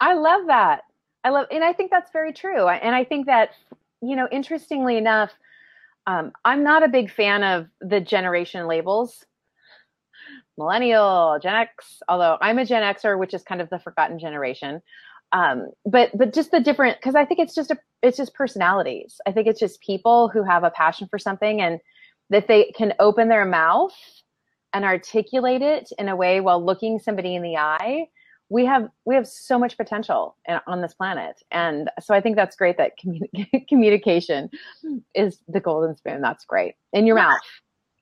I 0.00 0.14
love 0.14 0.46
that. 0.46 0.82
I 1.24 1.30
love, 1.30 1.46
and 1.50 1.64
I 1.64 1.72
think 1.72 1.90
that's 1.90 2.10
very 2.12 2.32
true. 2.32 2.68
And 2.68 2.94
I 2.94 3.04
think 3.04 3.26
that, 3.26 3.50
you 4.02 4.14
know, 4.16 4.28
interestingly 4.30 4.98
enough, 4.98 5.30
um, 6.06 6.32
I'm 6.44 6.62
not 6.62 6.82
a 6.82 6.88
big 6.88 7.10
fan 7.10 7.42
of 7.42 7.66
the 7.80 8.00
generation 8.00 8.66
labels. 8.66 9.24
Millennial, 10.58 11.38
Gen 11.42 11.54
X, 11.54 12.02
although 12.08 12.36
I'm 12.40 12.58
a 12.58 12.64
Gen 12.64 12.82
Xer, 12.94 13.18
which 13.18 13.34
is 13.34 13.42
kind 13.42 13.60
of 13.60 13.70
the 13.70 13.78
forgotten 13.78 14.18
generation. 14.18 14.82
Um, 15.34 15.70
but 15.84 16.16
but 16.16 16.32
just 16.32 16.52
the 16.52 16.60
different 16.60 16.96
because 16.98 17.16
I 17.16 17.24
think 17.24 17.40
it's 17.40 17.54
just 17.54 17.72
a 17.72 17.76
it's 18.02 18.16
just 18.16 18.34
personalities. 18.34 19.20
I 19.26 19.32
think 19.32 19.48
it's 19.48 19.58
just 19.58 19.80
people 19.80 20.28
who 20.28 20.44
have 20.44 20.62
a 20.62 20.70
passion 20.70 21.08
for 21.10 21.18
something 21.18 21.60
and 21.60 21.80
that 22.30 22.46
they 22.46 22.72
can 22.76 22.94
open 23.00 23.28
their 23.28 23.44
mouth 23.44 23.92
and 24.72 24.84
articulate 24.84 25.60
it 25.60 25.90
in 25.98 26.08
a 26.08 26.14
way 26.14 26.40
while 26.40 26.64
looking 26.64 27.00
somebody 27.00 27.34
in 27.34 27.42
the 27.42 27.56
eye. 27.56 28.06
We 28.48 28.64
have 28.66 28.88
we 29.04 29.16
have 29.16 29.26
so 29.26 29.58
much 29.58 29.76
potential 29.76 30.36
in, 30.46 30.60
on 30.68 30.82
this 30.82 30.94
planet. 30.94 31.42
And 31.50 31.90
so 32.00 32.14
i 32.14 32.20
think 32.20 32.36
that's 32.36 32.54
great 32.54 32.76
that 32.76 32.92
communi- 33.04 33.66
communication 33.68 34.50
is 35.16 35.40
the 35.48 35.60
golden 35.60 35.96
spoon. 35.96 36.20
That's 36.20 36.44
great. 36.44 36.74
In 36.92 37.06
your 37.06 37.16
Yeah. 37.16 37.24
mouth. 37.24 37.40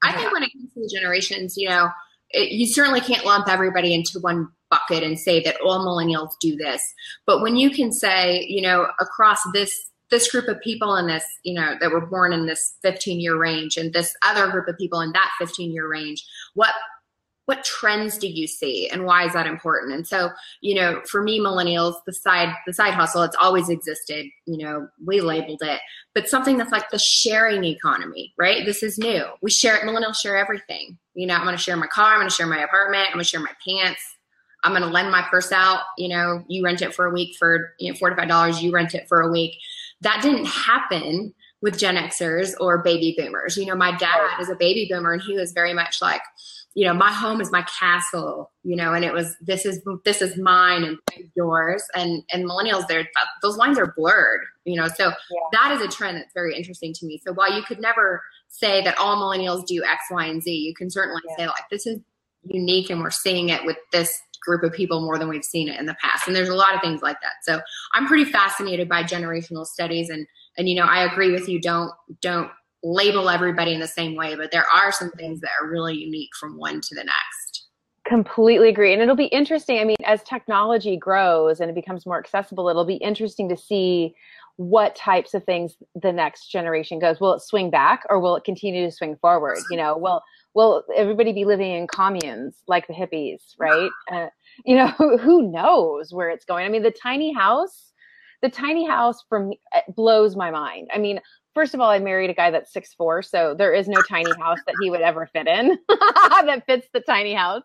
I 0.05 0.13
think 0.13 0.33
when 0.33 0.43
it 0.43 0.51
comes 0.53 0.75
to 0.75 0.81
the 0.81 0.91
generations, 0.93 1.57
you 1.57 1.69
know, 1.71 1.89
it, 2.33 2.53
you 2.53 2.67
certainly 2.67 3.01
can't 3.01 3.25
lump 3.25 3.49
everybody 3.49 3.95
into 3.95 4.19
one 4.21 4.49
bucket 4.71 5.03
and 5.03 5.19
say 5.19 5.41
that 5.43 5.61
all 5.61 5.85
millennials 5.85 6.33
do 6.41 6.57
this. 6.57 6.83
But 7.27 7.43
when 7.43 7.57
you 7.57 7.71
can 7.71 7.93
say, 7.93 8.45
you 8.49 8.63
know, 8.63 8.89
across 9.01 9.41
this 9.53 9.91
this 10.11 10.31
group 10.31 10.47
of 10.47 10.61
people 10.61 10.95
in 10.97 11.07
this, 11.07 11.25
you 11.43 11.55
know, 11.55 11.75
that 11.81 11.91
were 11.91 12.05
born 12.05 12.35
in 12.35 12.45
this 12.45 12.75
15 12.83 13.19
year 13.19 13.37
range 13.37 13.79
and 13.79 13.93
this 13.93 14.15
other 14.23 14.51
group 14.51 14.69
of 14.69 14.77
people 14.77 15.01
in 15.01 15.11
that 15.13 15.31
15 15.39 15.73
year 15.73 15.89
range, 15.89 16.23
what 16.55 16.75
what 17.47 17.65
trends 17.65 18.19
do 18.19 18.29
you 18.29 18.47
see 18.47 18.89
and 18.89 19.05
why 19.05 19.27
is 19.27 19.33
that 19.33 19.47
important 19.47 19.93
and 19.93 20.07
so 20.07 20.31
you 20.61 20.75
know 20.75 21.03
for 21.09 21.23
me 21.23 21.41
millennials 21.41 21.95
the 22.07 22.13
side 22.13 22.55
the 22.67 22.73
side 22.73 22.95
hustle 22.95 23.23
it's 23.23 23.37
always 23.41 23.69
existed 23.69 24.27
you 24.47 24.57
know 24.65 24.87
we 25.05 25.21
labeled 25.21 25.61
it 25.63 25.81
but 26.15 26.29
something 26.29 26.57
that's 26.57 26.71
like 26.71 26.89
the 26.91 26.99
sharing 26.99 27.65
economy 27.65 28.33
right 28.39 28.65
this 28.65 28.83
is 28.83 28.97
new 28.97 29.25
we 29.43 29.51
share 29.51 29.77
it. 29.77 29.83
millennials 29.83 30.17
share 30.17 30.37
everything 30.37 30.97
you 31.15 31.27
know 31.27 31.35
i'm 31.35 31.45
going 31.45 31.57
to 31.57 31.63
share 31.63 31.77
my 31.77 31.87
car 31.87 32.13
i'm 32.13 32.19
going 32.19 32.29
to 32.29 32.35
share 32.35 32.47
my 32.47 32.63
apartment 32.63 33.07
i'm 33.07 33.13
going 33.13 33.25
to 33.25 33.29
share 33.29 33.41
my 33.41 33.53
pants 33.67 34.01
i'm 34.65 34.73
going 34.73 34.83
to 34.83 34.89
lend 34.89 35.11
my 35.11 35.23
purse 35.31 35.53
out 35.53 35.81
you 35.99 36.09
know 36.09 36.45
you 36.49 36.65
rent 36.65 36.83
it 36.83 36.95
for 36.95 37.07
a 37.07 37.11
week 37.11 37.37
for 37.39 37.73
you 37.79 37.91
know 37.91 37.99
four 37.99 38.11
to 38.11 38.17
five 38.17 38.29
dollars 38.29 38.63
you 38.63 38.73
rent 38.73 38.95
it 38.95 39.09
for 39.09 39.21
a 39.21 39.31
week 39.31 39.55
that 40.01 40.21
didn't 40.23 40.47
happen 40.47 41.33
with 41.61 41.79
gen 41.79 41.97
xers 41.97 42.53
or 42.61 42.83
baby 42.83 43.15
boomers 43.17 43.57
you 43.57 43.67
know 43.67 43.77
my 43.77 43.97
dad 43.97 44.19
is 44.41 44.49
a 44.49 44.57
baby 44.57 44.87
boomer 44.91 45.13
and 45.13 45.23
he 45.23 45.35
was 45.35 45.53
very 45.53 45.75
much 45.75 46.03
like 46.03 46.23
you 46.75 46.87
know, 46.87 46.95
my 46.95 47.13
home 47.13 47.41
is 47.41 47.53
my 47.53 47.63
castle, 47.63 48.51
you 48.63 48.77
know, 48.77 48.95
and 48.95 49.05
it 49.05 49.13
was 49.13 49.37
this 49.41 49.67
is 49.67 49.83
this 50.05 50.23
is 50.23 50.39
mine 50.39 50.85
and 50.85 50.99
yours. 51.35 51.83
And 51.95 52.23
and 52.33 52.49
millennials, 52.49 52.89
there 52.89 53.07
those 53.43 53.57
lines 53.57 53.79
are 53.79 53.93
blurred, 53.97 54.41
you 54.65 54.81
know. 54.81 54.89
So 54.89 55.13
that 55.53 55.73
is 55.73 55.83
a 55.83 55.89
trend 55.89 56.17
that's 56.17 56.33
very 56.33 56.57
interesting 56.57 56.95
to 56.95 57.07
me. 57.07 57.21
So 57.25 57.33
while 57.33 57.53
you 57.55 57.63
could 57.63 57.81
never 57.81 58.23
say 58.53 58.83
that 58.85 58.97
all 58.99 59.17
millennials 59.17 59.67
do 59.67 59.83
X, 59.83 60.03
Y, 60.11 60.27
and 60.27 60.43
Z, 60.43 60.51
you 60.53 60.75
can 60.75 60.91
certainly 60.91 61.23
Yeah. 61.31 61.37
say 61.37 61.47
like 61.49 61.65
this 61.71 61.87
is 61.87 61.99
unique 62.45 62.91
and 62.91 63.01
we're 63.01 63.11
seeing 63.11 63.49
it 63.49 63.65
with 63.65 63.77
this 63.93 64.17
group 64.45 64.63
of 64.63 64.73
people 64.73 65.01
more 65.01 65.19
than 65.19 65.29
we've 65.29 65.45
seen 65.45 65.69
it 65.69 65.79
in 65.81 65.87
the 65.87 65.97
past. 66.03 66.27
And 66.27 66.35
there's 66.37 66.49
a 66.49 66.55
lot 66.55 66.75
of 66.75 66.81
things 66.81 67.01
like 67.03 67.17
that. 67.23 67.33
So 67.43 67.61
I'm 67.95 68.07
pretty 68.07 68.25
fascinated 68.25 68.89
by 68.89 69.03
generational 69.05 69.65
studies 69.67 70.11
and 70.11 70.27
and 70.59 70.69
you 70.69 70.75
know, 70.75 70.85
I 70.85 71.05
agree 71.11 71.33
with 71.33 71.49
you, 71.49 71.61
don't 71.61 71.91
don't 72.21 72.51
label 72.85 73.31
everybody 73.31 73.73
in 73.73 73.81
the 73.81 73.87
same 73.89 74.17
way, 74.17 74.35
but 74.35 74.51
there 74.53 74.67
are 74.69 74.93
some 74.93 75.11
things 75.13 75.41
that 75.41 75.51
are 75.61 75.69
really 75.71 75.95
unique 75.95 76.31
from 76.39 76.59
one 76.59 76.81
to 76.83 76.95
the 76.95 77.05
next. 77.05 77.69
completely 78.05 78.69
agree 78.69 78.93
and 78.93 79.01
it'll 79.01 79.15
be 79.15 79.27
interesting 79.27 79.79
i 79.79 79.85
mean 79.85 79.97
as 80.05 80.21
technology 80.25 80.97
grows 80.97 81.61
and 81.61 81.71
it 81.71 81.75
becomes 81.75 82.05
more 82.05 82.19
accessible 82.19 82.69
it'll 82.69 82.85
be 82.85 82.97
interesting 82.97 83.49
to 83.49 83.57
see 83.57 84.13
what 84.57 84.95
types 84.95 85.35
of 85.35 85.45
things 85.45 85.75
the 86.01 86.13
next 86.13 86.49
generation 86.49 86.99
goes 86.99 87.21
will 87.21 87.35
it 87.35 87.43
swing 87.43 87.71
back 87.71 88.05
or 88.11 88.21
will 88.21 88.37
it 88.37 88.45
continue 88.45 88.85
to 88.85 88.93
swing 88.93 89.17
forward? 89.17 89.59
You 89.71 89.77
know 89.77 89.97
will 89.97 90.23
will 90.55 90.85
everybody 90.95 91.33
be 91.33 91.45
living 91.45 91.73
in 91.73 91.87
communes 91.87 92.57
like 92.67 92.87
the 92.87 92.95
hippies 92.95 93.41
right? 93.59 93.91
Uh, 94.11 94.29
you 94.65 94.77
know 94.77 94.87
who, 94.99 95.17
who 95.19 95.51
knows 95.51 96.13
where 96.13 96.31
it's 96.31 96.45
going? 96.45 96.67
I 96.67 96.69
mean 96.69 96.83
the 96.83 96.91
tiny 96.91 97.33
house 97.33 97.93
the 98.43 98.51
tiny 98.51 98.87
house 98.87 99.25
me 99.31 99.61
blows 99.89 100.37
my 100.37 100.51
mind. 100.51 100.91
I 100.93 100.99
mean 100.99 101.21
first 101.55 101.75
of 101.75 101.81
all 101.81 101.91
i 101.91 101.99
married 101.99 102.31
a 102.31 102.35
guy 102.35 102.51
that's 102.51 102.73
six 102.73 102.95
four 102.95 103.23
so 103.23 103.55
there 103.57 103.73
is 103.73 103.89
no 103.89 104.01
tiny 104.09 104.33
house 104.39 104.59
that 104.67 104.77
he 104.81 104.91
would 104.91 105.01
ever 105.01 105.27
fit 105.33 105.47
in 105.47 105.79
that 105.89 106.63
fits 106.67 106.89
the 106.93 107.01
tiny 107.01 107.35
house 107.35 107.63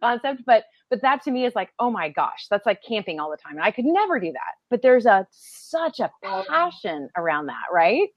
concept. 0.00 0.42
But 0.46 0.64
but 0.90 1.00
that 1.02 1.22
to 1.22 1.30
me 1.30 1.44
is 1.44 1.54
like 1.54 1.70
oh 1.78 1.90
my 1.90 2.08
gosh 2.08 2.46
that's 2.50 2.66
like 2.66 2.80
camping 2.86 3.20
all 3.20 3.30
the 3.30 3.36
time 3.36 3.56
and 3.56 3.64
i 3.64 3.70
could 3.70 3.84
never 3.84 4.20
do 4.20 4.32
that. 4.32 4.54
But 4.70 4.82
there's 4.82 5.06
a 5.06 5.26
such 5.30 6.00
a 6.00 6.10
passion 6.46 7.08
around 7.16 7.46
that 7.46 7.66
right? 7.72 8.08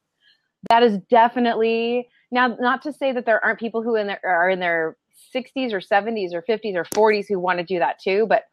That 0.69 0.83
is 0.83 0.97
definitely 1.09 2.07
now 2.31 2.55
not 2.59 2.81
to 2.83 2.93
say 2.93 3.11
that 3.11 3.25
there 3.25 3.43
aren't 3.43 3.59
people 3.59 3.81
who 3.83 3.95
in 3.95 4.07
their 4.07 4.19
are 4.25 4.49
in 4.49 4.59
their 4.59 4.97
60s 5.35 5.73
or 5.73 5.81
70s 5.81 6.33
or 6.33 6.41
50s 6.41 6.75
or 6.75 6.83
40s 6.85 7.25
who 7.27 7.39
want 7.39 7.59
to 7.59 7.65
do 7.65 7.79
that 7.79 7.99
too 8.01 8.25
but 8.27 8.43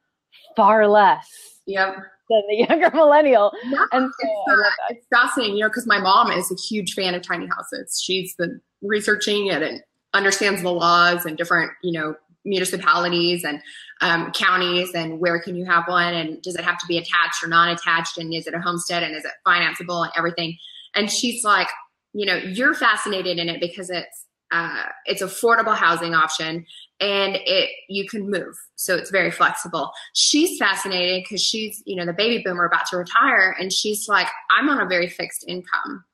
far 0.56 0.88
less 0.88 1.60
Yep. 1.66 1.96
Than 2.30 2.42
the 2.48 2.56
younger 2.68 2.90
millennial 2.94 3.52
Yeah, 3.64 3.84
and 3.92 4.10
so 4.20 4.28
it's, 4.48 4.76
it's 4.90 5.06
fascinating, 5.14 5.56
you 5.56 5.62
know, 5.62 5.68
because 5.68 5.86
my 5.86 5.98
mom 5.98 6.30
is 6.30 6.50
a 6.50 6.56
huge 6.56 6.94
fan 6.94 7.14
of 7.14 7.22
tiny 7.22 7.46
houses. 7.46 8.00
She's 8.02 8.34
been 8.34 8.60
researching 8.82 9.46
it 9.46 9.62
and 9.62 9.82
understands 10.12 10.62
the 10.62 10.70
laws 10.70 11.24
and 11.26 11.36
different, 11.36 11.72
you 11.82 11.92
know, 11.92 12.16
municipalities 12.44 13.44
and 13.44 13.60
um, 14.00 14.30
counties 14.32 14.94
and 14.94 15.18
where 15.18 15.40
can 15.40 15.56
you 15.56 15.64
have 15.64 15.84
one 15.88 16.12
and 16.12 16.42
does 16.42 16.54
it 16.54 16.64
have 16.64 16.78
to 16.78 16.86
be 16.86 16.98
attached 16.98 17.42
or 17.42 17.48
non-attached 17.48 18.18
and 18.18 18.34
is 18.34 18.46
it 18.46 18.54
a 18.54 18.60
homestead 18.60 19.02
and 19.02 19.14
is 19.16 19.24
it 19.24 19.32
financeable 19.46 20.04
and 20.04 20.12
everything. 20.16 20.56
And 20.94 21.10
she's 21.10 21.42
like, 21.42 21.68
you 22.12 22.26
know, 22.26 22.36
you're 22.36 22.74
fascinated 22.74 23.38
in 23.38 23.48
it 23.48 23.60
because 23.60 23.90
it's 23.90 24.23
uh, 24.54 24.84
it's 25.06 25.20
affordable 25.20 25.76
housing 25.76 26.14
option 26.14 26.64
and 27.00 27.36
it 27.44 27.70
you 27.88 28.06
can 28.08 28.30
move. 28.30 28.54
So 28.76 28.94
it's 28.94 29.10
very 29.10 29.32
flexible. 29.32 29.90
She's 30.12 30.56
fascinated 30.58 31.24
because 31.24 31.42
she's 31.42 31.82
you 31.86 31.96
know 31.96 32.06
the 32.06 32.12
baby 32.12 32.42
boomer 32.44 32.64
about 32.64 32.86
to 32.90 32.98
retire 32.98 33.56
and 33.58 33.72
she's 33.72 34.08
like 34.08 34.28
i'm 34.56 34.68
on 34.68 34.80
a 34.80 34.86
very 34.86 35.08
fixed 35.08 35.44
income. 35.48 36.04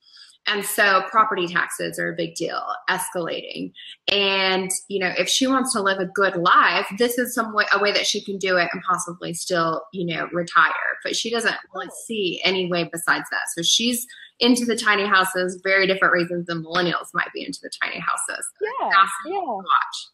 And 0.47 0.65
so 0.65 1.03
property 1.11 1.47
taxes 1.47 1.99
are 1.99 2.15
a 2.15 2.17
big 2.17 2.35
deal 2.35 2.63
escalating. 2.89 3.73
And 4.11 4.71
you 4.89 5.01
know 5.01 5.13
if 5.19 5.29
she 5.29 5.47
wants 5.47 5.75
to 5.75 5.83
live 5.83 5.99
a 5.99 6.07
good 6.07 6.37
life 6.37 6.87
this 6.99 7.19
is 7.19 7.35
some 7.35 7.53
way 7.53 7.67
a 7.75 7.79
way 7.79 7.93
that 7.93 8.07
she 8.07 8.25
can 8.25 8.39
do 8.39 8.57
it 8.57 8.71
and 8.73 8.83
possibly 8.89 9.35
still 9.35 9.83
you 9.93 10.07
know 10.07 10.29
retire. 10.33 10.73
But 11.05 11.15
she 11.15 11.29
doesn't 11.31 11.57
really 11.75 11.91
see 12.07 12.41
any 12.43 12.71
way 12.71 12.89
besides 12.91 13.29
that. 13.31 13.51
So 13.55 13.61
she's 13.61 14.07
into 14.41 14.65
the 14.65 14.77
tiny 14.77 15.07
houses 15.07 15.61
very 15.63 15.87
different 15.87 16.13
reasons 16.13 16.47
than 16.47 16.63
millennials 16.65 17.09
might 17.15 17.33
be 17.35 17.45
into 17.45 17.59
the 17.63 17.71
tiny 17.83 17.99
houses 18.01 18.47
yeah 18.81 18.91
yeah 19.27 19.39
watch 19.41 20.09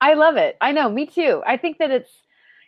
I 0.00 0.14
love 0.14 0.36
it. 0.36 0.58
I 0.60 0.72
know, 0.72 0.90
me 0.90 1.06
too. 1.06 1.42
I 1.46 1.56
think 1.56 1.78
that 1.78 1.90
it's, 1.90 2.10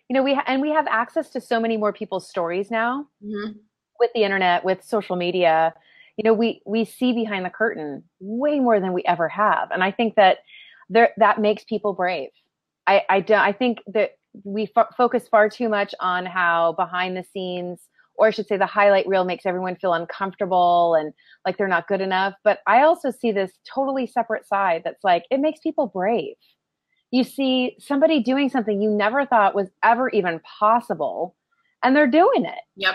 you 0.09 0.14
know, 0.14 0.22
we 0.22 0.32
ha- 0.34 0.44
and 0.47 0.62
we 0.62 0.70
have 0.70 0.86
access 0.86 1.28
to 1.30 1.40
so 1.40 1.61
many 1.61 1.76
more 1.76 1.92
people's 1.92 2.30
stories 2.30 2.70
now 2.70 3.09
Mhm. 3.22 3.57
with 4.01 4.11
the 4.14 4.22
internet, 4.22 4.64
with 4.64 4.82
social 4.82 5.16
media. 5.16 5.74
You 6.16 6.24
know, 6.24 6.32
we 6.32 6.62
we 6.64 6.86
see 6.86 7.12
behind 7.12 7.44
the 7.44 7.51
curtain 7.51 8.05
way 8.20 8.59
more 8.59 8.80
than 8.80 8.94
we 8.94 9.03
ever 9.05 9.28
have, 9.28 9.70
and 9.70 9.84
I 9.84 9.90
think 9.90 10.14
that 10.14 10.38
there 10.88 11.12
that 11.18 11.38
makes 11.40 11.64
people 11.64 11.92
brave. 11.92 12.30
I 12.86 13.05
I 13.11 13.20
don't. 13.20 13.40
I 13.40 13.53
think 13.53 13.82
that 13.88 14.12
we 14.44 14.66
fo- 14.66 14.88
focus 14.97 15.28
far 15.28 15.51
too 15.51 15.68
much 15.68 15.94
on 16.01 16.24
how 16.24 16.72
behind 16.72 17.16
the 17.18 17.24
scenes, 17.24 17.80
or 18.18 18.26
I 18.26 18.30
should 18.30 18.46
say, 18.46 18.56
the 18.56 18.66
highlight 18.66 19.06
reel 19.06 19.24
makes 19.24 19.46
everyone 19.46 19.76
feel 19.76 19.92
uncomfortable 19.92 20.94
and 20.94 21.12
like 21.44 21.56
they're 21.56 21.68
not 21.68 21.88
good 21.88 22.00
enough. 22.00 22.34
But 22.44 22.60
I 22.66 22.82
also 22.82 23.10
see 23.10 23.32
this 23.32 23.52
totally 23.72 24.06
separate 24.06 24.46
side 24.46 24.82
that's 24.84 25.04
like 25.04 25.24
it 25.30 25.40
makes 25.40 25.60
people 25.60 25.86
brave. 25.86 26.34
You 27.10 27.24
see 27.24 27.76
somebody 27.78 28.20
doing 28.20 28.48
something 28.48 28.80
you 28.80 28.90
never 28.90 29.24
thought 29.24 29.54
was 29.54 29.68
ever 29.82 30.08
even 30.10 30.40
possible 30.40 31.36
and 31.82 31.94
they're 31.94 32.06
doing 32.06 32.44
it. 32.44 32.58
Yep. 32.76 32.94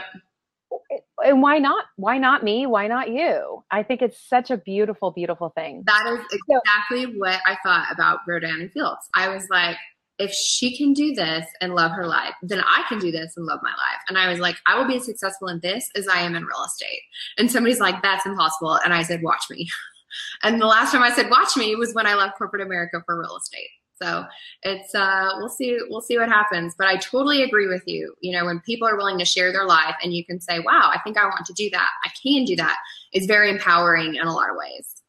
And 1.26 1.42
why 1.42 1.60
not? 1.60 1.86
Why 1.98 2.18
not 2.18 2.44
me? 2.44 2.66
Why 2.66 2.88
not 2.88 3.10
you? 3.10 3.64
I 3.72 3.84
think 3.84 4.02
it's 4.02 4.18
such 4.30 4.52
a 4.52 4.58
beautiful 4.58 5.12
beautiful 5.12 5.50
thing. 5.56 5.84
That 5.86 6.08
is 6.08 6.40
exactly 6.50 7.18
what 7.18 7.40
i 7.46 7.58
thought 7.64 7.88
about 7.92 8.20
rodan 8.28 8.62
and 8.62 8.72
fields. 8.72 9.08
I 9.14 9.30
was 9.30 9.48
like 9.50 9.78
if 10.22 10.32
she 10.32 10.78
can 10.78 10.94
do 10.94 11.14
this 11.14 11.46
and 11.60 11.76
love 11.76 11.92
her 11.92 12.08
life 12.08 12.34
then 12.44 12.62
i 12.62 12.84
can 12.88 13.00
do 13.00 13.12
this 13.12 13.34
and 13.36 13.46
love 13.46 13.60
my 13.64 13.72
life 13.72 14.02
and 14.08 14.18
i 14.18 14.30
was 14.30 14.40
like 14.40 14.56
i 14.68 14.78
will 14.78 14.88
be 14.88 14.96
as 14.96 15.06
successful 15.06 15.48
in 15.48 15.60
this 15.62 15.90
as 15.96 16.08
i 16.08 16.20
am 16.20 16.36
in 16.36 16.46
real 16.46 16.64
estate 16.66 17.02
and 17.38 17.52
somebody's 17.52 17.80
like 17.80 18.02
that's 18.02 18.26
impossible 18.26 18.80
and 18.86 18.94
i 18.94 19.02
said 19.02 19.22
watch 19.24 19.44
me 19.50 19.68
and 20.44 20.62
the 20.62 20.68
last 20.68 20.92
time 20.92 21.02
i 21.02 21.12
said 21.12 21.30
watch 21.30 21.58
me 21.58 21.76
was 21.76 21.94
when 21.94 22.08
i 22.08 22.14
left 22.14 22.38
corporate 22.38 22.62
america 22.62 23.02
for 23.06 23.20
real 23.20 23.36
estate 23.36 23.70
so 24.02 24.26
it's 24.64 24.96
uh, 24.96 25.30
we'll 25.38 25.50
see 25.50 25.78
we'll 25.90 26.02
see 26.02 26.18
what 26.18 26.28
happens. 26.28 26.74
But 26.76 26.88
I 26.88 26.98
totally 26.98 27.44
agree 27.44 27.68
with 27.68 27.84
you. 27.86 28.16
You 28.20 28.32
know, 28.32 28.46
when 28.46 28.60
people 28.62 28.88
are 28.88 28.98
willing 28.98 29.20
to 29.20 29.26
share 29.26 29.52
their 29.52 29.66
life 29.66 29.96
and 30.02 30.12
you 30.12 30.26
can 30.26 30.40
say, 30.40 30.60
"Wow, 30.60 30.90
I 30.92 31.00
think 31.04 31.18
I 31.18 31.26
want 31.26 31.46
to 31.46 31.54
do 31.54 31.70
that. 31.70 31.88
I 32.04 32.10
can 32.22 32.44
do 32.44 32.56
that." 32.56 32.78
It's 33.12 33.28
very 33.28 33.52
empowering 33.52 34.16
in 34.16 34.26
a 34.26 34.34
lot 34.34 34.50
of 34.50 34.56
ways. 34.56 35.01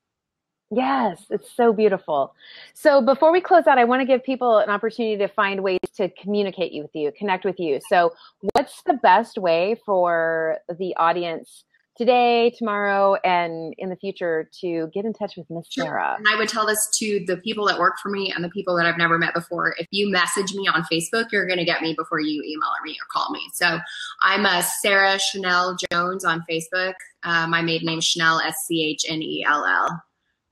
Yes, 0.75 1.27
it's 1.29 1.53
so 1.53 1.75
beautiful. 1.75 2.35
So 2.73 3.03
before 3.03 3.31
we 3.31 3.43
close 3.43 3.67
out, 3.67 3.77
I 3.77 3.85
want 3.85 4.01
to 4.01 4.07
give 4.07 4.25
people 4.25 4.57
an 4.57 4.71
opportunity 4.71 5.19
to 5.19 5.29
find 5.29 5.63
ways 5.63 5.79
to 5.97 6.09
communicate 6.09 6.73
with 6.81 6.91
you, 6.95 7.13
connect 7.17 7.45
with 7.45 7.61
you. 7.61 7.79
So, 7.91 8.15
what's 8.53 8.83
the 8.85 8.95
best 8.95 9.37
way 9.37 9.77
for 9.85 10.57
the 10.79 10.97
audience 10.97 11.65
today, 11.95 12.55
tomorrow, 12.57 13.17
and 13.23 13.75
in 13.77 13.91
the 13.91 13.97
future 13.97 14.49
to 14.61 14.91
get 14.95 15.05
in 15.05 15.13
touch 15.13 15.37
with 15.37 15.49
Miss 15.51 15.67
Sarah. 15.71 16.15
And 16.17 16.27
I 16.27 16.37
would 16.37 16.49
tell 16.49 16.67
this 16.67 16.89
to 16.99 17.23
the 17.27 17.37
people 17.37 17.67
that 17.67 17.79
work 17.79 17.99
for 18.03 18.09
me 18.09 18.33
and 18.35 18.43
the 18.43 18.49
people 18.49 18.75
that 18.77 18.87
I've 18.87 18.97
never 18.97 19.19
met 19.19 19.35
before. 19.35 19.75
If 19.79 19.87
you 19.91 20.11
message 20.11 20.55
me 20.55 20.69
on 20.69 20.85
Facebook, 20.91 21.27
you're 21.33 21.47
going 21.47 21.59
to 21.59 21.67
get 21.67 21.83
me 21.83 21.95
before 21.95 22.21
you 22.21 22.43
email 22.43 22.71
me 22.83 22.93
or 22.93 23.07
call 23.13 23.31
me. 23.31 23.43
So 23.53 23.79
I'm 24.23 24.47
a 24.47 24.63
Sarah 24.81 25.19
Schnell 25.19 25.77
Jones 25.91 26.25
on 26.25 26.43
Facebook. 26.51 26.95
Uh, 27.25 27.47
my 27.47 27.61
maiden 27.61 27.87
name 27.87 27.99
is 27.99 28.07
Schnell, 28.07 28.41
S 28.41 28.67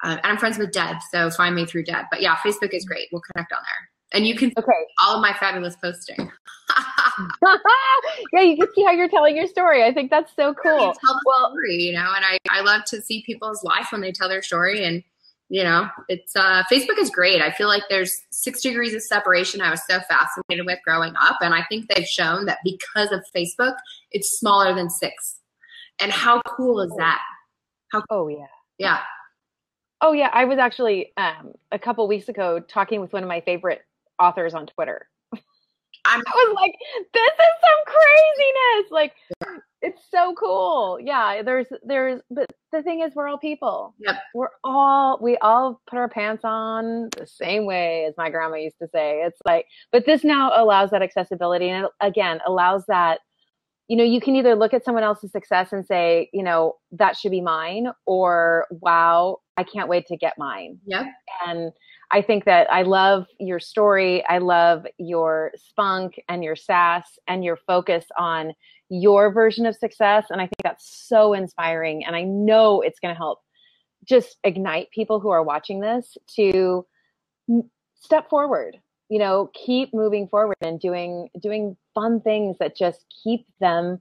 C 0.03 0.09
H 0.09 0.13
N 0.13 0.13
L 0.13 0.13
L. 0.13 0.17
Uh, 0.17 0.17
and 0.23 0.33
I'm 0.33 0.39
friends 0.39 0.59
with 0.59 0.73
Deb, 0.73 0.97
so 1.13 1.31
find 1.31 1.55
me 1.55 1.67
through 1.67 1.85
Deb. 1.85 2.07
But 2.11 2.23
yeah, 2.23 2.37
Facebook 2.37 2.73
is 2.73 2.85
great. 2.85 3.09
We'll 3.13 3.23
connect 3.33 3.53
on 3.53 3.59
there. 3.63 3.91
And 4.13 4.27
you 4.27 4.35
can 4.35 4.53
okay. 4.59 4.73
all 5.03 5.17
of 5.17 5.23
my 5.23 5.35
fabulous 5.35 5.77
posting. 5.77 6.17
yeah, 8.33 8.41
you 8.41 8.57
can 8.57 8.69
see 8.75 8.83
how 8.85 8.91
you're 8.91 9.09
telling 9.09 9.37
your 9.37 9.47
story. 9.47 9.85
I 9.85 9.93
think 9.95 10.11
that's 10.11 10.33
so 10.35 10.53
cool. 10.55 10.79
The 10.93 11.21
well, 11.25 11.51
story, 11.51 11.77
you 11.77 11.93
know, 11.93 12.13
and 12.17 12.25
I, 12.25 12.39
I 12.51 12.63
love 12.63 12.85
to 12.87 13.01
see 13.01 13.23
people's 13.25 13.63
life 13.63 13.89
when 13.93 14.01
they 14.01 14.11
tell 14.11 14.29
their 14.29 14.43
story 14.43 14.85
and 14.85 15.05
you 15.53 15.65
know, 15.65 15.89
it's 16.09 16.37
uh 16.37 16.63
Facebook 16.73 16.99
is 16.99 17.11
great. 17.11 17.43
I 17.43 17.51
feel 17.51 17.67
like 17.67 17.83
there's 17.91 18.23
six 18.31 18.63
degrees 18.63 18.95
of 18.95 19.03
separation 19.03 19.61
I 19.61 19.71
was 19.71 19.83
so 19.85 19.99
fascinated 20.09 20.65
with 20.65 20.79
growing 20.85 21.15
up. 21.21 21.39
And 21.41 21.55
I 21.55 21.65
think 21.69 21.89
they've 21.89 22.07
shown 22.07 22.47
that 22.47 22.59
because 22.65 23.11
of 23.11 23.25
Facebook, 23.35 23.75
it's 24.13 24.39
smaller 24.39 24.75
than 24.75 24.89
six. 24.89 25.39
And 26.01 26.13
how 26.13 26.41
cool 26.43 26.81
is 26.81 26.93
that? 26.99 27.21
How 27.91 28.03
Oh 28.11 28.29
yeah. 28.29 28.47
Yeah. 28.79 29.01
Oh 30.01 30.13
yeah. 30.13 30.31
I 30.33 30.45
was 30.45 30.59
actually 30.59 31.13
um 31.17 31.53
a 31.73 31.79
couple 31.79 32.07
weeks 32.09 32.29
ago 32.29 32.61
talking 32.61 33.01
with 33.01 33.13
one 33.13 33.23
of 33.23 33.29
my 33.29 33.41
favorite 33.41 33.83
authors 34.21 34.55
on 34.55 34.67
Twitter. 34.67 35.09
I'm, 36.05 36.21
I 36.27 36.31
was 36.31 36.57
like, 36.57 36.75
this 37.13 37.23
is 37.23 37.55
some 37.61 37.95
craziness. 37.95 38.91
Like, 38.91 39.13
it's 39.83 40.03
so 40.11 40.35
cool. 40.35 40.99
Yeah, 41.01 41.43
there's, 41.43 41.67
there's, 41.83 42.21
but 42.31 42.47
the 42.73 42.83
thing 42.83 43.01
is, 43.01 43.15
we're 43.15 43.29
all 43.29 43.39
people. 43.39 43.95
Yep. 43.99 44.17
We're 44.35 44.49
all, 44.65 45.19
we 45.21 45.37
all 45.39 45.81
put 45.89 45.99
our 45.99 46.09
pants 46.09 46.45
on 46.45 47.11
the 47.17 47.27
same 47.27 47.67
way 47.67 48.07
as 48.07 48.15
my 48.17 48.31
grandma 48.31 48.57
used 48.57 48.79
to 48.81 48.89
say. 48.89 49.23
It's 49.25 49.39
like, 49.47 49.67
but 49.93 50.07
this 50.07 50.25
now 50.25 50.53
allows 50.55 50.91
that 50.91 51.03
accessibility 51.03 51.69
and 51.69 51.87
it, 51.87 51.91
again 52.01 52.41
allows 52.47 52.85
that, 52.89 53.21
you 53.89 53.97
know, 53.97 54.05
you 54.05 54.21
can 54.21 54.37
either 54.37 54.55
look 54.55 54.73
at 54.73 54.85
someone 54.85 55.03
else's 55.03 55.33
success 55.33 55.73
and 55.73 55.85
say, 55.85 56.31
you 56.33 56.45
know, 56.45 56.77
that 56.93 57.17
should 57.17 57.33
be 57.33 57.41
mine, 57.41 57.89
or 58.07 58.67
wow, 58.71 59.39
I 59.61 59.65
can't 59.65 59.91
wait 59.91 60.07
to 60.07 60.17
get 60.17 60.39
mine. 60.39 60.79
Yep. 60.87 61.07
And 61.47 61.73
I 62.11 62.23
think 62.23 62.47
that 62.47 62.67
I 62.73 62.81
love 62.81 63.27
your 63.39 63.61
story. 63.61 64.25
I 64.27 64.39
love 64.39 64.87
your 64.97 65.53
spunk 65.55 66.19
and 66.31 66.43
your 66.43 66.57
sass 66.57 67.19
and 67.29 67.45
your 67.45 67.59
focus 67.67 68.07
on 68.19 68.55
your 68.89 69.31
version 69.31 69.67
of 69.67 69.77
success. 69.77 70.27
And 70.31 70.41
I 70.41 70.45
think 70.45 70.63
that's 70.65 71.07
so 71.09 71.35
inspiring. 71.35 72.07
And 72.07 72.17
I 72.17 72.23
know 72.23 72.81
it's 72.81 72.99
going 73.01 73.15
to 73.15 73.19
help 73.19 73.41
just 74.09 74.39
ignite 74.45 74.91
people 74.93 75.21
who 75.21 75.29
are 75.29 75.43
watching 75.43 75.81
this 75.81 76.17
to 76.37 76.87
step 77.97 78.31
forward 78.31 78.79
you 79.11 79.19
know 79.19 79.51
keep 79.53 79.93
moving 79.93 80.27
forward 80.27 80.57
and 80.63 80.81
doing 80.81 81.29
doing 81.43 81.77
fun 81.95 82.19
things 82.23 82.57
that 82.59 82.75
just 82.75 83.05
keep 83.23 83.45
them 83.61 84.01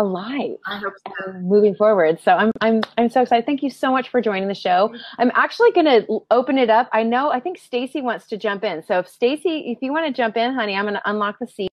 alive 0.00 0.56
so. 0.66 1.32
moving 1.40 1.74
forward. 1.74 2.18
So 2.22 2.32
I'm 2.32 2.52
I'm 2.60 2.82
I'm 2.98 3.08
so 3.08 3.22
excited. 3.22 3.46
Thank 3.46 3.62
you 3.62 3.70
so 3.70 3.90
much 3.90 4.08
for 4.08 4.20
joining 4.20 4.48
the 4.48 4.54
show. 4.54 4.94
I'm 5.18 5.30
actually 5.34 5.72
going 5.72 5.86
to 5.86 6.20
open 6.30 6.58
it 6.58 6.70
up. 6.70 6.88
I 6.92 7.02
know 7.02 7.30
I 7.30 7.40
think 7.40 7.58
Stacy 7.58 8.00
wants 8.00 8.26
to 8.28 8.36
jump 8.36 8.64
in. 8.64 8.82
So 8.82 8.98
if 8.98 9.08
Stacy, 9.08 9.70
if 9.70 9.78
you 9.82 9.92
want 9.92 10.06
to 10.06 10.12
jump 10.12 10.36
in, 10.36 10.54
honey, 10.54 10.76
I'm 10.76 10.84
going 10.84 10.94
to 10.94 11.10
unlock 11.10 11.38
the 11.38 11.46
seat. 11.46 11.72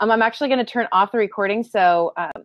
Um, 0.00 0.10
I'm 0.10 0.22
actually 0.22 0.48
going 0.48 0.64
to 0.64 0.70
turn 0.70 0.86
off 0.92 1.12
the 1.12 1.18
recording. 1.18 1.62
So 1.62 2.12
um, 2.16 2.44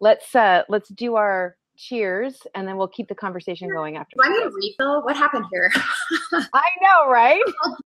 let's 0.00 0.34
uh, 0.34 0.62
let's 0.68 0.88
do 0.88 1.16
our 1.16 1.56
cheers 1.76 2.44
and 2.54 2.66
then 2.66 2.76
we'll 2.76 2.88
keep 2.88 3.08
the 3.08 3.14
conversation 3.14 3.70
going 3.70 3.96
after. 3.96 4.16
Do 4.16 4.28
I 4.28 4.32
need 4.32 4.42
a 4.42 4.50
refill? 4.50 5.02
What 5.02 5.16
happened 5.16 5.44
here? 5.52 5.70
I 6.52 6.64
know, 6.82 7.08
right? 7.08 7.42